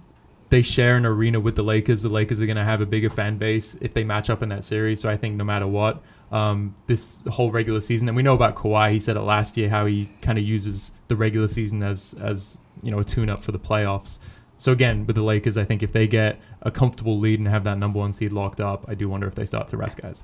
they 0.50 0.62
share 0.62 0.98
an 0.98 1.06
arena 1.06 1.40
with 1.40 1.56
the 1.56 1.64
Lakers. 1.64 2.02
The 2.02 2.10
Lakers 2.10 2.42
are 2.42 2.46
going 2.46 2.58
to 2.58 2.64
have 2.64 2.82
a 2.82 2.86
bigger 2.86 3.10
fan 3.10 3.38
base 3.38 3.76
if 3.82 3.94
they 3.94 4.04
match 4.04 4.30
up 4.30 4.42
in 4.42 4.50
that 4.50 4.64
series. 4.64 5.00
So 5.00 5.10
I 5.10 5.18
think 5.18 5.36
no 5.36 5.44
matter 5.44 5.68
what, 5.68 6.02
um, 6.32 6.76
this 6.88 7.20
whole 7.28 7.52
regular 7.52 7.82
season, 7.82 8.08
and 8.08 8.16
we 8.16 8.24
know 8.24 8.34
about 8.34 8.56
Kawhi. 8.56 8.92
He 8.92 9.00
said 9.00 9.16
it 9.16 9.22
last 9.22 9.58
year 9.58 9.70
how 9.70 9.86
he 9.86 10.12
kind 10.22 10.38
of 10.38 10.44
uses 10.44 10.92
the 11.08 11.16
regular 11.16 11.48
season 11.48 11.82
as 11.82 12.16
as 12.22 12.60
you 12.84 12.92
know 12.92 13.00
a 13.00 13.04
tune 13.04 13.30
up 13.30 13.44
for 13.44 13.52
the 13.52 13.60
playoffs. 13.60 14.20
So 14.58 14.72
again, 14.72 15.06
with 15.06 15.16
the 15.16 15.24
Lakers, 15.24 15.58
I 15.58 15.64
think 15.64 15.82
if 15.82 15.94
they 15.94 16.08
get 16.08 16.40
a 16.62 16.70
comfortable 16.70 17.18
lead 17.18 17.40
and 17.40 17.48
have 17.48 17.64
that 17.64 17.78
number 17.78 17.98
one 17.98 18.14
seed 18.14 18.32
locked 18.32 18.60
up, 18.60 18.86
I 18.88 18.94
do 18.94 19.08
wonder 19.08 19.26
if 19.26 19.36
they 19.36 19.46
start 19.46 19.70
to 19.70 19.78
rest 19.78 20.02
guys. 20.02 20.22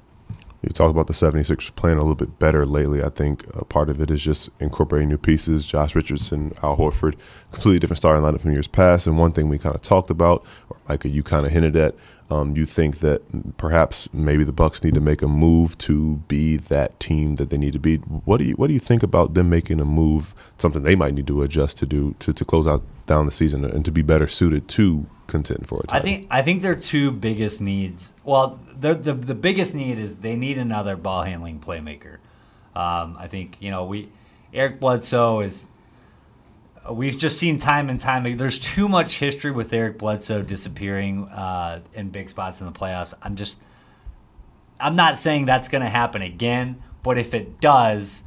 You 0.66 0.72
talk 0.72 0.90
about 0.90 1.06
the 1.06 1.14
76ers 1.14 1.76
playing 1.76 1.98
a 1.98 2.02
little 2.02 2.16
bit 2.16 2.40
better 2.40 2.66
lately. 2.66 3.04
I 3.04 3.10
think 3.10 3.46
a 3.56 3.64
part 3.64 3.88
of 3.88 4.02
it 4.02 4.10
is 4.10 4.24
just 4.24 4.50
incorporating 4.60 5.10
new 5.10 5.18
pieces. 5.20 5.64
Josh 5.64 5.94
Richardson, 5.94 6.54
Al 6.64 6.76
Horford, 6.76 7.14
completely 7.52 7.78
different 7.78 8.00
starting 8.00 8.24
lineup 8.24 8.42
from 8.42 8.52
years 8.52 8.68
past. 8.68 9.06
And 9.06 9.20
one 9.20 9.32
thing 9.32 9.48
we 9.48 9.60
kind 9.60 9.76
of 9.76 9.84
talked 9.84 10.10
about, 10.10 10.44
or 10.70 10.78
Micah, 10.90 11.10
you 11.10 11.22
kind 11.22 11.46
of 11.46 11.54
hinted 11.54 11.76
at, 11.76 11.94
um, 12.32 12.56
you 12.56 12.66
think 12.66 13.02
that 13.02 13.22
perhaps 13.58 14.12
maybe 14.12 14.44
the 14.44 14.52
Bucks 14.52 14.84
need 14.84 14.96
to 14.96 15.02
make 15.02 15.22
a 15.22 15.28
move 15.28 15.78
to 15.80 16.16
be 16.28 16.58
that 16.58 17.00
team 17.00 17.36
that 17.36 17.52
they 17.52 17.60
need 17.60 17.74
to 17.74 17.80
be. 17.80 17.98
What 17.98 18.38
do 18.38 18.46
you 18.46 18.56
What 18.56 18.68
do 18.68 18.74
you 18.74 18.80
think 18.80 19.04
about 19.04 19.36
them 19.36 19.52
making 19.52 19.80
a 19.80 19.86
move? 19.86 20.34
Something 20.58 20.82
they 20.82 20.96
might 20.96 21.14
need 21.14 21.28
to 21.28 21.44
adjust 21.44 21.78
to 21.78 21.86
do 21.86 22.16
to, 22.18 22.34
to 22.34 22.44
close 22.44 22.66
out 22.66 22.82
down 23.06 23.28
the 23.28 23.32
season 23.32 23.64
and 23.64 23.86
to 23.86 23.92
be 23.92 24.02
better 24.02 24.26
suited 24.26 24.68
to 24.70 25.06
contend 25.36 25.68
for 25.68 25.82
it. 25.82 25.94
I 25.94 26.00
think 26.00 26.28
I 26.30 26.42
think 26.42 26.62
their 26.62 26.76
two 26.76 27.12
biggest 27.12 27.62
needs. 27.62 28.14
Well, 28.24 28.60
the 28.80 28.96
the 28.96 29.14
the 29.14 29.36
biggest 29.36 29.76
need 29.76 30.00
is 30.00 30.16
they 30.16 30.36
need 30.36 30.58
another 30.58 30.96
ball 30.96 31.24
handling 31.24 31.60
playmaker. 31.60 32.18
Um, 32.76 33.16
I 33.20 33.28
think 33.28 33.58
you 33.60 33.72
know 33.72 33.86
we 33.86 34.10
Eric 34.54 34.80
Bledsoe 34.80 35.42
is. 35.42 35.68
We've 36.90 37.18
just 37.18 37.40
seen 37.40 37.58
time 37.58 37.90
and 37.90 38.00
time. 38.00 38.38
There's 38.38 38.60
too 38.60 38.88
much 38.88 39.18
history 39.18 39.50
with 39.50 39.74
Eric 39.74 39.98
Bledsoe 39.98 40.44
disappearing 40.44 41.28
uh, 41.30 41.82
in 41.96 42.10
big 42.10 42.30
spots 42.30 42.62
in 42.62 42.68
the 42.68 42.72
playoffs. 42.72 43.16
I'm 43.24 43.36
just, 43.36 43.60
I'm 44.80 44.96
not 44.96 45.18
saying 45.18 45.46
that's 45.46 45.68
going 45.68 45.82
to 45.82 45.90
happen 45.90 46.22
again, 46.22 46.84
but 47.02 47.18
if 47.18 47.34
it 47.34 47.60
does, 47.60 48.22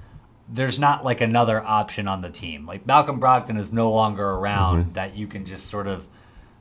there's 0.48 0.76
not 0.76 1.04
like 1.04 1.20
another 1.20 1.62
option 1.64 2.08
on 2.08 2.20
the 2.20 2.30
team. 2.30 2.66
Like 2.66 2.84
Malcolm 2.84 3.20
Brogdon 3.20 3.60
is 3.60 3.72
no 3.72 3.92
longer 3.92 4.28
around 4.28 4.82
mm-hmm. 4.82 4.92
that 4.94 5.16
you 5.16 5.28
can 5.28 5.46
just 5.46 5.66
sort 5.66 5.86
of 5.86 6.08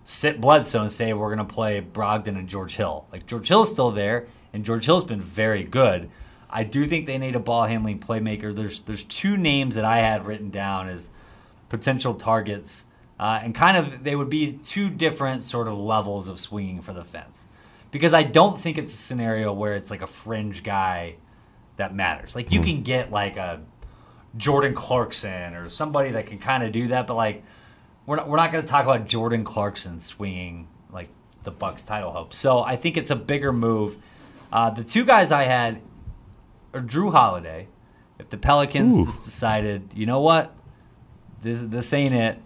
sit 0.10 0.40
Bledsoe 0.40 0.84
and 0.84 0.92
say 0.92 1.12
we're 1.12 1.36
going 1.36 1.46
to 1.46 1.54
play 1.54 1.82
Brogdon 1.82 2.38
and 2.38 2.48
George 2.48 2.78
Hill. 2.78 3.06
Like 3.12 3.28
George 3.28 3.50
Hill's 3.50 3.70
still 3.70 3.92
there, 3.92 4.28
and 4.54 4.64
George 4.64 4.86
Hill's 4.86 5.04
been 5.04 5.20
very 5.20 5.64
good. 5.64 6.10
I 6.50 6.64
do 6.64 6.86
think 6.86 7.06
they 7.06 7.18
need 7.18 7.36
a 7.36 7.42
ball 7.42 7.66
handling 7.66 8.00
playmaker. 8.00 8.56
There's 8.56 8.80
there's 8.82 9.04
two 9.04 9.36
names 9.36 9.76
that 9.76 9.84
I 9.84 9.98
had 9.98 10.26
written 10.26 10.50
down 10.50 10.88
as 10.88 11.12
potential 11.68 12.16
targets, 12.16 12.86
uh, 13.20 13.42
and 13.44 13.54
kind 13.54 13.76
of 13.76 14.02
they 14.02 14.16
would 14.16 14.30
be 14.30 14.54
two 14.54 14.90
different 14.90 15.42
sort 15.42 15.68
of 15.68 15.78
levels 15.78 16.30
of 16.30 16.40
swinging 16.40 16.82
for 16.82 16.94
the 16.94 17.04
fence, 17.04 17.46
because 17.92 18.14
I 18.14 18.24
don't 18.24 18.58
think 18.58 18.78
it's 18.78 18.94
a 18.94 18.98
scenario 18.98 19.52
where 19.52 19.74
it's 19.74 19.92
like 19.92 20.02
a 20.02 20.08
fringe 20.08 20.64
guy 20.64 21.16
that 21.76 21.94
matters. 21.94 22.34
Like 22.34 22.54
you 22.54 22.60
hmm. 22.60 22.66
can 22.66 22.82
get 22.84 23.12
like 23.12 23.36
a 23.36 23.60
Jordan 24.38 24.74
Clarkson 24.74 25.54
or 25.54 25.68
somebody 25.68 26.12
that 26.12 26.28
can 26.28 26.40
kind 26.40 26.64
of 26.64 26.72
do 26.72 26.88
that, 26.88 27.08
but 27.08 27.16
like 27.16 27.44
we're 28.08 28.16
not, 28.16 28.28
we're 28.28 28.38
not 28.38 28.52
going 28.52 28.64
to 28.64 28.68
talk 28.68 28.86
about 28.86 29.08
Jordan 29.08 29.44
Clarkson 29.44 30.00
swinging 30.00 30.68
like 30.92 31.10
the 31.44 31.52
Bucks 31.52 31.84
title 31.84 32.12
hope. 32.12 32.34
So 32.34 32.62
I 32.62 32.76
think 32.78 32.98
it's 32.98 33.12
a 33.12 33.16
bigger 33.16 33.54
move. 33.54 33.98
Uh, 34.52 34.72
the 34.72 34.84
two 34.84 35.06
guys 35.06 35.32
I 35.32 35.44
had 35.44 35.82
are 36.74 36.82
Jrue 36.82 37.12
Holiday. 37.12 37.68
If 38.18 38.30
the 38.30 38.38
Pelicans 38.38 38.98
Ooh. 38.98 39.06
just 39.06 39.26
decided, 39.26 39.92
you 39.94 40.08
know 40.08 40.22
what, 40.22 40.56
this 41.44 41.62
this 41.62 41.94
ain't 41.94 42.16
it. 42.16 42.42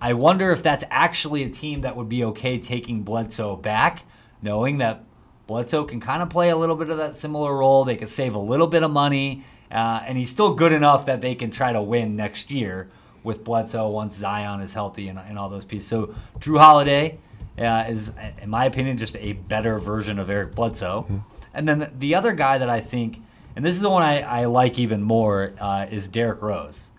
I 0.00 0.14
wonder 0.14 0.50
if 0.50 0.62
that's 0.62 0.84
actually 0.90 1.42
a 1.42 1.50
team 1.50 1.82
that 1.82 1.94
would 1.94 2.08
be 2.08 2.24
okay 2.24 2.56
taking 2.56 3.02
Bledsoe 3.02 3.56
back, 3.56 4.04
knowing 4.40 4.78
that 4.78 5.04
Bledsoe 5.46 5.84
can 5.84 6.00
kind 6.00 6.22
of 6.22 6.30
play 6.30 6.48
a 6.48 6.56
little 6.56 6.76
bit 6.76 6.88
of 6.88 6.96
that 6.98 7.14
similar 7.14 7.54
role. 7.54 7.84
They 7.84 7.96
could 7.96 8.08
save 8.08 8.34
a 8.34 8.38
little 8.38 8.68
bit 8.68 8.82
of 8.82 8.90
money, 8.90 9.44
uh, 9.70 10.02
and 10.06 10.16
he's 10.16 10.30
still 10.30 10.54
good 10.54 10.72
enough 10.72 11.04
that 11.06 11.20
they 11.20 11.34
can 11.34 11.50
try 11.50 11.72
to 11.72 11.82
win 11.82 12.16
next 12.16 12.50
year 12.50 12.88
with 13.22 13.44
Bledsoe 13.44 13.88
once 13.88 14.16
Zion 14.16 14.60
is 14.60 14.74
healthy 14.74 15.08
and, 15.08 15.18
and 15.18 15.38
all 15.38 15.48
those 15.48 15.64
pieces. 15.64 15.88
So 15.88 16.14
Jrue 16.38 16.58
Holiday 16.58 17.18
uh, 17.58 17.84
is, 17.88 18.12
in 18.40 18.48
my 18.48 18.64
opinion, 18.64 18.96
just 18.96 19.16
a 19.16 19.34
better 19.34 19.78
version 19.78 20.18
of 20.18 20.30
Eric 20.30 20.54
Bledsoe. 20.54 21.02
Mm-hmm. 21.02 21.18
And 21.52 21.68
then 21.68 21.92
the 21.98 22.14
other 22.14 22.32
guy 22.32 22.58
that 22.58 22.70
I 22.70 22.80
think, 22.80 23.22
and 23.56 23.64
this 23.64 23.74
is 23.74 23.80
the 23.80 23.90
one 23.90 24.02
I, 24.02 24.20
I 24.20 24.44
like 24.46 24.78
even 24.78 25.02
more, 25.02 25.52
uh, 25.60 25.86
is 25.90 26.06
Derrick 26.06 26.42
Rose. 26.42 26.90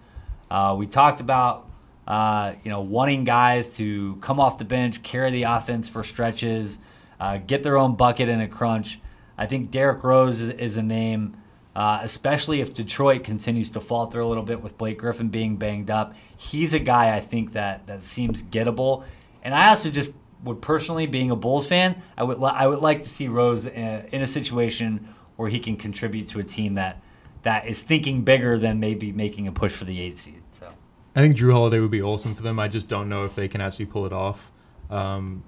Uh, 0.49 0.75
we 0.77 0.85
talked 0.85 1.21
about 1.21 1.67
uh, 2.07 2.53
you 2.63 2.69
know 2.69 2.81
wanting 2.81 3.23
guys 3.23 3.77
to 3.77 4.17
come 4.17 4.39
off 4.39 4.57
the 4.57 4.65
bench, 4.65 5.01
carry 5.01 5.31
the 5.31 5.43
offense 5.43 5.87
for 5.87 6.03
stretches, 6.03 6.77
uh, 7.19 7.37
get 7.37 7.63
their 7.63 7.77
own 7.77 7.95
bucket 7.95 8.27
in 8.27 8.41
a 8.41 8.47
crunch. 8.47 8.99
I 9.37 9.45
think 9.45 9.71
Derrick 9.71 10.03
Rose 10.03 10.41
is, 10.41 10.49
is 10.49 10.77
a 10.77 10.83
name 10.83 11.37
uh, 11.75 11.99
especially 12.01 12.61
if 12.61 12.73
Detroit 12.73 13.23
continues 13.23 13.69
to 13.71 13.79
falter 13.79 14.19
a 14.19 14.27
little 14.27 14.43
bit 14.43 14.61
with 14.61 14.77
Blake 14.77 14.97
Griffin 14.97 15.29
being 15.29 15.55
banged 15.55 15.89
up. 15.89 16.13
He's 16.37 16.73
a 16.73 16.79
guy 16.79 17.15
I 17.15 17.21
think 17.21 17.53
that 17.53 17.87
that 17.87 18.01
seems 18.01 18.43
gettable, 18.43 19.03
and 19.43 19.53
I 19.53 19.69
also 19.69 19.89
just 19.89 20.11
would 20.43 20.61
personally, 20.61 21.05
being 21.05 21.31
a 21.31 21.35
Bulls 21.35 21.67
fan, 21.67 22.01
I 22.17 22.23
would 22.23 22.39
li- 22.39 22.51
I 22.53 22.67
would 22.67 22.79
like 22.79 23.01
to 23.01 23.07
see 23.07 23.27
Rose 23.27 23.65
in 23.67 23.83
uh, 23.83 24.03
a, 24.11 24.15
in 24.15 24.21
a 24.21 24.27
situation 24.27 25.07
where 25.35 25.49
he 25.49 25.59
can 25.59 25.77
contribute 25.77 26.27
to 26.29 26.39
a 26.39 26.43
team 26.43 26.75
that 26.75 27.01
that 27.43 27.67
is 27.67 27.83
thinking 27.83 28.23
bigger 28.23 28.57
than 28.57 28.79
maybe 28.79 29.11
making 29.11 29.47
a 29.47 29.51
push 29.51 29.73
for 29.73 29.85
the 29.85 29.99
eight 30.01 30.15
seed. 30.15 30.41
So 30.51 30.71
I 31.15 31.21
think 31.21 31.35
Jrue 31.35 31.51
Holiday 31.51 31.79
would 31.79 31.91
be 31.91 32.01
awesome 32.01 32.35
for 32.35 32.41
them. 32.41 32.59
I 32.59 32.67
just 32.67 32.87
don't 32.87 33.09
know 33.09 33.25
if 33.25 33.35
they 33.35 33.47
can 33.47 33.61
actually 33.61 33.85
pull 33.85 34.05
it 34.05 34.13
off. 34.13 34.51
Um, 34.89 35.43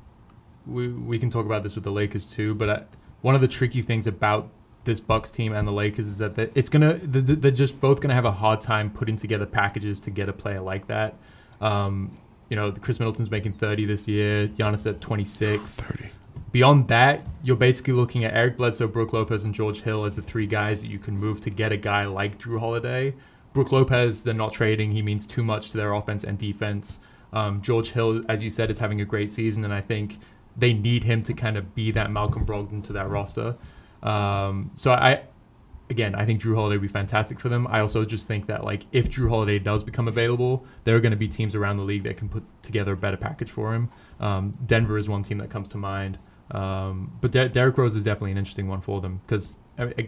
we 0.66 0.88
we 0.90 1.20
can 1.20 1.30
talk 1.30 1.46
about 1.46 1.64
this 1.64 1.76
with 1.76 1.84
the 1.84 1.92
Lakers 1.92 2.28
too, 2.28 2.56
but 2.56 2.70
I, 2.70 2.84
one 3.22 3.36
of 3.36 3.42
the 3.42 3.48
tricky 3.48 3.82
things 3.82 4.08
about 4.08 4.50
this 4.86 5.00
Bucks 5.00 5.32
team 5.32 5.54
and 5.54 5.68
the 5.68 5.72
Lakers 5.72 6.08
is 6.08 6.18
that 6.18 6.38
it's 6.56 6.70
gonna 6.70 7.00
they're 7.04 7.52
just 7.52 7.80
both 7.80 8.02
gonna 8.02 8.14
have 8.14 8.26
a 8.26 8.32
hard 8.32 8.62
time 8.62 8.90
putting 8.90 9.16
together 9.16 9.46
packages 9.46 10.00
to 10.02 10.10
get 10.10 10.30
a 10.30 10.34
player 10.34 10.60
like 10.60 10.88
that. 10.88 11.16
Um, 11.62 12.12
you 12.50 12.56
know, 12.56 12.72
Khris 12.72 13.00
Middleton's 13.00 13.32
making 13.32 13.54
30 13.54 13.86
this 13.86 14.08
year. 14.08 14.48
Giannis 14.48 14.86
at 14.86 15.02
26. 15.02 15.76
30. 15.80 16.10
Beyond 16.52 16.88
that, 16.90 17.26
you're 17.42 17.56
basically 17.56 17.94
looking 17.94 18.26
at 18.26 18.34
Eric 18.36 18.58
Bledsoe, 18.58 18.88
Brook 18.88 19.12
Lopez, 19.12 19.44
and 19.44 19.56
George 19.56 19.82
Hill 19.82 20.06
as 20.06 20.16
the 20.16 20.22
three 20.22 20.46
guys 20.46 20.82
that 20.82 20.88
you 20.92 21.00
can 21.00 21.18
move 21.18 21.42
to 21.42 21.50
get 21.50 21.72
a 21.72 21.78
guy 21.78 22.06
like 22.06 22.38
Jrue 22.38 22.60
Holiday. 22.60 23.16
Brook 23.54 23.72
Lopez, 23.72 24.24
they're 24.24 24.36
not 24.36 24.54
trading. 24.54 24.92
He 24.92 25.02
means 25.02 25.26
too 25.26 25.44
much 25.44 25.72
to 25.72 25.78
their 25.78 25.94
offense 25.94 26.24
and 26.24 26.38
defense. 26.38 27.00
Um, 27.32 27.60
George 27.62 27.90
Hill, 27.90 28.24
as 28.30 28.44
you 28.44 28.52
said, 28.52 28.70
is 28.70 28.78
having 28.78 29.02
a 29.02 29.06
great 29.06 29.32
season, 29.32 29.64
and 29.64 29.74
I 29.74 29.82
think 29.82 30.20
they 30.56 30.74
need 30.74 31.04
him 31.04 31.24
to 31.24 31.34
kind 31.34 31.58
of 31.58 31.74
be 31.74 31.90
that 31.92 32.12
Malcolm 32.12 32.46
Brogdon 32.46 32.84
to 32.84 32.94
that 32.94 33.10
roster. 33.10 33.56
Um, 34.04 34.72
so 34.74 34.92
I, 34.92 35.24
again, 35.90 36.14
I 36.16 36.26
think 36.26 36.42
Jrue 36.42 36.56
Holiday 36.56 36.76
would 36.76 36.82
be 36.82 36.88
fantastic 36.88 37.40
for 37.40 37.50
them. 37.50 37.68
I 37.68 37.80
also 37.80 38.06
just 38.06 38.28
think 38.28 38.48
that 38.48 38.64
like 38.64 38.86
if 38.92 39.10
Jrue 39.10 39.30
Holiday 39.30 39.60
does 39.60 39.84
become 39.84 40.08
available, 40.08 40.66
there 40.84 40.96
are 40.96 41.00
going 41.00 41.12
to 41.12 41.18
be 41.18 41.28
teams 41.28 41.56
around 41.56 41.78
the 41.78 41.84
league 41.84 42.04
that 42.04 42.18
can 42.18 42.30
put 42.30 42.44
together 42.62 42.94
a 42.94 42.98
better 42.98 43.18
package 43.18 43.50
for 43.50 43.74
him. 43.74 43.90
Um, 44.20 44.58
Denver 44.66 44.98
is 44.98 45.10
one 45.10 45.24
team 45.24 45.38
that 45.40 45.50
comes 45.50 45.70
to 45.70 45.78
mind. 45.78 46.20
Um, 46.52 47.12
but 47.22 47.32
De- 47.32 47.50
Derrick 47.50 47.78
Rose 47.78 47.96
is 47.96 48.04
definitely 48.04 48.32
an 48.32 48.38
interesting 48.38 48.68
one 48.68 48.82
for 48.82 49.02
them 49.02 49.22
because, 49.26 49.60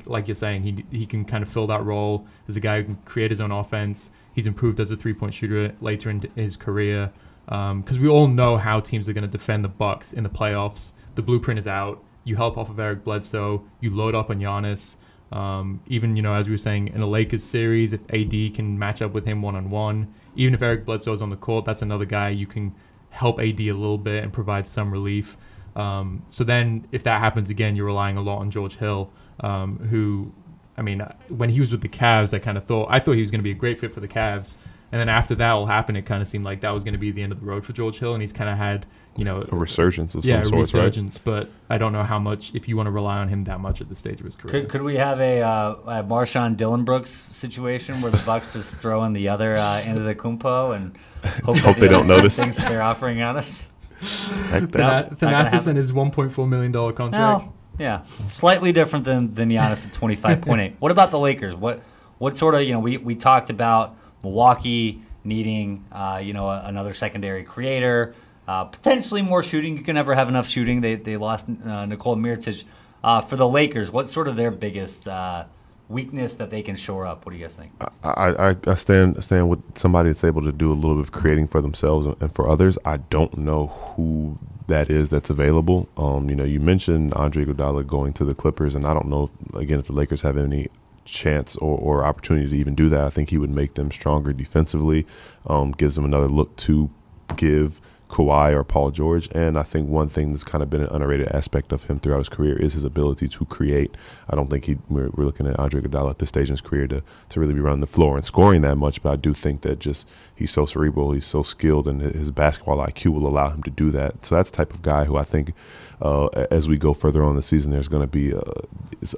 like 0.05 0.27
you're 0.27 0.35
saying, 0.35 0.63
he 0.63 0.85
he 0.91 1.05
can 1.05 1.25
kind 1.25 1.41
of 1.41 1.49
fill 1.49 1.67
that 1.67 1.83
role 1.83 2.27
as 2.47 2.55
a 2.57 2.59
guy 2.59 2.77
who 2.77 2.83
can 2.83 2.95
create 3.05 3.31
his 3.31 3.41
own 3.41 3.51
offense. 3.51 4.11
He's 4.33 4.45
improved 4.45 4.79
as 4.79 4.91
a 4.91 4.97
three 4.97 5.13
point 5.13 5.33
shooter 5.33 5.73
later 5.81 6.09
in 6.09 6.29
his 6.35 6.57
career 6.57 7.11
because 7.45 7.97
um, 7.97 8.01
we 8.01 8.07
all 8.07 8.27
know 8.27 8.57
how 8.57 8.79
teams 8.79 9.07
are 9.07 9.13
going 9.13 9.23
to 9.23 9.27
defend 9.27 9.63
the 9.63 9.69
Bucks 9.69 10.13
in 10.13 10.23
the 10.23 10.29
playoffs. 10.29 10.91
The 11.15 11.21
blueprint 11.21 11.59
is 11.59 11.67
out 11.67 12.03
you 12.25 12.35
help 12.35 12.57
off 12.57 12.69
of 12.69 12.79
Eric 12.79 13.05
Bledsoe, 13.05 13.63
you 13.79 13.95
load 13.95 14.13
up 14.13 14.29
on 14.29 14.39
Giannis. 14.39 14.97
Um, 15.31 15.81
even 15.87 16.15
you 16.15 16.21
know, 16.21 16.33
as 16.33 16.47
we 16.47 16.53
were 16.53 16.57
saying 16.57 16.89
in 16.89 17.01
a 17.01 17.07
Lakers 17.07 17.43
series, 17.43 17.93
if 17.93 18.01
AD 18.11 18.55
can 18.55 18.77
match 18.77 19.01
up 19.01 19.13
with 19.13 19.25
him 19.25 19.41
one 19.41 19.55
on 19.55 19.69
one, 19.69 20.13
even 20.35 20.53
if 20.53 20.61
Eric 20.61 20.85
Bledsoe 20.85 21.13
is 21.13 21.21
on 21.21 21.29
the 21.29 21.37
court, 21.37 21.65
that's 21.65 21.81
another 21.81 22.05
guy 22.05 22.29
you 22.29 22.47
can 22.47 22.75
help 23.09 23.39
AD 23.39 23.59
a 23.59 23.71
little 23.71 23.97
bit 23.97 24.23
and 24.23 24.33
provide 24.33 24.67
some 24.67 24.91
relief. 24.91 25.37
Um, 25.75 26.23
so 26.27 26.43
then, 26.43 26.87
if 26.91 27.03
that 27.03 27.19
happens 27.19 27.49
again, 27.49 27.75
you're 27.75 27.85
relying 27.85 28.17
a 28.17 28.21
lot 28.21 28.39
on 28.39 28.51
George 28.51 28.75
Hill, 28.75 29.11
um, 29.41 29.77
who, 29.89 30.31
I 30.77 30.81
mean, 30.81 31.01
when 31.29 31.49
he 31.49 31.59
was 31.59 31.71
with 31.71 31.81
the 31.81 31.89
Cavs, 31.89 32.33
I 32.33 32.39
kind 32.39 32.57
of 32.57 32.65
thought 32.65 32.87
I 32.89 32.99
thought 32.99 33.13
he 33.13 33.21
was 33.21 33.31
going 33.31 33.39
to 33.39 33.43
be 33.43 33.51
a 33.51 33.55
great 33.55 33.79
fit 33.79 33.93
for 33.93 33.99
the 33.99 34.07
Cavs. 34.07 34.55
And 34.91 35.01
then 35.01 35.09
after 35.09 35.35
that 35.35 35.51
all 35.51 35.65
happened, 35.65 35.97
it 35.97 36.05
kind 36.05 36.21
of 36.21 36.27
seemed 36.27 36.45
like 36.45 36.61
that 36.61 36.69
was 36.69 36.83
going 36.83 36.93
to 36.93 36.99
be 36.99 37.11
the 37.11 37.21
end 37.21 37.31
of 37.31 37.39
the 37.39 37.45
road 37.45 37.65
for 37.65 37.73
George 37.73 37.99
Hill, 37.99 38.13
and 38.13 38.21
he's 38.21 38.31
kind 38.31 38.49
of 38.49 38.57
had 38.57 38.85
you 39.17 39.25
know 39.25 39.45
a 39.51 39.55
resurgence 39.55 40.15
of 40.15 40.23
yeah, 40.25 40.41
some 40.41 40.51
sort, 40.51 40.61
resurgence. 40.61 41.17
Right? 41.17 41.25
But 41.25 41.49
I 41.69 41.77
don't 41.77 41.91
know 41.91 42.03
how 42.03 42.19
much 42.19 42.53
if 42.53 42.67
you 42.67 42.77
want 42.77 42.87
to 42.87 42.91
rely 42.91 43.17
on 43.17 43.27
him 43.27 43.43
that 43.45 43.59
much 43.59 43.81
at 43.81 43.89
the 43.89 43.95
stage 43.95 44.19
of 44.19 44.25
his 44.25 44.35
career. 44.35 44.51
Could, 44.51 44.69
could 44.69 44.81
we 44.83 44.95
have 44.95 45.19
a, 45.19 45.41
uh, 45.41 45.75
a 45.85 46.03
Marshawn 46.03 46.55
Dillon 46.55 46.83
Brooks 46.83 47.11
situation 47.11 48.01
where 48.01 48.11
the 48.11 48.17
Bucks 48.19 48.47
just 48.53 48.77
throw 48.77 49.03
in 49.05 49.13
the 49.13 49.27
other 49.27 49.57
uh, 49.57 49.81
Antetokounmpo 49.81 50.75
and 50.75 50.97
hope, 51.43 51.57
hope 51.57 51.77
they 51.77 51.87
don't 51.87 52.07
notice 52.15 52.35
things 52.35 52.57
they're 52.57 52.83
offering 52.83 53.21
on 53.21 53.37
us? 53.37 53.67
Thanasis 54.01 55.67
and 55.67 55.77
his 55.77 55.91
1.4 55.91 56.47
million 56.47 56.71
dollar 56.71 56.93
contract. 56.93 57.45
No, 57.45 57.53
yeah, 57.79 58.03
slightly 58.27 58.71
different 58.71 59.05
than 59.05 59.33
than 59.33 59.49
Giannis 59.49 59.87
at 59.87 59.93
25.8. 59.93 60.75
what 60.79 60.91
about 60.91 61.11
the 61.11 61.19
Lakers? 61.19 61.55
What 61.55 61.81
what 62.17 62.37
sort 62.37 62.55
of 62.55 62.63
you 62.63 62.73
know 62.73 62.79
we 62.79 62.97
we 62.97 63.15
talked 63.15 63.49
about 63.49 63.95
Milwaukee 64.25 65.01
needing 65.23 65.85
uh, 65.91 66.21
you 66.23 66.33
know 66.33 66.49
another 66.49 66.93
secondary 66.93 67.43
creator. 67.43 68.15
Uh, 68.47 68.65
potentially 68.65 69.21
more 69.21 69.41
shooting. 69.41 69.75
You 69.75 69.83
can 69.83 69.95
never 69.95 70.13
have 70.13 70.29
enough 70.29 70.47
shooting. 70.47 70.81
They, 70.81 70.95
they 70.95 71.17
lost 71.17 71.47
uh, 71.65 71.85
Nikola 71.85 72.17
Mirotic. 72.17 72.63
Uh, 73.03 73.21
for 73.21 73.35
the 73.35 73.47
Lakers, 73.47 73.91
what's 73.91 74.11
sort 74.11 74.27
of 74.27 74.35
their 74.35 74.51
biggest 74.51 75.07
uh, 75.07 75.45
weakness 75.89 76.35
that 76.35 76.49
they 76.49 76.61
can 76.61 76.75
shore 76.75 77.05
up. 77.05 77.25
What 77.25 77.31
do 77.31 77.37
you 77.37 77.43
guys 77.43 77.55
think? 77.55 77.71
I, 78.03 78.09
I, 78.49 78.55
I 78.65 78.75
stand 78.75 79.23
stand 79.23 79.49
with 79.49 79.61
somebody 79.77 80.09
that's 80.09 80.23
able 80.23 80.41
to 80.43 80.51
do 80.51 80.71
a 80.71 80.73
little 80.73 80.95
bit 80.95 81.01
of 81.01 81.11
creating 81.11 81.47
for 81.47 81.61
themselves 81.61 82.07
and 82.19 82.33
for 82.33 82.49
others. 82.49 82.77
I 82.85 82.97
don't 82.97 83.37
know 83.37 83.67
who 83.67 84.37
that 84.67 84.89
is 84.89 85.09
that's 85.09 85.29
available. 85.29 85.87
Um, 85.97 86.29
you 86.29 86.35
know, 86.35 86.43
you 86.43 86.59
mentioned 86.59 87.13
Andre 87.13 87.45
Iguodala 87.45 87.85
going 87.85 88.13
to 88.13 88.25
the 88.25 88.33
Clippers, 88.33 88.73
and 88.75 88.85
I 88.85 88.93
don't 88.93 89.07
know 89.07 89.29
again 89.53 89.79
if 89.79 89.87
the 89.87 89.93
Lakers 89.93 90.23
have 90.23 90.37
any 90.37 90.69
chance 91.05 91.55
or, 91.57 91.77
or 91.77 92.03
opportunity 92.03 92.49
to 92.49 92.55
even 92.55 92.75
do 92.75 92.89
that. 92.89 93.05
I 93.05 93.09
think 93.09 93.29
he 93.29 93.37
would 93.37 93.51
make 93.51 93.75
them 93.75 93.91
stronger 93.91 94.33
defensively. 94.33 95.05
Um, 95.47 95.71
gives 95.71 95.95
them 95.95 96.05
another 96.05 96.27
look 96.27 96.55
to 96.57 96.89
give 97.37 97.79
Kawhi 98.09 98.53
or 98.53 98.63
Paul 98.63 98.91
George. 98.91 99.29
And 99.33 99.57
I 99.57 99.63
think 99.63 99.89
one 99.89 100.09
thing 100.09 100.31
that's 100.31 100.43
kind 100.43 100.61
of 100.61 100.69
been 100.69 100.81
an 100.81 100.89
underrated 100.89 101.27
aspect 101.29 101.71
of 101.71 101.85
him 101.85 101.99
throughout 101.99 102.19
his 102.19 102.29
career 102.29 102.57
is 102.57 102.73
his 102.73 102.83
ability 102.83 103.27
to 103.27 103.45
create. 103.45 103.95
I 104.29 104.35
don't 104.35 104.49
think 104.49 104.65
he 104.65 104.77
we're, 104.89 105.09
we're 105.09 105.25
looking 105.25 105.47
at 105.47 105.59
Andre 105.59 105.81
Iguodala 105.81 106.11
at 106.11 106.19
this 106.19 106.29
stage 106.29 106.49
in 106.49 106.53
his 106.53 106.61
career 106.61 106.87
to, 106.87 107.03
to 107.29 107.39
really 107.39 107.53
be 107.53 107.59
running 107.59 107.81
the 107.81 107.87
floor 107.87 108.15
and 108.15 108.25
scoring 108.25 108.61
that 108.61 108.75
much, 108.75 109.01
but 109.01 109.11
I 109.11 109.15
do 109.15 109.33
think 109.33 109.61
that 109.61 109.79
just 109.79 110.07
he's 110.35 110.51
so 110.51 110.65
cerebral, 110.65 111.11
he's 111.11 111.25
so 111.25 111.43
skilled, 111.43 111.87
and 111.87 112.01
his 112.01 112.31
basketball 112.31 112.77
IQ 112.77 113.13
will 113.13 113.27
allow 113.27 113.49
him 113.49 113.63
to 113.63 113.71
do 113.71 113.91
that. 113.91 114.25
So 114.25 114.35
that's 114.35 114.51
type 114.51 114.73
of 114.73 114.81
guy 114.81 115.05
who 115.05 115.17
I 115.17 115.23
think 115.23 115.53
uh, 116.01 116.27
as 116.51 116.67
we 116.67 116.77
go 116.77 116.93
further 116.93 117.23
on 117.23 117.35
the 117.35 117.43
season, 117.43 117.71
there's 117.71 117.87
going 117.87 118.03
to 118.03 118.07
be 118.07 118.31
a, 118.31 118.41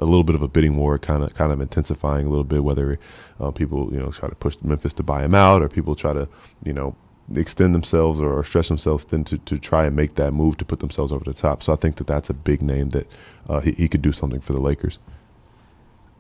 a, 0.02 0.06
little 0.06 0.24
bit 0.24 0.36
of 0.36 0.42
a 0.42 0.48
bidding 0.48 0.78
war, 0.78 0.98
kind 1.00 1.24
of 1.24 1.34
kind 1.34 1.52
of 1.52 1.60
intensifying 1.60 2.26
a 2.26 2.30
little 2.30 2.44
bit. 2.44 2.64
Whether 2.64 3.00
uh, 3.40 3.52
people 3.52 3.92
you 3.94 4.00
know 4.00 4.12
try 4.12 4.30
to 4.30 4.36
push 4.36 4.58
Memphis 4.62 4.94
to 4.94 5.04
buy 5.04 5.24
him 5.24 5.34
out, 5.34 5.62
or 5.62 5.70
people 5.70 5.96
try 5.96 6.14
to 6.14 6.28
you 6.64 6.74
know 6.74 6.96
extend 7.36 7.76
themselves 7.76 8.20
or, 8.20 8.44
stretch 8.44 8.70
themselves 8.70 9.04
thin 9.04 9.24
to, 9.26 9.38
to 9.40 9.58
try 9.58 9.86
and 9.86 9.96
make 9.96 10.16
that 10.16 10.32
move 10.32 10.58
to 10.58 10.66
put 10.66 10.80
themselves 10.80 11.12
over 11.12 11.24
the 11.24 11.34
top. 11.34 11.62
So 11.62 11.74
I 11.74 11.76
think 11.76 11.98
that 11.98 12.08
that's 12.08 12.30
a 12.30 12.34
big 12.34 12.62
name 12.62 12.92
that 12.92 13.08
uh, 13.50 13.60
he, 13.60 13.72
he 13.72 13.88
could 13.88 14.02
do 14.02 14.12
something 14.12 14.40
for 14.40 14.54
the 14.54 14.60
Lakers. 14.60 15.00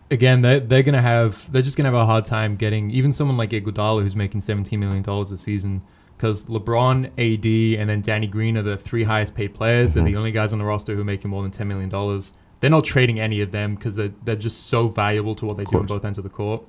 Again, 0.10 0.41
they're, 0.41 0.60
they're 0.60 0.84
going 0.84 0.95
to 0.95 1.01
have, 1.01 1.49
they're 1.51 1.62
just 1.62 1.78
to 1.78 1.84
have 1.84 1.93
a 1.93 2.05
hard 2.05 2.26
time 2.26 2.55
getting 2.55 2.91
even 2.91 3.12
someone 3.12 3.38
like 3.38 3.51
Iguodala 3.51 4.01
who's 4.01 4.16
making 4.16 4.41
$17 4.41 4.78
million 4.78 5.08
a 5.08 5.38
season 5.38 5.82
because 6.18 6.45
LeBron, 6.45 7.05
AD, 7.05 7.80
and 7.80 7.89
then 7.89 8.01
Danny 8.01 8.28
Green 8.28 8.58
are 8.58 8.64
the 8.64 8.78
three 8.78 9.03
highest 9.03 9.36
paid 9.36 9.53
players. 9.53 9.91
Mm-hmm. 9.91 9.99
They're 9.99 10.14
the 10.14 10.18
only 10.18 10.32
guys 10.32 10.53
on 10.53 10.60
the 10.60 10.66
roster 10.66 10.95
who 10.95 11.01
are 11.01 11.05
making 11.05 11.30
more 11.30 11.43
than 11.43 11.51
$10 11.51 11.68
million. 11.68 12.22
They're 12.60 12.70
not 12.70 12.86
trading 12.86 13.20
any 13.20 13.41
of 13.41 13.51
them 13.51 13.76
because 13.76 13.95
they're, 13.95 14.14
they're 14.24 14.36
just 14.36 14.68
so 14.68 14.88
valuable 14.88 15.36
to 15.36 15.45
what 15.45 15.58
they 15.58 15.66
do 15.66 15.78
on 15.78 15.86
both 15.86 16.03
ends 16.03 16.18
of 16.18 16.24
the 16.24 16.30
court. 16.30 16.66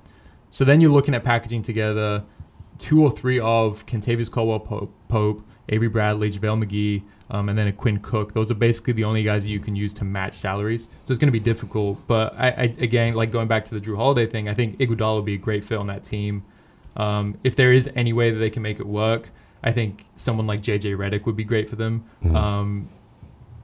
So 0.51 0.65
then 0.65 0.81
you're 0.81 0.91
looking 0.93 1.15
at 1.15 1.25
packaging 1.25 1.63
together– 1.63 2.25
two 2.79 3.03
or 3.03 3.11
three 3.11 3.41
of 3.41 3.85
Kentavious 3.87 4.31
Caldwell 4.31 4.61
Pope, 4.61 4.93
Pope 5.09 5.43
Avery 5.69 5.89
Bradley, 5.89 6.31
JaVale 6.31 6.65
McGee, 6.65 7.03
um, 7.31 7.49
and 7.49 7.59
then 7.59 7.67
a 7.67 7.73
Quinn 7.73 7.99
Cook. 7.99 8.33
Those 8.33 8.51
are 8.51 8.55
basically 8.55 8.95
the 8.95 9.05
only 9.05 9.23
guys 9.23 9.43
that 9.43 9.51
you 9.51 9.61
can 9.61 9.77
use 9.77 9.93
to 9.95 10.05
match 10.05 10.35
salaries. 10.35 10.89
So 11.05 11.13
it's 11.13 11.19
going 11.19 11.29
to 11.29 11.33
be 11.33 11.41
difficult. 11.41 11.99
But 12.07 12.35
I, 12.39 12.49
I, 12.49 12.75
again, 12.79 13.15
like 13.15 13.31
going 13.31 13.49
back 13.49 13.65
to 13.67 13.75
the 13.75 13.81
Jrue 13.81 13.97
Holiday 13.97 14.27
thing, 14.27 14.49
I 14.49 14.55
think 14.55 14.79
Iguodala 14.79 15.17
would 15.17 15.25
be 15.25 15.35
a 15.35 15.39
great 15.39 15.65
fit 15.65 15.79
on 15.79 15.87
that 15.89 16.05
team. 16.05 16.45
Um, 16.97 17.39
if 17.45 17.55
there 17.55 17.73
is 17.73 17.91
any 17.95 18.13
way 18.13 18.31
that 18.31 18.39
they 18.39 18.51
can 18.51 18.63
make 18.63 18.81
it 18.81 18.87
work, 18.87 19.31
I 19.63 19.73
think 19.73 20.07
someone 20.17 20.47
like 20.47 20.63
JJ 20.63 20.97
Redick 20.97 21.27
would 21.27 21.37
be 21.37 21.45
great 21.45 21.69
for 21.69 21.77
them. 21.77 22.05
Mm-hmm. 22.25 22.37
Um, 22.37 22.89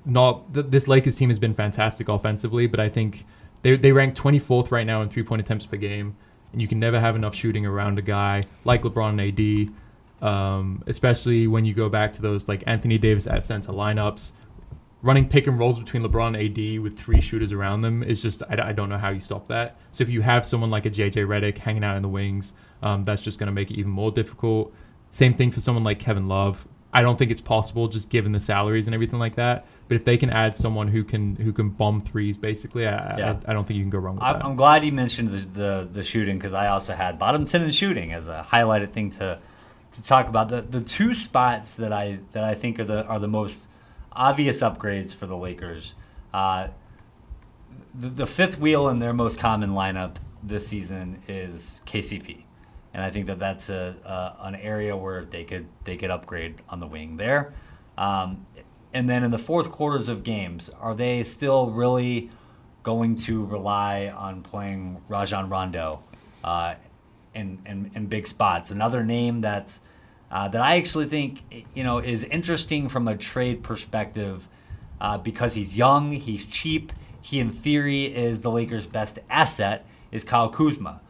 not 0.04 0.52
th- 0.52 0.66
this 0.68 0.86
Lakers 0.86 1.16
team 1.16 1.30
has 1.30 1.38
been 1.38 1.54
fantastic 1.54 2.08
offensively, 2.08 2.66
but 2.66 2.80
I 2.80 2.88
think 2.88 3.24
they 3.62 3.76
they 3.76 3.92
rank 3.92 4.14
24th 4.14 4.70
right 4.70 4.86
now 4.86 5.00
in 5.02 5.08
three 5.08 5.22
point 5.22 5.40
attempts 5.40 5.64
per 5.64 5.76
game 5.78 6.14
and 6.54 6.62
you 6.62 6.68
can 6.68 6.78
never 6.78 6.98
have 6.98 7.16
enough 7.16 7.34
shooting 7.34 7.66
around 7.66 7.98
a 7.98 8.02
guy 8.02 8.44
like 8.64 8.82
LeBron 8.82 9.20
and 9.20 9.72
AD, 10.22 10.26
um, 10.26 10.82
especially 10.86 11.46
when 11.46 11.64
you 11.64 11.74
go 11.74 11.88
back 11.88 12.12
to 12.14 12.22
those 12.22 12.48
like 12.48 12.62
Anthony 12.66 12.96
Davis 12.96 13.26
at 13.26 13.44
center 13.44 13.72
lineups. 13.72 14.32
Running 15.02 15.28
pick 15.28 15.48
and 15.48 15.58
rolls 15.58 15.78
between 15.78 16.02
LeBron 16.02 16.28
and 16.28 16.36
AD 16.36 16.82
with 16.82 16.96
three 16.96 17.20
shooters 17.20 17.52
around 17.52 17.82
them 17.82 18.02
is 18.02 18.22
just, 18.22 18.42
I, 18.48 18.68
I 18.68 18.72
don't 18.72 18.88
know 18.88 18.96
how 18.96 19.10
you 19.10 19.20
stop 19.20 19.48
that. 19.48 19.76
So 19.92 20.02
if 20.02 20.08
you 20.08 20.22
have 20.22 20.46
someone 20.46 20.70
like 20.70 20.86
a 20.86 20.90
JJ 20.90 21.26
Redick 21.26 21.58
hanging 21.58 21.84
out 21.84 21.96
in 21.96 22.02
the 22.02 22.08
wings, 22.08 22.54
um, 22.82 23.04
that's 23.04 23.20
just 23.20 23.38
going 23.38 23.48
to 23.48 23.52
make 23.52 23.70
it 23.70 23.74
even 23.74 23.90
more 23.90 24.10
difficult. 24.10 24.72
Same 25.10 25.34
thing 25.34 25.50
for 25.50 25.60
someone 25.60 25.84
like 25.84 25.98
Kevin 25.98 26.26
Love. 26.26 26.66
I 26.92 27.02
don't 27.02 27.18
think 27.18 27.32
it's 27.32 27.40
possible 27.40 27.88
just 27.88 28.08
given 28.08 28.32
the 28.32 28.40
salaries 28.40 28.86
and 28.86 28.94
everything 28.94 29.18
like 29.18 29.34
that. 29.34 29.66
But 29.86 29.96
if 29.96 30.04
they 30.04 30.16
can 30.16 30.30
add 30.30 30.56
someone 30.56 30.88
who 30.88 31.04
can 31.04 31.36
who 31.36 31.52
can 31.52 31.68
bomb 31.68 32.00
threes, 32.00 32.38
basically, 32.38 32.86
I, 32.86 33.18
yeah. 33.18 33.36
I, 33.46 33.50
I, 33.50 33.54
don't 33.54 33.66
think 33.66 33.76
you 33.76 33.82
can 33.82 33.90
go 33.90 33.98
wrong 33.98 34.14
with 34.14 34.24
I, 34.24 34.32
that. 34.32 34.44
I'm 34.44 34.56
glad 34.56 34.82
you 34.82 34.92
mentioned 34.92 35.28
the 35.28 35.38
the, 35.38 35.88
the 35.92 36.02
shooting 36.02 36.38
because 36.38 36.54
I 36.54 36.68
also 36.68 36.94
had 36.94 37.18
bottom 37.18 37.44
ten 37.44 37.62
in 37.62 37.70
shooting 37.70 38.12
as 38.12 38.28
a 38.28 38.46
highlighted 38.50 38.92
thing 38.92 39.10
to 39.10 39.38
to 39.92 40.02
talk 40.02 40.28
about. 40.28 40.48
The 40.48 40.62
the 40.62 40.80
two 40.80 41.12
spots 41.12 41.74
that 41.74 41.92
I 41.92 42.18
that 42.32 42.44
I 42.44 42.54
think 42.54 42.80
are 42.80 42.84
the 42.84 43.04
are 43.04 43.18
the 43.18 43.28
most 43.28 43.68
obvious 44.12 44.60
upgrades 44.62 45.14
for 45.14 45.26
the 45.26 45.36
Lakers. 45.36 45.94
Uh, 46.32 46.68
the, 47.94 48.08
the 48.08 48.26
fifth 48.26 48.58
wheel 48.58 48.88
in 48.88 48.98
their 48.98 49.12
most 49.12 49.38
common 49.38 49.70
lineup 49.70 50.16
this 50.42 50.66
season 50.66 51.22
is 51.28 51.80
KCP, 51.86 52.42
and 52.94 53.02
I 53.02 53.10
think 53.10 53.26
that 53.26 53.38
that's 53.38 53.68
a, 53.68 53.94
a 54.04 54.46
an 54.46 54.54
area 54.54 54.96
where 54.96 55.26
they 55.26 55.44
could 55.44 55.66
they 55.84 55.96
could 55.96 56.10
upgrade 56.10 56.62
on 56.70 56.80
the 56.80 56.86
wing 56.86 57.18
there. 57.18 57.52
Um, 57.96 58.46
and 58.94 59.08
then 59.08 59.24
in 59.24 59.30
the 59.30 59.38
fourth 59.38 59.70
quarters 59.70 60.08
of 60.08 60.22
games, 60.22 60.70
are 60.80 60.94
they 60.94 61.22
still 61.24 61.70
really 61.70 62.30
going 62.84 63.16
to 63.16 63.44
rely 63.44 64.12
on 64.16 64.40
playing 64.40 65.02
Rajon 65.08 65.48
Rondo 65.48 66.02
uh, 66.44 66.76
in, 67.34 67.58
in, 67.66 67.90
in 67.94 68.06
big 68.06 68.26
spots? 68.26 68.70
Another 68.70 69.04
name 69.04 69.40
that's 69.40 69.80
uh, 70.30 70.48
that 70.48 70.62
I 70.62 70.76
actually 70.76 71.06
think 71.06 71.42
you 71.74 71.84
know 71.84 71.98
is 71.98 72.24
interesting 72.24 72.88
from 72.88 73.08
a 73.08 73.16
trade 73.16 73.62
perspective 73.62 74.48
uh, 75.00 75.18
because 75.18 75.54
he's 75.54 75.76
young, 75.76 76.12
he's 76.12 76.46
cheap. 76.46 76.92
He, 77.20 77.40
in 77.40 77.50
theory, 77.50 78.04
is 78.04 78.40
the 78.42 78.50
Lakers' 78.50 78.86
best 78.86 79.18
asset. 79.28 79.86
Is 80.12 80.22
Kyle 80.22 80.48
Kuzma. 80.48 81.00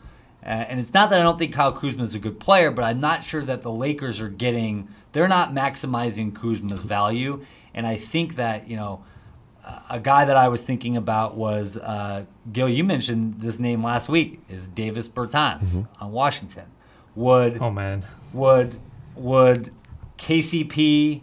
Uh, 0.42 0.48
and 0.48 0.78
it's 0.78 0.94
not 0.94 1.10
that 1.10 1.20
I 1.20 1.22
don't 1.22 1.38
think 1.38 1.52
Kyle 1.52 1.72
Kuzma 1.72 2.02
is 2.02 2.14
a 2.14 2.18
good 2.18 2.40
player, 2.40 2.70
but 2.70 2.84
I'm 2.84 3.00
not 3.00 3.22
sure 3.22 3.44
that 3.44 3.60
the 3.60 3.70
Lakers 3.70 4.20
are 4.20 4.30
getting, 4.30 4.88
they're 5.12 5.28
not 5.28 5.54
maximizing 5.54 6.34
Kuzma's 6.34 6.82
value. 6.82 7.44
And 7.74 7.86
I 7.86 7.96
think 7.96 8.36
that, 8.36 8.68
you 8.68 8.76
know, 8.76 9.04
a 9.88 9.98
guy 9.98 10.24
that 10.24 10.36
I 10.36 10.48
was 10.48 10.62
thinking 10.62 10.96
about 10.96 11.36
was 11.36 11.76
uh, 11.76 12.24
Gil. 12.52 12.68
You 12.68 12.84
mentioned 12.84 13.40
this 13.40 13.58
name 13.58 13.82
last 13.82 14.08
week 14.08 14.40
is 14.48 14.66
Davis 14.66 15.08
Bertans 15.08 15.76
mm-hmm. 15.76 16.04
on 16.04 16.12
Washington. 16.12 16.66
Would 17.16 17.58
oh 17.62 17.70
man 17.70 18.04
would 18.32 18.78
would 19.14 19.72
KCP 20.18 21.22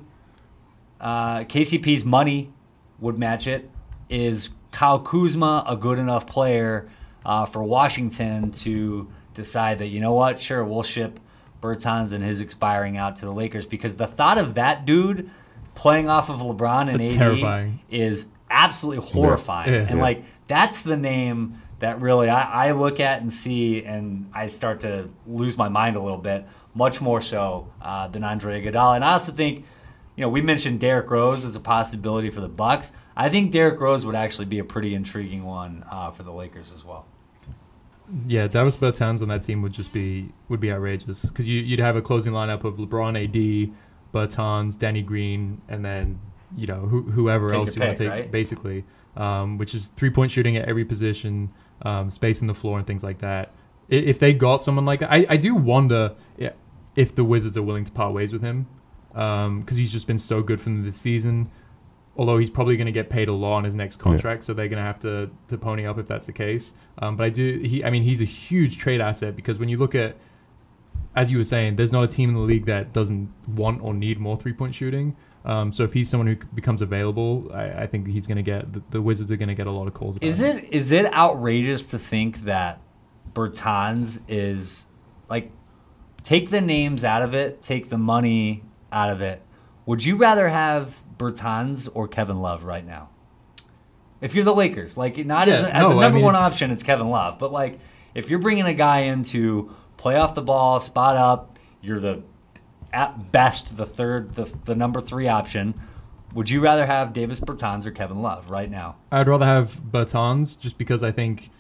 uh, 1.00 1.40
KCP's 1.40 2.04
money 2.04 2.52
would 3.00 3.18
match 3.18 3.48
it? 3.48 3.70
Is 4.10 4.50
Kyle 4.72 5.00
Kuzma 5.00 5.64
a 5.68 5.76
good 5.76 6.00
enough 6.00 6.26
player 6.26 6.90
uh, 7.26 7.46
for 7.46 7.64
Washington 7.64 8.52
to 8.52 9.08
decide 9.34 9.80
that 9.80 9.88
you 9.88 10.00
know 10.00 10.14
what? 10.14 10.40
Sure, 10.40 10.64
we'll 10.64 10.84
ship 10.84 11.20
Bertans 11.62 12.14
and 12.14 12.24
his 12.24 12.42
expiring 12.42 12.98
out 12.98 13.18
to 13.18 13.26
the 13.26 13.34
Lakers 13.34 13.66
because 13.66 13.96
the 13.96 14.08
thought 14.08 14.38
of 14.38 14.56
that 14.56 14.86
dude 14.86 15.30
playing 15.76 16.10
off 16.10 16.30
of 16.30 16.40
LeBron 16.40 16.90
and 16.90 17.00
that's 17.00 17.14
AD 17.14 17.20
terrifying. 17.20 17.80
is 17.90 18.26
absolutely 18.50 19.06
horrifying. 19.08 19.72
Yeah. 19.72 19.80
Yeah. 19.80 19.88
And 19.88 19.98
yeah. 19.98 20.04
like 20.04 20.24
that's 20.48 20.82
the 20.82 20.98
name 20.98 21.62
that 21.80 22.00
really 22.00 22.30
I, 22.30 22.68
I, 22.68 22.72
look 22.74 23.00
at 23.00 23.22
and 23.22 23.34
see, 23.34 23.84
and 23.84 24.30
I 24.34 24.48
start 24.48 24.82
to 24.82 25.10
lose 25.26 25.58
my 25.58 25.68
mind 25.68 25.96
a 25.96 26.00
little 26.00 26.18
bit, 26.18 26.46
much 26.76 27.02
more 27.02 27.22
so 27.22 27.68
uh, 27.82 28.08
than 28.08 28.24
Andre 28.24 28.62
Iguodala. 28.62 28.98
And 28.98 29.04
I 29.04 29.14
also 29.14 29.32
think, 29.32 29.66
you 30.16 30.22
know, 30.22 30.30
we 30.30 30.42
mentioned 30.42 30.80
Derrick 30.80 31.10
Rose 31.10 31.44
as 31.44 31.56
a 31.56 31.60
possibility 31.60 32.30
for 32.30 32.40
the 32.40 32.48
Bucks. 32.48 32.92
I 33.16 33.30
think 33.30 33.52
Derrick 33.52 33.80
Rose 33.80 34.06
would 34.06 34.16
actually 34.16 34.46
be 34.46 34.60
a 34.60 34.64
pretty 34.64 34.94
intriguing 34.94 35.44
one 35.44 35.84
uh, 35.90 36.12
for 36.12 36.22
the 36.22 36.32
Lakers 36.32 36.72
as 36.76 36.86
well. 36.86 37.08
Yeah, 38.28 38.48
Davis 38.48 38.76
Bertans 38.76 39.22
on 39.22 39.30
that 39.30 39.44
team 39.44 39.62
would 39.62 39.72
just 39.72 39.94
be 39.94 40.30
would 40.50 40.60
be 40.60 40.72
outrageous 40.72 41.26
because 41.26 41.48
you, 41.48 41.68
would 41.72 41.80
have 41.80 41.96
a 41.96 42.02
closing 42.02 42.34
lineup 42.34 42.66
of 42.66 42.76
LeBron, 42.76 43.16
AD, 43.24 43.74
Bertans, 44.14 44.78
Danny 44.78 45.02
Green, 45.02 45.62
and 45.68 45.84
then 45.84 46.20
you 46.56 46.68
know 46.68 46.82
who, 46.82 47.04
whoever 47.04 47.50
take 47.50 47.58
else 47.58 47.76
you 47.76 47.82
want 47.82 47.98
to 47.98 48.04
take, 48.04 48.12
right? 48.12 48.32
basically, 48.32 48.84
um, 49.16 49.58
which 49.58 49.74
is 49.74 49.88
three 49.88 50.10
point 50.10 50.32
shooting 50.32 50.58
at 50.58 50.68
every 50.68 50.86
position, 50.86 51.52
um, 51.84 52.10
spacing 52.10 52.48
the 52.48 52.54
floor 52.54 52.78
and 52.78 52.88
things 52.88 53.04
like 53.04 53.20
that. 53.20 53.52
If 53.90 54.20
they 54.20 54.34
got 54.34 54.64
someone 54.64 54.86
like 54.86 55.02
that, 55.02 55.12
I, 55.12 55.26
I 55.30 55.38
do 55.38 55.56
wonder 55.56 56.16
if 56.96 57.16
the 57.16 57.24
Wizards 57.24 57.58
are 57.58 57.64
willing 57.64 57.86
to 57.86 57.92
part 57.92 58.14
ways 58.14 58.32
with 58.32 58.42
him 58.42 58.68
because 59.10 59.46
um, 59.48 59.66
he's 59.68 59.92
just 59.92 60.08
been 60.08 60.18
so 60.18 60.42
good 60.42 60.60
from 60.62 60.78
them 60.78 60.86
this 60.86 60.98
season. 60.98 61.50
Although 62.18 62.38
he's 62.38 62.50
probably 62.50 62.76
going 62.76 62.88
to 62.88 62.92
get 62.92 63.10
paid 63.10 63.30
a 63.30 63.34
lot 63.34 63.58
on 63.58 63.64
his 63.64 63.74
next 63.74 63.96
contract, 63.96 64.44
yeah. 64.44 64.48
so 64.48 64.54
they're 64.54 64.68
going 64.68 64.82
to 64.82 64.84
have 64.84 65.00
to 65.00 65.30
to 65.48 65.58
pony 65.58 65.86
up 65.86 65.98
if 65.98 66.08
that's 66.08 66.26
the 66.26 66.34
case. 66.34 66.74
Um, 67.00 67.16
but 67.16 67.24
I 67.24 67.30
do, 67.30 67.60
he, 67.60 67.84
I 67.86 67.90
mean, 67.90 68.04
he's 68.04 68.22
a 68.22 68.26
huge 68.26 68.78
trade 68.78 69.00
asset 69.00 69.36
because 69.36 69.58
when 69.58 69.70
you 69.70 69.78
look 69.78 69.96
at 69.96 70.18
as 71.16 71.32
you 71.32 71.38
were 71.38 71.44
saying, 71.44 71.76
there's 71.76 71.92
not 71.92 72.04
a 72.04 72.08
team 72.08 72.30
in 72.30 72.36
the 72.36 72.42
league 72.42 72.66
that 72.66 72.94
doesn't 72.94 73.32
want 73.48 73.82
or 73.82 73.94
need 73.94 74.20
more 74.20 74.38
three 74.38 74.54
point 74.54 74.74
shooting. 74.74 75.16
Um, 75.44 75.74
so 75.74 75.84
if 75.84 75.94
he's 75.94 76.10
someone 76.10 76.28
who 76.28 76.36
becomes 76.54 76.82
available, 76.82 77.50
I, 77.54 77.84
I 77.84 77.88
think 77.88 78.08
he's 78.08 78.28
going 78.28 78.38
to 78.38 78.44
get 78.44 78.72
the, 78.72 78.82
the, 78.92 79.02
Wizards 79.02 79.32
are 79.32 79.38
going 79.38 79.50
to 79.50 79.56
get 79.56 79.66
a 79.66 79.72
lot 79.72 79.88
of 79.88 79.94
calls. 79.94 80.18
is 80.22 80.40
him. 80.40 80.58
it 80.58 80.66
is 80.72 80.92
it 80.92 81.12
outrageous 81.14 81.86
to 81.86 82.00
think 82.00 82.42
that 82.42 82.80
Bertans 83.34 84.20
is 84.28 84.86
like 85.30 85.52
take 86.24 86.52
the 86.52 86.62
names 86.62 87.04
out 87.04 87.24
of 87.24 87.34
it, 87.34 87.62
take 87.62 87.90
the 87.90 87.98
money 87.98 88.64
out 88.92 89.10
of 89.10 89.22
it. 89.22 89.42
Would 89.88 90.06
you 90.06 90.16
rather 90.16 90.48
have 90.48 91.02
Bertans 91.18 91.90
or 91.94 92.08
Kevin 92.08 92.40
Love 92.40 92.64
right 92.64 92.86
now? 92.86 93.10
If 94.22 94.36
you're 94.36 94.46
the 94.46 94.54
Lakers, 94.54 94.96
like 94.96 95.18
not 95.26 95.48
as, 95.48 95.62
Yeah, 95.62 95.68
a, 95.68 95.70
as 95.72 95.90
no, 95.90 95.96
a 95.96 95.98
I 95.98 96.02
number 96.04 96.18
mean, 96.18 96.26
one 96.26 96.36
option, 96.36 96.70
it's 96.70 96.84
Kevin 96.84 97.10
Love. 97.10 97.40
But 97.40 97.52
like, 97.52 97.80
if 98.14 98.30
you're 98.30 98.40
bringing 98.40 98.66
a 98.66 98.74
guy 98.74 99.00
in 99.00 99.24
to 99.24 99.76
play 100.02 100.16
off 100.16 100.34
the 100.34 100.42
ball, 100.42 100.80
spot 100.80 101.16
up, 101.16 101.60
you're 101.80 102.00
the 102.00 102.24
at 102.92 103.32
best 103.32 103.78
the 103.78 103.86
third, 103.86 104.34
the, 104.34 104.52
the 104.66 104.76
number 104.76 105.00
three 105.00 105.28
option. 105.28 105.76
Would 106.34 106.50
you 106.50 106.60
rather 106.60 106.88
have 106.88 107.14
Davis 107.14 107.40
Bertans 107.40 107.86
or 107.86 107.92
Kevin 107.92 108.22
Love 108.22 108.50
right 108.50 108.70
now? 108.70 108.96
I'd 109.12 109.28
rather 109.28 109.46
have 109.46 109.80
Bertans 109.92 110.58
just 110.58 110.80
because 110.80 111.04
I 111.04 111.12
think 111.12 111.52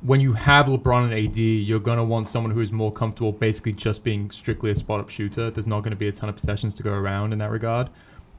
when 0.00 0.20
you 0.20 0.32
have 0.32 0.66
LeBron 0.66 1.12
and 1.12 1.28
AD, 1.28 1.36
you're 1.36 1.78
gonna 1.78 2.04
want 2.04 2.26
someone 2.26 2.52
who 2.52 2.60
is 2.60 2.72
more 2.72 2.92
comfortable 2.92 3.30
basically 3.30 3.72
just 3.72 4.02
being 4.02 4.32
strictly 4.32 4.72
a 4.72 4.74
spot 4.74 4.98
up 4.98 5.08
shooter. 5.08 5.50
There's 5.50 5.68
not 5.68 5.84
gonna 5.84 5.94
be 5.94 6.08
a 6.08 6.12
ton 6.12 6.28
of 6.28 6.34
possessions 6.34 6.74
to 6.74 6.82
go 6.82 6.92
around 6.92 7.32
in 7.32 7.38
that 7.38 7.52
regard. 7.52 7.88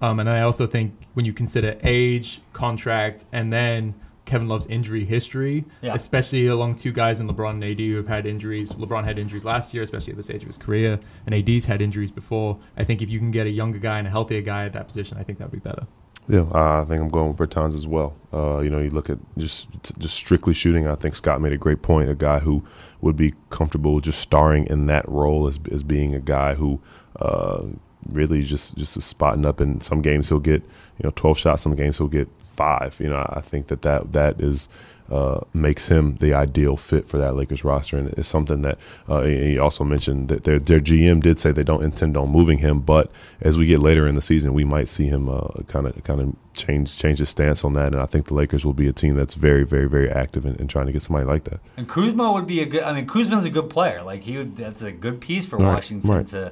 Um, 0.02 0.20
and 0.20 0.30
I 0.30 0.42
also 0.42 0.68
think 0.68 0.94
when 1.14 1.26
you 1.26 1.32
consider 1.32 1.78
age, 1.84 2.42
contract, 2.52 3.24
and 3.32 3.52
then 3.52 3.96
Kevin 4.28 4.48
Love's 4.48 4.68
injury 4.68 5.04
history, 5.04 5.66
Yeah. 5.82 5.96
especially 5.96 6.46
along 6.48 6.76
two 6.76 6.92
guys 6.92 7.20
in 7.20 7.28
LeBron 7.28 7.52
and 7.52 7.64
AD 7.64 7.80
who 7.80 7.96
have 7.96 8.08
had 8.08 8.28
injuries. 8.28 8.70
LeBron 8.74 9.04
had 9.06 9.18
injuries 9.18 9.44
last 9.44 9.74
year, 9.74 9.82
especially 9.82 10.12
at 10.12 10.18
the 10.18 10.24
stage 10.24 10.42
of 10.44 10.48
his 10.48 10.58
career, 10.58 11.00
and 11.26 11.34
AD's 11.34 11.66
had 11.66 11.82
injuries 11.82 12.12
before. 12.12 12.60
I 12.78 12.84
think 12.84 13.02
if 13.02 13.10
you 13.10 13.18
can 13.18 13.32
get 13.32 13.48
a 13.48 13.50
younger 13.50 13.80
guy 13.80 13.98
and 13.98 14.08
a 14.08 14.12
healthier 14.12 14.42
guy 14.42 14.66
at 14.66 14.74
that 14.74 14.86
position, 14.88 15.18
I 15.18 15.24
think 15.24 15.40
that 15.40 15.52
would 15.52 15.64
be 15.64 15.68
better. 15.70 15.88
Yeah, 16.30 16.46
I 16.54 16.84
think 16.86 17.02
I'm 17.02 17.08
going 17.08 17.30
with 17.30 17.38
Bertans 17.38 17.74
as 17.74 17.88
well. 17.88 18.14
Uh, 18.34 18.60
you 18.60 18.70
know, 18.70 18.80
you 18.80 18.90
look 18.90 19.10
at 19.10 19.18
just 19.38 19.70
just 19.98 20.14
strictly 20.14 20.54
shooting. 20.54 20.86
I 20.86 20.96
think 20.96 21.16
Scott 21.16 21.40
made 21.40 21.54
a 21.54 21.58
great 21.58 21.82
point. 21.82 22.10
A 22.10 22.16
guy 22.16 22.40
who 22.40 22.64
would 23.00 23.16
be 23.16 23.34
comfortable 23.50 24.02
just 24.02 24.20
starring 24.20 24.68
in 24.68 24.88
that 24.88 25.08
role 25.08 25.48
as 25.48 25.58
as 25.72 25.84
being 25.84 26.14
a 26.14 26.20
guy 26.20 26.56
who 26.56 26.82
uh, 27.22 27.64
really 28.10 28.44
just 28.44 28.76
just 28.76 28.98
is 28.98 29.06
spotting 29.06 29.46
up. 29.46 29.62
In 29.62 29.80
some 29.80 30.02
games, 30.02 30.28
he'll 30.28 30.40
get 30.42 30.64
you 30.64 31.04
know 31.06 31.12
12 31.16 31.38
shots. 31.38 31.62
Some 31.62 31.76
games, 31.76 31.98
he'll 31.98 32.08
get 32.10 32.28
five. 32.58 33.00
You 33.00 33.10
know, 33.10 33.26
I 33.30 33.42
think 33.42 33.68
that 33.68 33.82
that 33.84 34.12
that 34.14 34.42
is. 34.42 34.68
Uh, 35.10 35.40
makes 35.54 35.88
him 35.88 36.18
the 36.18 36.34
ideal 36.34 36.76
fit 36.76 37.08
for 37.08 37.18
that 37.18 37.34
Lakers 37.34 37.64
roster, 37.64 37.98
and 37.98 38.10
it's 38.18 38.28
something 38.28 38.62
that 38.62 38.78
uh, 39.08 39.22
he 39.22 39.58
also 39.58 39.86
mentioned 39.86 40.28
that 40.28 40.44
their 40.44 40.60
their 40.60 40.82
GM 40.82 41.22
did 41.24 41.40
say 41.40 41.54
they 41.54 41.64
don't 41.64 41.82
intend 41.82 42.18
on 42.18 42.28
moving 42.30 42.58
him, 42.58 42.82
but 42.82 43.10
as 43.40 43.58
we 43.58 43.68
get 43.68 43.80
later 43.80 44.06
in 44.06 44.16
the 44.16 44.22
season, 44.22 44.54
we 44.54 44.66
might 44.66 44.90
see 44.90 45.06
him 45.08 45.28
kind 45.68 45.88
of 45.88 46.04
kind 46.04 46.20
of 46.20 46.36
change 46.58 46.98
change 46.98 47.20
his 47.20 47.30
stance 47.30 47.64
on 47.64 47.72
that, 47.72 47.94
and 47.94 48.02
I 48.02 48.06
think 48.06 48.26
the 48.28 48.34
Lakers 48.34 48.66
will 48.66 48.74
be 48.74 48.90
a 48.90 48.92
team 48.92 49.16
that's 49.16 49.34
very 49.34 49.64
very 49.64 49.88
very 49.88 50.10
active 50.12 50.46
in, 50.46 50.58
in 50.58 50.68
trying 50.68 50.88
to 50.88 50.92
get 50.92 51.04
somebody 51.04 51.26
like 51.26 51.46
that. 51.46 51.62
And 51.78 51.88
Kuzma 51.88 52.34
would 52.34 52.46
be 52.46 52.60
a 52.60 52.66
good. 52.66 52.84
I 52.84 52.92
mean, 52.92 53.08
Kuzma's 53.08 53.46
a 53.46 53.50
good 53.50 53.70
player. 53.70 54.04
Like 54.04 54.24
he 54.24 54.36
would. 54.36 54.58
That's 54.58 54.82
a 54.82 54.92
good 54.92 55.22
piece 55.22 55.46
for 55.46 55.56
Right, 55.56 55.68
Washington 55.76 56.12
right. 56.12 56.28
to 56.28 56.52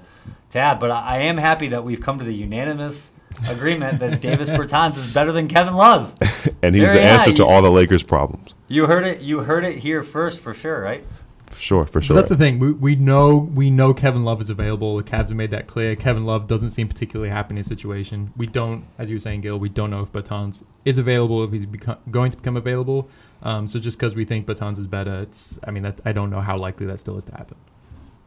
to 0.52 0.60
add. 0.60 0.80
But 0.80 0.92
I, 0.92 1.02
I 1.02 1.18
am 1.24 1.36
happy 1.36 1.68
that 1.68 1.84
we've 1.84 2.00
come 2.00 2.20
to 2.20 2.24
the 2.24 2.34
unanimous 2.34 3.12
agreement 3.48 4.00
that 4.00 4.22
Davis 4.22 4.50
Bertans 4.50 4.98
is 4.98 5.12
better 5.14 5.32
than 5.32 5.48
Kevin 5.48 5.76
Love. 5.76 6.14
And 6.62 6.74
he's 6.74 6.84
There 6.86 6.94
the 6.96 7.02
answer 7.02 7.30
are. 7.30 7.34
to 7.36 7.46
all 7.46 7.62
the 7.62 7.70
Lakers' 7.70 8.02
problems, 8.02 8.56
You 8.68 8.88
heard 8.88 9.04
it. 9.06 9.22
You 9.22 9.40
heard 9.42 9.64
it 9.64 9.78
here 9.78 10.02
first 10.02 10.40
for 10.40 10.54
sure, 10.54 10.82
right? 10.82 11.06
for 11.48 11.58
sure, 11.60 11.86
for 11.86 11.94
But 12.00 12.04
sure. 12.04 12.16
that's 12.16 12.30
the 12.30 12.36
thing. 12.38 12.58
We, 12.60 12.72
we 12.72 12.96
know 12.96 13.36
we 13.36 13.70
know 13.70 13.94
Kevin 13.94 14.24
Love 14.26 14.42
is 14.42 14.50
available. 14.50 14.98
The 14.98 15.04
Cavs 15.04 15.28
have 15.28 15.36
made 15.36 15.52
that 15.52 15.68
clear. 15.68 15.96
Kevin 15.96 16.26
Love 16.26 16.48
doesn't 16.48 16.72
seem 16.72 16.88
particularly 16.88 17.30
happy 17.30 17.52
in 17.52 17.58
his 17.58 17.68
situation. 17.68 18.34
We 18.36 18.48
don't, 18.48 18.84
as 18.98 19.10
you 19.12 19.16
were 19.18 19.20
saying, 19.20 19.42
Gil, 19.42 19.60
we 19.60 19.70
don't 19.70 19.92
know 19.92 20.02
if 20.02 20.12
Bertans 20.12 20.64
is 20.86 20.98
available, 20.98 21.44
if 21.44 21.52
he's 21.52 21.66
become, 21.68 21.98
going 22.10 22.32
to 22.32 22.38
become 22.38 22.58
available. 22.58 23.10
Um, 23.44 23.68
so 23.68 23.80
just 23.80 24.00
because 24.00 24.16
we 24.16 24.26
think 24.26 24.48
Bertans 24.48 24.80
is 24.80 24.88
better, 24.88 25.20
it's 25.22 25.60
I 25.68 25.72
mean 25.72 25.84
that 25.84 26.02
I 26.04 26.14
don't 26.14 26.32
know 26.32 26.42
how 26.42 26.58
likely 26.58 26.88
that 26.88 27.00
still 27.00 27.18
is 27.18 27.26
to 27.26 27.32
happen. 27.34 27.58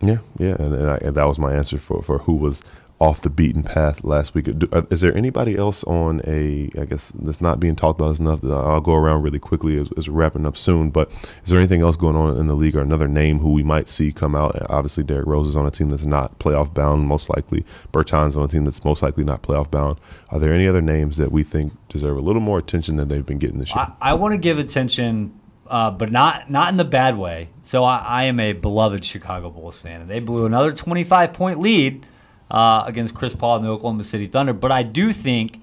Yeah, 0.01 0.19
yeah, 0.39 0.55
and, 0.61 0.73
and, 0.75 0.91
I, 0.91 0.97
and 0.99 1.17
that 1.17 1.27
was 1.27 1.41
my 1.41 1.53
answer 1.55 1.79
for, 1.79 2.03
for 2.03 2.19
who 2.19 2.35
was 2.35 2.63
off 3.01 3.21
the 3.21 3.31
beaten 3.31 3.63
path 3.63 4.03
last 4.03 4.35
week. 4.35 4.59
Do, 4.59 4.69
uh, 4.73 4.83
is 4.91 5.01
there 5.03 5.17
anybody 5.17 5.57
else 5.57 5.85
on 5.85 6.21
a, 6.27 6.69
I 6.79 6.85
guess, 6.85 7.13
that's 7.15 7.41
not 7.41 7.61
being 7.61 7.77
talked 7.77 8.01
about 8.01 8.19
enough? 8.19 8.43
I'll 8.45 8.81
go 8.81 8.95
around 8.95 9.23
really 9.23 9.39
quickly 9.39 9.79
as, 9.79 9.89
as 9.97 10.09
we're 10.09 10.17
wrapping 10.17 10.45
up 10.45 10.57
soon, 10.57 10.91
but 10.91 11.09
is 11.45 11.51
there 11.51 11.59
anything 11.59 11.81
else 11.81 11.97
going 11.97 12.17
on 12.17 12.37
in 12.37 12.49
the 12.49 12.57
league 12.57 12.75
or 12.75 12.81
another 12.81 13.07
name 13.07 13.39
who 13.39 13.53
we 13.53 13.63
might 13.63 13.89
see 13.89 14.11
come 14.11 14.35
out? 14.35 14.61
Obviously, 14.69 15.05
Derrick 15.05 15.27
Rose 15.27 15.49
is 15.49 15.57
on 15.57 15.67
a 15.67 15.71
team 15.71 15.91
that's 15.91 16.05
not 16.05 16.39
playoff 16.41 16.75
bound, 16.75 17.07
most 17.07 17.29
likely. 17.29 17.65
Bertans 17.93 18.37
on 18.37 18.45
a 18.45 18.49
team 18.49 18.65
that's 18.65 18.85
most 18.85 19.03
likely 19.03 19.25
not 19.25 19.43
playoff 19.43 19.71
bound. 19.71 20.01
Are 20.31 20.41
there 20.41 20.53
any 20.53 20.67
other 20.67 20.83
names 20.83 21.19
that 21.19 21.31
we 21.31 21.45
think 21.45 21.73
deserve 21.89 22.17
a 22.17 22.21
little 22.21 22.43
more 22.43 22.59
attention 22.59 22.97
than 22.97 23.09
they've 23.09 23.25
been 23.25 23.39
getting 23.39 23.61
this 23.61 23.75
year? 23.75 23.87
I, 24.01 24.11
I 24.11 24.15
want 24.15 24.33
to 24.33 24.39
give 24.39 24.59
attention, 24.59 25.39
uh, 25.69 25.93
but 25.93 26.11
not 26.11 26.51
not 26.51 26.71
in 26.71 26.77
the 26.77 26.85
bad 26.85 27.17
way. 27.17 27.51
So 27.63 27.85
I, 27.85 27.99
I 27.99 28.25
am 28.25 28.41
a 28.41 28.55
beloved 28.55 29.05
Chicago 29.05 29.51
Bulls 29.51 29.77
fan, 29.77 30.01
and 30.01 30.11
they 30.11 30.19
blew 30.19 30.47
another 30.47 30.73
25 30.73 31.33
point 31.33 31.61
lead 31.61 32.05
uh, 32.51 32.85
against 32.87 33.15
Chris 33.15 33.35
Paul 33.35 33.57
and 33.57 33.65
the 33.65 33.71
Oklahoma 33.71 34.05
City 34.05 34.27
Thunder. 34.27 34.53
But 34.53 34.73
I 34.73 34.83
do 34.83 35.13
think, 35.13 35.61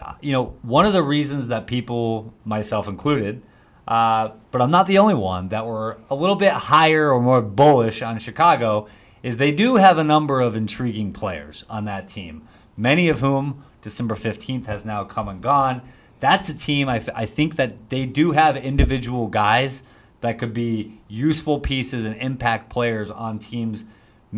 uh, 0.00 0.14
you 0.20 0.32
know, 0.32 0.54
one 0.62 0.86
of 0.86 0.92
the 0.92 1.02
reasons 1.02 1.48
that 1.48 1.66
people, 1.66 2.32
myself 2.44 2.88
included, 2.88 3.42
uh, 3.86 4.30
but 4.50 4.60
I'm 4.60 4.70
not 4.70 4.86
the 4.86 4.98
only 4.98 5.14
one 5.14 5.48
that 5.50 5.64
were 5.64 5.98
a 6.10 6.14
little 6.14 6.34
bit 6.34 6.52
higher 6.52 7.12
or 7.12 7.20
more 7.20 7.40
bullish 7.40 8.02
on 8.02 8.18
Chicago, 8.18 8.88
is 9.22 9.36
they 9.36 9.52
do 9.52 9.76
have 9.76 9.98
a 9.98 10.04
number 10.04 10.40
of 10.40 10.56
intriguing 10.56 11.12
players 11.12 11.64
on 11.68 11.84
that 11.84 12.08
team. 12.08 12.46
Many 12.76 13.08
of 13.08 13.20
whom 13.20 13.64
December 13.82 14.14
15th 14.14 14.66
has 14.66 14.84
now 14.84 15.04
come 15.04 15.28
and 15.28 15.40
gone. 15.40 15.82
That's 16.18 16.48
a 16.48 16.56
team 16.56 16.88
I, 16.88 16.96
f- 16.96 17.08
I 17.14 17.26
think 17.26 17.56
that 17.56 17.88
they 17.88 18.06
do 18.06 18.32
have 18.32 18.56
individual 18.56 19.28
guys 19.28 19.82
that 20.20 20.38
could 20.38 20.52
be 20.52 20.98
useful 21.08 21.60
pieces 21.60 22.04
and 22.04 22.16
impact 22.16 22.68
players 22.70 23.10
on 23.10 23.38
teams 23.38 23.84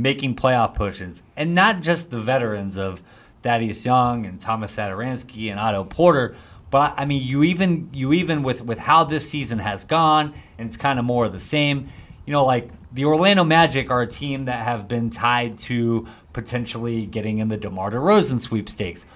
making 0.03 0.37
playoff 0.37 0.75
pushes, 0.75 1.23
and 1.37 1.55
not 1.55 1.83
just 1.83 2.11
the 2.11 2.21
veterans 2.21 2.79
of 2.79 3.03
Thaddeus 3.43 3.85
Young 3.85 4.27
and 4.27 4.41
Tomas 4.41 4.77
Satoransky 4.77 5.51
and 5.51 5.61
Otto 5.61 5.85
Porter. 5.85 6.35
But 6.71 6.95
I 6.97 7.05
mean, 7.05 7.23
you 7.23 7.45
even 7.45 7.89
you 7.93 8.13
even 8.13 8.43
with 8.43 8.63
with 8.63 8.79
how 8.79 9.05
this 9.05 9.29
season 9.29 9.59
has 9.59 9.85
gone, 9.85 10.35
and 10.59 10.69
it's 10.69 10.77
kind 10.77 10.99
of 10.99 11.05
more 11.05 11.25
of 11.25 11.33
the 11.33 11.41
same. 11.41 11.89
You 12.27 12.33
know, 12.33 12.45
like 12.45 12.71
the 12.93 13.05
Orlando 13.05 13.45
Magic 13.45 13.91
are 13.91 14.03
a 14.03 14.07
team 14.07 14.47
that 14.47 14.65
have 14.65 14.87
been 14.89 15.11
tied 15.11 15.59
to 15.59 16.07
potentially 16.33 17.07
getting 17.07 17.39
in 17.39 17.49
the 17.49 17.57
DeMar 17.57 17.91
DeRozan 17.91 18.41
sweepstakes. 18.41 19.07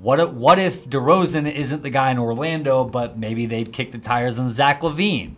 What 0.00 0.18
if, 0.18 0.30
what 0.30 0.58
if 0.58 0.88
DeRozan 0.88 1.52
isn't 1.52 1.82
the 1.82 1.90
guy 1.90 2.10
in 2.10 2.18
Orlando, 2.18 2.84
but 2.84 3.18
maybe 3.18 3.46
they'd 3.46 3.72
kick 3.72 3.92
the 3.92 3.98
tires 3.98 4.38
on 4.38 4.50
Zach 4.50 4.80
LaVine? 4.80 5.34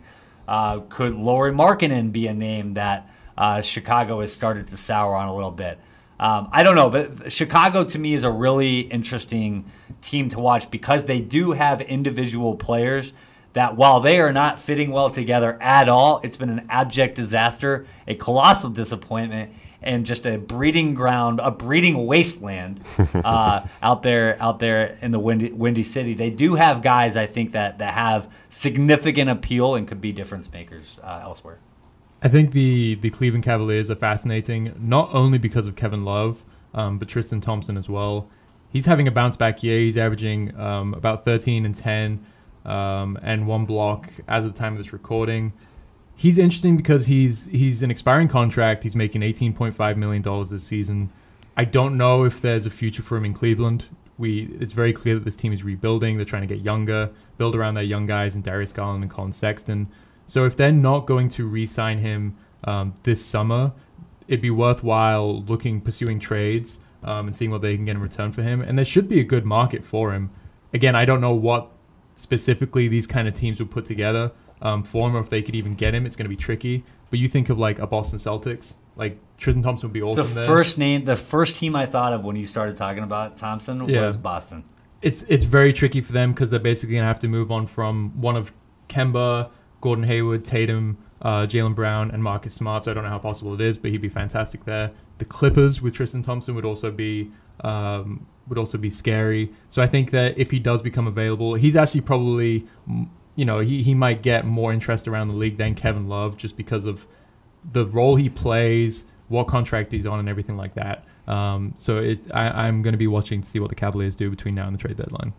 Uh, 0.47 0.79
could 0.89 1.13
Lauri 1.15 1.51
Markkanen 1.51 2.11
be 2.11 2.27
a 2.27 2.33
name 2.33 2.75
that 2.75 3.09
uh, 3.37 3.61
Chicago 3.61 4.21
has 4.21 4.33
started 4.33 4.67
to 4.67 4.77
sour 4.77 5.15
on 5.15 5.27
a 5.27 5.35
little 5.35 5.51
bit? 5.51 5.79
Um, 6.19 6.49
I 6.51 6.63
don't 6.63 6.75
know, 6.75 6.89
but 6.89 7.31
Chicago 7.31 7.83
to 7.83 7.99
me 7.99 8.13
is 8.13 8.23
a 8.23 8.31
really 8.31 8.79
interesting 8.79 9.65
team 10.01 10.29
to 10.29 10.39
watch 10.39 10.71
because 10.71 11.05
they 11.05 11.21
do 11.21 11.51
have 11.51 11.79
individual 11.81 12.55
players 12.55 13.13
that 13.53 13.75
while 13.75 13.99
they 13.99 14.19
are 14.19 14.33
not 14.33 14.59
fitting 14.59 14.91
well 14.91 15.09
together 15.09 15.57
at 15.61 15.89
all, 15.89 16.19
it's 16.23 16.37
been 16.37 16.49
an 16.49 16.65
abject 16.69 17.15
disaster, 17.15 17.85
a 18.07 18.15
colossal 18.15 18.69
disappointment, 18.69 19.51
and 19.81 20.05
just 20.05 20.25
a 20.25 20.37
breeding 20.37 20.93
ground, 20.93 21.39
a 21.41 21.51
breeding 21.51 22.05
wasteland 22.05 22.83
uh, 23.13 23.65
out 23.81 24.03
there, 24.03 24.37
out 24.41 24.59
there 24.59 24.97
in 25.01 25.11
the 25.11 25.19
windy, 25.19 25.51
windy 25.51 25.83
city. 25.83 26.13
They 26.13 26.29
do 26.29 26.55
have 26.55 26.81
guys, 26.81 27.15
I 27.15 27.25
think 27.25 27.51
that 27.51 27.79
that 27.79 27.93
have 27.93 28.31
significant 28.49 29.29
appeal 29.29 29.75
and 29.75 29.87
could 29.87 30.01
be 30.01 30.11
difference 30.11 30.51
makers 30.51 30.97
uh, 31.03 31.21
elsewhere. 31.23 31.59
I 32.21 32.29
think 32.29 32.51
the 32.51 32.95
the 32.95 33.09
Cleveland 33.09 33.43
Cavaliers 33.43 33.91
are 33.91 33.95
fascinating, 33.95 34.73
not 34.79 35.09
only 35.13 35.37
because 35.37 35.67
of 35.67 35.75
Kevin 35.75 36.03
Love, 36.03 36.43
um, 36.73 36.97
but 36.97 37.07
Tristan 37.07 37.41
Thompson 37.41 37.77
as 37.77 37.87
well. 37.89 38.27
He's 38.69 38.85
having 38.85 39.07
a 39.07 39.11
bounce 39.11 39.37
back 39.37 39.63
year. 39.63 39.79
He's 39.79 39.97
averaging 39.97 40.57
um, 40.59 40.93
about 40.93 41.23
13 41.23 41.65
and 41.65 41.73
10 41.73 42.25
um, 42.65 43.17
and 43.21 43.47
one 43.47 43.65
block 43.65 44.11
as 44.27 44.45
of 44.45 44.53
the 44.53 44.59
time 44.59 44.73
of 44.73 44.77
this 44.77 44.91
recording. 44.93 45.53
He's 46.15 46.37
interesting 46.37 46.75
because 46.75 47.05
he's 47.05 47.45
he's 47.45 47.83
an 47.83 47.91
expiring 47.91 48.27
contract. 48.27 48.83
He's 48.83 48.95
making 48.95 49.21
18.5 49.21 49.97
million 49.97 50.21
dollars 50.21 50.49
this 50.49 50.63
season. 50.63 51.11
I 51.55 51.65
don't 51.65 51.97
know 51.97 52.23
if 52.23 52.41
there's 52.41 52.65
a 52.65 52.71
future 52.71 53.03
for 53.03 53.17
him 53.17 53.25
in 53.25 53.33
Cleveland. 53.33 53.85
We 54.17 54.49
it's 54.59 54.73
very 54.73 54.93
clear 54.93 55.13
that 55.15 55.25
this 55.25 55.35
team 55.35 55.53
is 55.53 55.63
rebuilding. 55.63 56.17
They're 56.17 56.25
trying 56.25 56.47
to 56.47 56.53
get 56.53 56.63
younger, 56.63 57.11
build 57.37 57.55
around 57.55 57.75
their 57.75 57.83
young 57.83 58.07
guys 58.07 58.33
and 58.33 58.43
Darius 58.43 58.73
Garland 58.73 59.03
and 59.03 59.11
Collin 59.11 59.31
Sexton. 59.31 59.87
So 60.27 60.45
if 60.45 60.55
they're 60.55 60.71
not 60.71 61.07
going 61.07 61.29
to 61.29 61.47
re-sign 61.47 61.97
him 61.97 62.37
um, 62.65 62.93
this 63.03 63.25
summer, 63.25 63.71
it'd 64.27 64.41
be 64.41 64.51
worthwhile 64.51 65.41
looking, 65.43 65.81
pursuing 65.81 66.19
trades, 66.19 66.79
um, 67.03 67.27
and 67.27 67.35
seeing 67.35 67.49
what 67.49 67.61
they 67.61 67.75
can 67.75 67.85
get 67.85 67.95
in 67.95 68.01
return 68.01 68.31
for 68.31 68.43
him. 68.43 68.61
And 68.61 68.77
there 68.77 68.85
should 68.85 69.07
be 69.09 69.19
a 69.19 69.23
good 69.23 69.45
market 69.45 69.83
for 69.85 70.13
him. 70.13 70.29
Again, 70.73 70.95
I 70.95 71.05
don't 71.05 71.21
know 71.21 71.33
what 71.33 71.71
specifically 72.15 72.87
these 72.87 73.07
kind 73.07 73.27
of 73.27 73.33
teams 73.33 73.59
would 73.59 73.71
put 73.71 73.85
together 73.85 74.31
um, 74.61 74.83
for 74.83 75.07
him, 75.07 75.15
or 75.15 75.21
if 75.21 75.29
they 75.29 75.41
could 75.41 75.55
even 75.55 75.75
get 75.75 75.93
him. 75.95 76.05
It's 76.05 76.15
going 76.15 76.25
to 76.25 76.29
be 76.29 76.35
tricky. 76.35 76.83
But 77.09 77.19
you 77.19 77.27
think 77.27 77.49
of 77.49 77.57
like 77.57 77.79
a 77.79 77.87
Boston 77.87 78.19
Celtics, 78.19 78.75
like 78.97 79.17
Tristan 79.37 79.63
Thompson 79.63 79.87
would 79.89 79.93
be 79.93 80.01
awesome 80.01 80.27
the 80.29 80.33
there. 80.33 80.45
first 80.45 80.77
name, 80.77 81.05
the 81.05 81.15
first 81.15 81.55
team 81.55 81.75
I 81.75 81.85
thought 81.85 82.11
of 82.11 82.25
when 82.25 82.35
you 82.35 82.45
started 82.45 82.75
talking 82.75 83.03
about 83.03 83.37
Thompson 83.37 83.87
Yeah. 83.87 84.01
was 84.05 84.17
Boston. 84.17 84.63
it's 85.01 85.21
it's 85.29 85.45
very 85.45 85.71
tricky 85.71 86.01
for 86.01 86.11
them 86.11 86.33
because 86.33 86.49
they're 86.49 86.59
basically 86.59 86.95
gonna 86.95 87.07
have 87.07 87.19
to 87.19 87.27
move 87.29 87.49
on 87.51 87.65
from 87.67 88.11
one 88.19 88.35
of 88.35 88.51
Kemba, 88.89 89.49
Gordon 89.81 90.03
Hayward, 90.05 90.43
Tatum, 90.43 90.97
uh, 91.21 91.45
Jaylen 91.47 91.75
Brown, 91.75 92.11
and 92.11 92.23
Marcus 92.23 92.53
Smart. 92.53 92.83
So 92.83 92.91
I 92.91 92.93
don't 92.93 93.03
know 93.03 93.09
how 93.09 93.19
possible 93.19 93.53
it 93.53 93.61
is, 93.61 93.77
but 93.77 93.91
he'd 93.91 94.01
be 94.01 94.09
fantastic 94.09 94.65
there. 94.65 94.91
The 95.17 95.25
Clippers 95.25 95.81
with 95.81 95.93
Tristan 95.93 96.21
Thompson 96.21 96.55
would 96.55 96.65
also 96.65 96.91
be 96.91 97.31
um, 97.61 98.25
would 98.47 98.57
also 98.57 98.77
be 98.77 98.89
scary. 98.89 99.51
So 99.69 99.81
I 99.81 99.87
think 99.87 100.11
that 100.11 100.37
if 100.37 100.51
he 100.51 100.59
does 100.59 100.81
become 100.81 101.07
available, 101.07 101.55
he's 101.55 101.75
actually 101.75 102.01
probably, 102.01 102.65
you 103.35 103.45
know, 103.45 103.59
he, 103.59 103.83
he 103.83 103.93
might 103.93 104.21
get 104.21 104.45
more 104.45 104.71
interest 104.71 105.07
around 105.07 105.27
the 105.29 105.33
league 105.33 105.57
than 105.57 105.75
Kevin 105.75 106.07
Love 106.07 106.37
just 106.37 106.55
because 106.55 106.85
of 106.85 107.05
the 107.73 107.85
role 107.87 108.15
he 108.15 108.29
plays, 108.29 109.05
what 109.27 109.47
contract 109.47 109.91
he's 109.91 110.05
on, 110.05 110.19
and 110.19 110.29
everything 110.29 110.55
like 110.55 110.75
that. 110.75 111.05
Um, 111.27 111.73
so 111.75 112.15
I, 112.33 112.67
I'm 112.67 112.81
going 112.81 112.93
to 112.93 112.97
be 112.97 113.07
watching 113.07 113.41
to 113.41 113.47
see 113.47 113.59
what 113.59 113.69
the 113.69 113.75
Cavaliers 113.75 114.15
do 114.15 114.29
between 114.29 114.55
now 114.55 114.67
and 114.67 114.73
the 114.73 114.79
trade 114.79 114.95
deadline. 114.95 115.33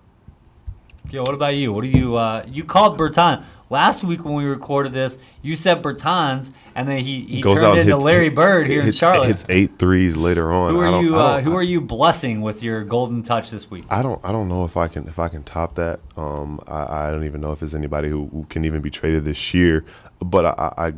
Yeah, 1.11 1.20
what 1.20 1.32
about 1.32 1.54
you? 1.54 1.72
What 1.72 1.84
do 1.84 1.88
you 1.88 2.16
uh, 2.16 2.44
you 2.46 2.64
called 2.64 2.98
Bertan 2.98 3.42
last 3.70 4.04
week 4.04 4.24
when 4.26 4.34
we 4.34 4.44
recorded 4.44 4.92
this? 4.92 5.16
You 5.40 5.56
said 5.56 5.82
Bertans, 5.82 6.50
and 6.74 6.86
then 6.86 6.98
he, 6.98 7.22
he 7.22 7.40
Goes 7.40 7.61
turned 7.61 7.78
into 7.78 7.94
hits- 7.94 8.04
Larry 8.04 8.28
Bird 8.28 8.66
here 8.66 8.80
in 8.80 8.84
hits, 8.86 8.98
Charlotte. 8.98 9.28
Hits 9.28 9.46
eight 9.48 9.78
threes 9.78 10.16
later 10.18 10.52
on. 10.52 10.74
who 10.74 10.80
I 10.82 10.84
are 10.86 10.90
don't- 10.90 11.04
you? 11.06 11.16
I 11.16 11.38
Uh, 11.38 11.40
who 11.40 11.56
are 11.56 11.62
you 11.62 11.80
blessing 11.80 12.42
with 12.42 12.62
your 12.62 12.84
golden 12.84 13.22
touch 13.22 13.50
this 13.50 13.70
week? 13.70 13.84
I 13.88 14.02
don't 14.02 14.20
I 14.22 14.32
don't 14.32 14.48
know 14.48 14.64
if 14.64 14.76
I 14.76 14.86
can 14.88 15.09
if 15.09 15.18
I 15.18 15.28
can 15.28 15.44
top 15.44 15.76
that. 15.76 16.00
Um, 16.18 16.61
I, 16.68 17.06
I 17.09 17.11
don't 17.11 17.24
even 17.24 17.40
know 17.40 17.52
if 17.52 17.61
there's 17.61 17.74
anybody 17.74 18.11
who, 18.11 18.26
who 18.28 18.44
can 18.50 18.64
even 18.66 18.82
be 18.82 18.90
traded 18.90 19.24
this 19.24 19.54
year. 19.54 19.84
But 20.20 20.44
I, 20.44 20.50
I, 20.76 20.86
I 20.88 20.92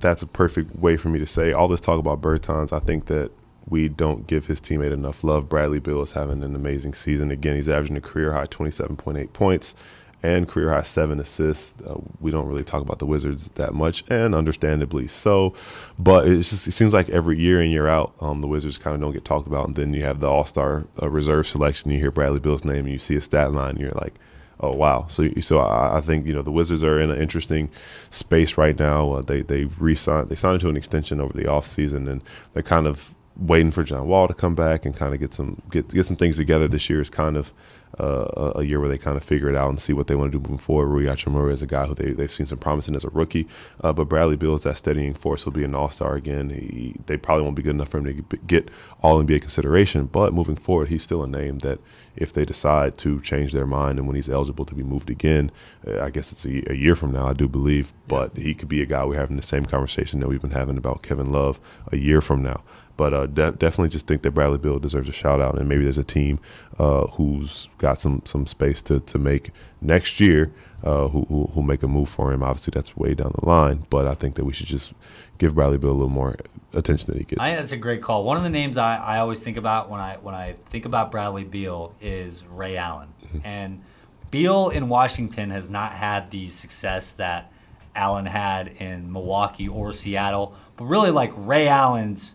that's 0.00 0.20
a 0.20 0.26
perfect 0.26 0.76
way 0.78 0.98
for 0.98 1.08
me 1.08 1.18
to 1.18 1.26
say 1.26 1.52
all 1.52 1.68
this 1.68 1.80
talk 1.80 1.98
about 1.98 2.20
Bertans. 2.20 2.72
I 2.74 2.78
think 2.80 3.06
that 3.06 3.30
we 3.68 3.88
don't 3.88 4.26
give 4.26 4.46
his 4.46 4.60
teammate 4.60 4.92
enough 4.92 5.24
love. 5.24 5.48
Bradley 5.48 5.80
Beal 5.80 6.02
is 6.02 6.12
having 6.12 6.42
an 6.42 6.54
amazing 6.54 6.94
season. 6.94 7.30
Again, 7.30 7.56
he's 7.56 7.68
averaging 7.68 7.96
a 7.96 8.00
career 8.00 8.32
high 8.32 8.46
27.8 8.46 9.32
points 9.32 9.74
and 10.22 10.48
career 10.48 10.70
high 10.70 10.82
seven 10.82 11.20
assists. 11.20 11.74
Uh, 11.82 11.98
we 12.20 12.30
don't 12.30 12.46
really 12.46 12.64
talk 12.64 12.82
about 12.82 12.98
the 12.98 13.06
Wizards 13.06 13.48
that 13.50 13.74
much, 13.74 14.02
and 14.08 14.34
understandably 14.34 15.06
so. 15.06 15.54
But 15.98 16.26
just 16.26 16.66
it 16.66 16.72
seems 16.72 16.94
like 16.94 17.08
every 17.10 17.38
year 17.38 17.62
in 17.62 17.70
year 17.70 17.86
out, 17.86 18.14
um, 18.20 18.40
the 18.40 18.48
Wizards 18.48 18.78
kind 18.78 18.94
of 18.94 19.00
don't 19.00 19.12
get 19.12 19.24
talked 19.24 19.46
about. 19.46 19.68
And 19.68 19.76
then 19.76 19.94
you 19.94 20.02
have 20.02 20.20
the 20.20 20.28
All 20.28 20.46
Star 20.46 20.86
uh, 21.00 21.08
reserve 21.08 21.46
selection. 21.46 21.90
You 21.90 21.98
hear 21.98 22.10
Bradley 22.10 22.40
Beal's 22.40 22.64
name, 22.64 22.86
and 22.86 22.90
you 22.90 22.98
see 22.98 23.16
a 23.16 23.20
stat 23.20 23.52
line, 23.52 23.70
and 23.70 23.80
you're 23.80 23.90
like. 23.92 24.14
Oh 24.58 24.72
wow! 24.72 25.04
So, 25.06 25.28
so 25.42 25.58
I, 25.58 25.98
I 25.98 26.00
think 26.00 26.26
you 26.26 26.32
know 26.32 26.40
the 26.40 26.50
Wizards 26.50 26.82
are 26.82 26.98
in 26.98 27.10
an 27.10 27.20
interesting 27.20 27.68
space 28.08 28.56
right 28.56 28.78
now. 28.78 29.12
Uh, 29.12 29.20
they 29.20 29.42
they 29.42 29.66
re-signed, 29.66 30.30
they 30.30 30.34
signed 30.34 30.54
into 30.54 30.70
an 30.70 30.78
extension 30.78 31.20
over 31.20 31.34
the 31.34 31.44
offseason, 31.44 32.08
and 32.08 32.22
they're 32.54 32.62
kind 32.62 32.86
of 32.86 33.14
waiting 33.38 33.70
for 33.70 33.84
John 33.84 34.06
Wall 34.08 34.28
to 34.28 34.34
come 34.34 34.54
back 34.54 34.84
and 34.86 34.94
kind 34.94 35.12
of 35.14 35.20
get 35.20 35.34
some 35.34 35.62
get 35.70 35.88
get 35.88 36.06
some 36.06 36.16
things 36.16 36.36
together. 36.36 36.68
This 36.68 36.88
year 36.88 37.00
is 37.00 37.10
kind 37.10 37.36
of 37.36 37.52
uh, 37.98 38.52
a 38.54 38.60
a 38.60 38.62
year 38.64 38.80
where 38.80 38.88
they 38.88 38.98
kind 38.98 39.16
of 39.16 39.24
figure 39.24 39.48
it 39.48 39.56
out 39.56 39.68
and 39.68 39.78
see 39.78 39.92
what 39.92 40.06
they 40.06 40.14
want 40.14 40.32
to 40.32 40.38
do 40.38 40.42
moving 40.42 40.58
forward. 40.58 40.86
Rui 40.86 41.04
Hachimura 41.04 41.52
is 41.52 41.62
a 41.62 41.66
guy 41.66 41.86
who 41.86 41.94
they 41.94 42.12
they've 42.12 42.32
seen 42.32 42.46
some 42.46 42.58
promising 42.58 42.96
as 42.96 43.04
a 43.04 43.10
rookie, 43.10 43.46
uh, 43.82 43.92
but 43.92 44.04
Bradley 44.08 44.36
Beal 44.36 44.54
is 44.54 44.62
that 44.62 44.78
steadying 44.78 45.14
force. 45.14 45.44
He'll 45.44 45.52
be 45.52 45.64
an 45.64 45.74
All 45.74 45.90
Star 45.90 46.14
again. 46.14 46.50
He, 46.50 46.96
they 47.06 47.16
probably 47.16 47.44
won't 47.44 47.56
be 47.56 47.62
good 47.62 47.74
enough 47.74 47.88
for 47.88 47.98
him 47.98 48.24
to 48.28 48.36
get 48.46 48.70
All 49.02 49.22
NBA 49.22 49.42
consideration, 49.42 50.06
but 50.06 50.32
moving 50.32 50.56
forward, 50.56 50.88
he's 50.88 51.02
still 51.02 51.22
a 51.22 51.28
name 51.28 51.58
that 51.60 51.80
if 52.16 52.32
they 52.32 52.44
decide 52.44 52.96
to 52.98 53.20
change 53.20 53.52
their 53.52 53.66
mind 53.66 53.98
and 53.98 54.06
when 54.06 54.16
he's 54.16 54.30
eligible 54.30 54.64
to 54.64 54.74
be 54.74 54.82
moved 54.82 55.10
again, 55.10 55.50
uh, 55.86 56.00
I 56.00 56.10
guess 56.10 56.32
it's 56.32 56.44
a, 56.46 56.72
a 56.72 56.74
year 56.74 56.96
from 56.96 57.12
now, 57.12 57.26
I 57.26 57.34
do 57.34 57.48
believe. 57.48 57.92
But 58.08 58.36
he 58.36 58.54
could 58.54 58.68
be 58.68 58.82
a 58.82 58.86
guy 58.86 59.04
we're 59.04 59.20
having 59.20 59.36
the 59.36 59.42
same 59.42 59.66
conversation 59.66 60.20
that 60.20 60.28
we've 60.28 60.40
been 60.40 60.50
having 60.50 60.78
about 60.78 61.02
Kevin 61.02 61.30
Love 61.30 61.60
a 61.92 61.96
year 61.96 62.20
from 62.20 62.42
now. 62.42 62.62
But 62.96 63.12
uh, 63.12 63.26
de- 63.26 63.52
definitely 63.52 63.90
just 63.90 64.06
think 64.06 64.22
that 64.22 64.30
Bradley 64.30 64.58
Beal 64.58 64.78
deserves 64.78 65.08
a 65.08 65.12
shout 65.12 65.40
out, 65.40 65.58
and 65.58 65.68
maybe 65.68 65.84
there's 65.84 65.98
a 65.98 66.04
team 66.04 66.40
uh, 66.78 67.06
who's 67.08 67.68
got 67.78 68.00
some 68.00 68.22
some 68.24 68.46
space 68.46 68.80
to, 68.82 69.00
to 69.00 69.18
make 69.18 69.50
next 69.80 70.18
year 70.18 70.52
uh, 70.82 71.08
who, 71.08 71.24
who 71.26 71.46
who 71.48 71.62
make 71.62 71.82
a 71.82 71.88
move 71.88 72.08
for 72.08 72.32
him. 72.32 72.42
Obviously, 72.42 72.70
that's 72.74 72.96
way 72.96 73.14
down 73.14 73.32
the 73.38 73.46
line, 73.46 73.86
but 73.90 74.06
I 74.06 74.14
think 74.14 74.36
that 74.36 74.44
we 74.44 74.52
should 74.52 74.66
just 74.66 74.92
give 75.38 75.54
Bradley 75.54 75.78
Beal 75.78 75.90
a 75.90 75.92
little 75.92 76.08
more 76.08 76.36
attention 76.72 77.12
that 77.12 77.18
he 77.18 77.24
gets. 77.24 77.40
I 77.40 77.46
think 77.46 77.58
that's 77.58 77.72
a 77.72 77.76
great 77.76 78.02
call. 78.02 78.24
One 78.24 78.36
of 78.36 78.42
the 78.42 78.50
names 78.50 78.76
I, 78.78 78.96
I 78.96 79.18
always 79.18 79.40
think 79.40 79.56
about 79.56 79.90
when 79.90 80.00
I 80.00 80.16
when 80.16 80.34
I 80.34 80.54
think 80.70 80.84
about 80.86 81.10
Bradley 81.10 81.44
Beal 81.44 81.94
is 82.00 82.44
Ray 82.44 82.76
Allen. 82.76 83.08
and 83.44 83.82
Beal 84.30 84.70
in 84.70 84.88
Washington 84.88 85.50
has 85.50 85.70
not 85.70 85.92
had 85.92 86.30
the 86.30 86.48
success 86.48 87.12
that 87.12 87.52
Allen 87.94 88.26
had 88.26 88.68
in 88.68 89.10
Milwaukee 89.12 89.68
or 89.68 89.92
Seattle. 89.92 90.54
But 90.76 90.86
really 90.86 91.10
like 91.10 91.32
Ray 91.36 91.68
Allen's 91.68 92.34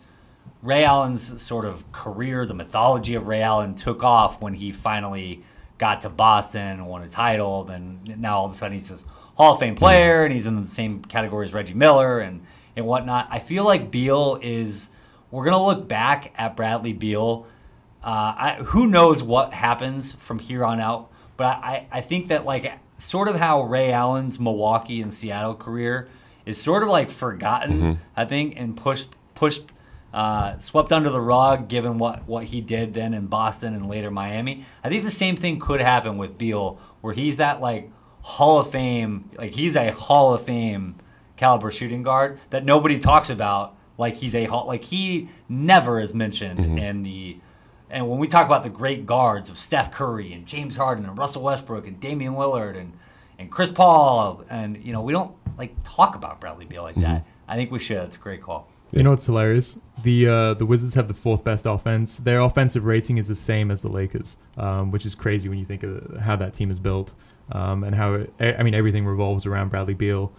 Ray 0.61 0.83
Allen's 0.83 1.41
sort 1.41 1.65
of 1.65 1.91
career, 1.91 2.45
the 2.45 2.53
mythology 2.53 3.15
of 3.15 3.27
Ray 3.27 3.41
Allen 3.41 3.73
took 3.73 4.03
off 4.03 4.41
when 4.41 4.53
he 4.53 4.71
finally 4.71 5.43
got 5.77 6.01
to 6.01 6.09
Boston 6.09 6.61
and 6.61 6.87
won 6.87 7.01
a 7.01 7.09
title. 7.09 7.63
Then 7.63 7.99
now 8.17 8.39
all 8.39 8.45
of 8.45 8.51
a 8.51 8.55
sudden 8.55 8.77
he's 8.77 8.89
this 8.89 9.03
Hall 9.35 9.53
of 9.53 9.59
Fame 9.59 9.75
player 9.75 10.23
and 10.23 10.33
he's 10.33 10.45
in 10.45 10.61
the 10.61 10.69
same 10.69 11.03
category 11.03 11.47
as 11.47 11.53
Reggie 11.53 11.73
Miller 11.73 12.19
and, 12.19 12.45
and 12.75 12.85
whatnot. 12.85 13.27
I 13.31 13.39
feel 13.39 13.65
like 13.65 13.89
Beal 13.89 14.39
is, 14.41 14.89
we're 15.31 15.45
going 15.45 15.57
to 15.57 15.63
look 15.63 15.87
back 15.87 16.33
at 16.37 16.55
Bradley 16.55 16.93
Beal. 16.93 17.47
Uh, 18.03 18.07
I, 18.37 18.55
who 18.65 18.87
knows 18.87 19.23
what 19.23 19.53
happens 19.53 20.13
from 20.13 20.37
here 20.37 20.63
on 20.63 20.79
out, 20.79 21.09
but 21.37 21.57
I, 21.57 21.87
I 21.91 22.01
think 22.01 22.27
that 22.27 22.45
like 22.45 22.71
sort 22.97 23.27
of 23.27 23.35
how 23.35 23.63
Ray 23.63 23.91
Allen's 23.91 24.39
Milwaukee 24.39 25.01
and 25.01 25.11
Seattle 25.11 25.55
career 25.55 26.07
is 26.45 26.61
sort 26.61 26.83
of 26.83 26.89
like 26.89 27.09
forgotten, 27.09 27.99
I 28.15 28.25
think, 28.25 28.55
and 28.57 28.77
pushed 28.77 29.09
pushed 29.33 29.63
uh, 30.13 30.57
swept 30.59 30.91
under 30.91 31.09
the 31.09 31.21
rug 31.21 31.67
given 31.67 31.97
what, 31.97 32.27
what 32.27 32.43
he 32.43 32.61
did 32.61 32.93
then 32.93 33.13
in 33.13 33.27
Boston 33.27 33.73
and 33.73 33.87
later 33.87 34.11
Miami. 34.11 34.65
I 34.83 34.89
think 34.89 35.03
the 35.03 35.11
same 35.11 35.35
thing 35.35 35.59
could 35.59 35.79
happen 35.79 36.17
with 36.17 36.37
Beal, 36.37 36.79
where 37.01 37.13
he's 37.13 37.37
that 37.37 37.61
like 37.61 37.89
Hall 38.21 38.59
of 38.59 38.69
Fame, 38.69 39.29
like 39.37 39.53
he's 39.53 39.75
a 39.75 39.91
Hall 39.91 40.33
of 40.33 40.43
Fame 40.43 40.95
caliber 41.37 41.71
shooting 41.71 42.03
guard 42.03 42.39
that 42.49 42.65
nobody 42.65 42.99
talks 42.99 43.29
about. 43.29 43.75
Like 43.97 44.15
he's 44.15 44.33
a 44.35 44.45
hall, 44.45 44.65
like 44.65 44.83
he 44.83 45.29
never 45.47 45.99
is 45.99 46.13
mentioned 46.13 46.79
in 46.79 47.03
the. 47.03 47.37
And 47.89 48.09
when 48.09 48.19
we 48.19 48.27
talk 48.27 48.45
about 48.45 48.63
the 48.63 48.69
great 48.69 49.05
guards 49.05 49.49
of 49.49 49.57
Steph 49.57 49.91
Curry 49.91 50.31
and 50.33 50.47
James 50.47 50.77
Harden 50.77 51.05
and 51.05 51.17
Russell 51.17 51.43
Westbrook 51.43 51.87
and 51.87 51.99
Damian 51.99 52.33
Lillard 52.33 52.77
and 52.77 52.93
and 53.37 53.51
Chris 53.51 53.69
Paul 53.69 54.43
and 54.49 54.77
you 54.83 54.93
know 54.93 55.01
we 55.01 55.13
don't 55.13 55.35
like 55.57 55.75
talk 55.83 56.15
about 56.15 56.39
Bradley 56.39 56.65
Beal 56.65 56.83
like 56.83 56.95
that. 56.95 57.25
I 57.47 57.55
think 57.55 57.69
we 57.69 57.79
should. 57.79 57.97
It's 57.97 58.15
a 58.15 58.19
great 58.19 58.41
call. 58.41 58.70
You 58.91 59.03
know 59.03 59.11
what's 59.11 59.25
hilarious? 59.25 59.77
The 60.03 60.27
uh, 60.27 60.53
the 60.55 60.65
Wizards 60.65 60.93
have 60.95 61.07
the 61.07 61.13
fourth 61.13 61.43
best 61.43 61.65
offense. 61.65 62.17
Their 62.17 62.41
offensive 62.41 62.83
rating 62.85 63.17
is 63.17 63.27
the 63.27 63.35
same 63.35 63.71
as 63.71 63.81
the 63.81 63.87
Lakers, 63.89 64.37
um, 64.57 64.91
which 64.91 65.05
is 65.05 65.15
crazy 65.15 65.47
when 65.47 65.57
you 65.59 65.65
think 65.65 65.83
of 65.83 66.17
how 66.17 66.35
that 66.37 66.53
team 66.53 66.69
is 66.71 66.79
built 66.79 67.13
um, 67.53 67.83
and 67.83 67.95
how 67.95 68.13
it, 68.15 68.33
I 68.39 68.63
mean 68.63 68.73
everything 68.73 69.05
revolves 69.05 69.45
around 69.45 69.69
Bradley 69.69 69.93
Beal. 69.93 70.33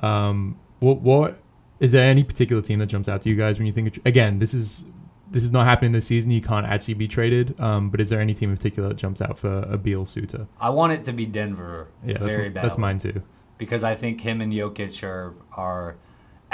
Um, 0.00 0.58
what 0.80 1.00
what 1.00 1.38
is 1.80 1.92
there 1.92 2.08
any 2.10 2.24
particular 2.24 2.60
team 2.62 2.78
that 2.80 2.86
jumps 2.86 3.08
out 3.08 3.22
to 3.22 3.28
you 3.30 3.36
guys 3.36 3.58
when 3.58 3.66
you 3.66 3.72
think 3.72 3.96
of, 3.96 4.06
again 4.06 4.38
this 4.38 4.52
is 4.54 4.84
this 5.30 5.42
is 5.42 5.50
not 5.50 5.64
happening 5.66 5.92
this 5.92 6.06
season. 6.06 6.30
You 6.30 6.42
can't 6.42 6.66
actually 6.66 6.94
be 6.94 7.08
traded. 7.08 7.58
Um, 7.60 7.90
but 7.90 8.00
is 8.00 8.08
there 8.10 8.20
any 8.20 8.34
team 8.34 8.50
in 8.50 8.56
particular 8.56 8.90
that 8.90 8.96
jumps 8.96 9.20
out 9.22 9.38
for 9.38 9.60
a 9.62 9.76
Beal 9.78 10.04
suitor? 10.06 10.46
I 10.60 10.70
want 10.70 10.92
it 10.92 11.02
to 11.04 11.12
be 11.12 11.26
Denver 11.26 11.88
Yeah, 12.04 12.18
that's, 12.18 12.24
very 12.24 12.44
what- 12.44 12.54
badly. 12.54 12.68
that's 12.68 12.78
mine 12.78 12.98
too. 12.98 13.22
because 13.58 13.82
I 13.82 13.94
think 13.96 14.20
him 14.20 14.40
and 14.40 14.52
Jokic 14.52 15.02
are 15.02 15.34
are 15.52 15.96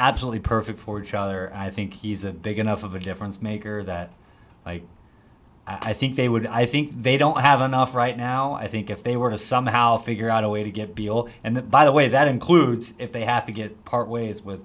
absolutely 0.00 0.40
perfect 0.40 0.80
for 0.80 1.00
each 1.00 1.14
other. 1.14 1.46
And 1.46 1.58
I 1.58 1.70
think 1.70 1.92
he's 1.94 2.24
a 2.24 2.32
big 2.32 2.58
enough 2.58 2.82
of 2.82 2.94
a 2.94 2.98
difference 2.98 3.40
maker 3.40 3.82
that 3.84 4.10
like 4.66 4.82
I 5.66 5.78
I 5.90 5.92
think 5.92 6.16
they 6.16 6.28
would. 6.28 6.46
I 6.46 6.66
think 6.66 7.02
they 7.02 7.16
don't 7.18 7.38
have 7.40 7.60
enough 7.60 7.94
right 7.94 8.16
now. 8.16 8.54
I 8.54 8.66
think 8.66 8.90
if 8.90 9.02
they 9.02 9.16
were 9.16 9.30
to 9.30 9.38
somehow 9.38 9.98
figure 9.98 10.28
out 10.30 10.42
a 10.42 10.48
way 10.48 10.62
to 10.62 10.70
get 10.70 10.94
Beal, 10.94 11.28
and 11.44 11.56
th- 11.56 11.70
by 11.70 11.84
the 11.84 11.92
way, 11.92 12.08
that 12.08 12.26
includes 12.28 12.94
if 12.98 13.12
they 13.12 13.24
have 13.24 13.44
to 13.46 13.52
get 13.52 13.84
part 13.84 14.08
ways 14.08 14.42
with 14.42 14.60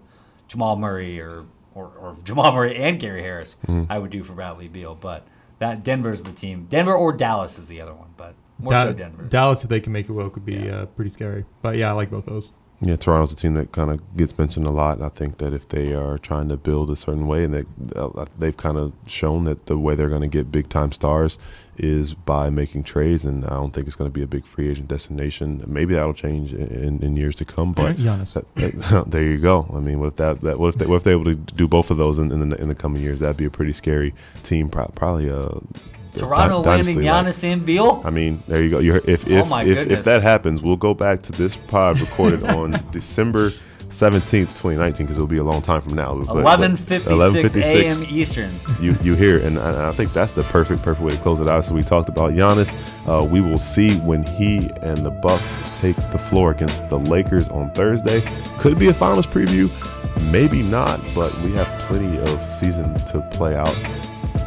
Jamal 0.47 0.75
Murray 0.77 1.19
or 1.19 1.45
or, 1.75 1.91
or 1.99 2.15
Jamal 2.23 2.53
Murray 2.53 2.77
and 2.77 2.99
Gary 2.99 3.21
Harris, 3.21 3.57
I 3.89 3.99
would 3.99 4.09
do 4.11 4.23
for 4.23 4.33
Bradley 4.33 4.69
Beal. 4.69 4.95
But 4.95 5.27
that 5.59 5.83
Denver's 5.83 6.23
the 6.23 6.31
team. 6.31 6.65
Denver 6.69 6.93
or 6.95 7.11
Dallas 7.11 7.59
is 7.59 7.67
the 7.67 7.81
other 7.81 7.93
one, 7.93 8.07
but 8.15 8.33
more 8.59 8.71
Da- 8.73 8.83
so 8.83 8.93
Denver. 8.93 9.23
Dallas, 9.23 9.63
if 9.63 9.69
they 9.69 9.81
can 9.81 9.91
make 9.91 10.07
it 10.07 10.13
work, 10.13 10.36
would 10.36 10.45
be 10.45 10.53
Yeah. 10.55 10.81
uh, 10.81 10.86
pretty 10.86 11.09
scary. 11.09 11.43
But 11.61 11.75
yeah, 11.75 11.89
I 11.89 11.91
like 11.91 12.09
both 12.09 12.25
those. 12.25 12.53
Yeah, 12.82 12.97
Toronto's 12.97 13.32
a 13.32 13.36
team 13.38 13.53
that 13.53 13.71
kind 13.71 13.89
of 13.89 14.17
gets 14.17 14.38
mentioned 14.38 14.67
a 14.67 14.71
lot. 14.71 15.01
I 15.01 15.07
think 15.07 15.38
that 15.38 15.53
if 15.53 15.67
they 15.69 15.93
are 15.93 16.17
trying 16.17 16.49
to 16.49 16.57
build 16.57 16.91
a 16.91 16.95
certain 16.95 17.26
way, 17.26 17.45
and 17.45 17.53
they 17.53 17.63
uh, 17.95 18.26
they've 18.38 18.55
kind 18.55 18.78
of 18.78 18.91
shown 19.07 19.45
that 19.45 19.67
the 19.67 19.78
way 19.78 19.95
they're 19.95 20.09
going 20.09 20.21
to 20.21 20.28
get 20.28 20.51
big 20.51 20.67
time 20.67 20.91
stars 20.91 21.38
is 21.78 22.13
by 22.13 22.49
making 22.49 22.84
trades, 22.84 23.26
and 23.26 23.45
I 23.45 23.51
don't 23.51 23.71
think 23.73 23.88
it's 23.88 23.95
going 23.95 24.09
to 24.09 24.13
be 24.13 24.21
a 24.23 24.28
big 24.28 24.45
free 24.45 24.69
agent 24.69 24.89
destination. 24.89 25.63
Maybe 25.65 25.93
that'll 25.93 26.13
change 26.13 26.53
in, 26.53 27.01
in 27.01 27.15
years 27.15 27.36
to 27.36 27.45
come, 27.45 27.71
but 27.73 27.97
that- 28.34 29.05
there 29.09 29.23
you 29.23 29.38
go. 29.38 29.71
I 29.73 29.80
mean, 29.80 29.99
what 30.01 30.07
if 30.07 30.15
that, 30.17 30.41
that 30.41 30.59
what 30.59 30.69
if 30.69 30.76
they, 30.76 30.86
what 30.86 30.97
if 30.97 31.03
they're 31.03 31.13
able 31.13 31.26
to 31.26 31.36
do 31.36 31.67
both 31.69 31.91
of 31.91 31.97
those 31.97 32.19
in, 32.19 32.32
in 32.32 32.49
the 32.49 32.61
in 32.61 32.67
the 32.67 32.76
coming 32.76 33.01
years? 33.01 33.21
That'd 33.21 33.38
be 33.38 33.45
a 33.45 33.49
pretty 33.49 33.73
scary 33.73 34.13
team. 34.43 34.69
Probably 34.69 35.30
a 35.30 35.47
Toronto 36.20 36.63
dy- 36.63 36.70
landing 36.70 36.95
dynasty, 36.95 37.01
like- 37.09 37.26
Giannis 37.26 37.43
and 37.53 37.66
Beal. 37.66 38.01
I 38.05 38.09
mean, 38.09 38.41
there 38.47 38.61
you 38.63 38.70
go. 38.70 38.80
You 38.80 38.93
heard, 38.93 39.07
if 39.09 39.28
if, 39.28 39.51
Oh 39.51 39.57
if 39.59 39.89
if 39.91 40.03
that 40.03 40.22
happens, 40.24 40.61
we'll 40.61 40.76
go 40.78 40.93
back 40.93 41.22
to 41.24 41.32
this 41.32 41.55
pod 41.57 41.99
recorded 41.99 42.43
on 42.49 42.80
December 42.91 43.51
seventeenth, 43.89 44.57
twenty 44.59 44.78
nineteen, 44.78 45.05
because 45.05 45.16
it'll 45.16 45.28
be 45.28 45.38
a 45.38 45.43
long 45.43 45.61
time 45.61 45.82
from 45.82 45.93
now. 45.93 46.16
But- 46.16 46.28
but 46.28 46.36
Eleven 46.38 46.76
fifty 46.76 47.18
six 47.30 47.55
11:56, 47.55 47.63
a.m. 48.01 48.03
Eastern. 48.09 48.51
You 48.82 48.97
you 49.03 49.16
hear, 49.16 49.38
and 49.38 49.57
I, 49.59 49.89
I 49.89 49.91
think 49.91 50.11
that's 50.11 50.34
the 50.34 50.43
perfect 50.43 50.82
perfect 50.82 51.05
way 51.05 51.11
to 51.16 51.22
close 51.22 51.39
it 51.39 51.47
out. 51.49 51.63
So 51.66 51.76
we 51.76 51.84
talked 51.84 52.09
about 52.09 52.32
Giannis. 52.32 52.76
Uh, 53.07 53.24
we 53.26 53.41
will 53.41 53.57
see 53.59 53.97
when 53.99 54.24
he 54.24 54.70
and 54.82 54.97
the 55.05 55.11
Bucks 55.11 55.55
take 55.80 55.95
the 56.11 56.18
floor 56.18 56.51
against 56.51 56.89
the 56.89 56.99
Lakers 56.99 57.47
on 57.49 57.72
Thursday. 57.74 58.22
Could 58.57 58.80
be 58.80 58.88
a 58.88 58.93
finals 58.93 59.28
preview, 59.28 59.70
maybe 60.32 60.63
not, 60.63 60.99
but 61.13 61.34
we 61.43 61.51
have 61.53 61.68
plenty 61.88 62.18
of 62.20 62.41
season 62.49 62.93
to 63.05 63.22
play 63.32 63.55
out 63.55 63.76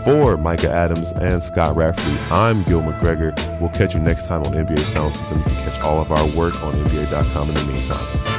For 0.09 0.39
Micah 0.39 0.73
Adams 0.73 1.13
and 1.13 1.45
Scott 1.45 1.77
Rafferty, 1.77 2.17
I'm 2.31 2.63
Gil 2.63 2.81
McGregor. 2.81 3.37
We'll 3.61 3.69
catch 3.69 3.93
you 3.93 4.01
next 4.01 4.25
time 4.25 4.41
on 4.41 4.55
NBA 4.55 4.79
Sound 4.87 5.15
System. 5.15 5.37
You 5.37 5.45
can 5.45 5.55
catch 5.57 5.83
all 5.83 6.01
of 6.01 6.11
our 6.11 6.27
work 6.29 6.63
on 6.63 6.73
NBA.com 6.73 7.49
in 7.51 7.55
the 7.55 7.65
meantime. 7.65 8.38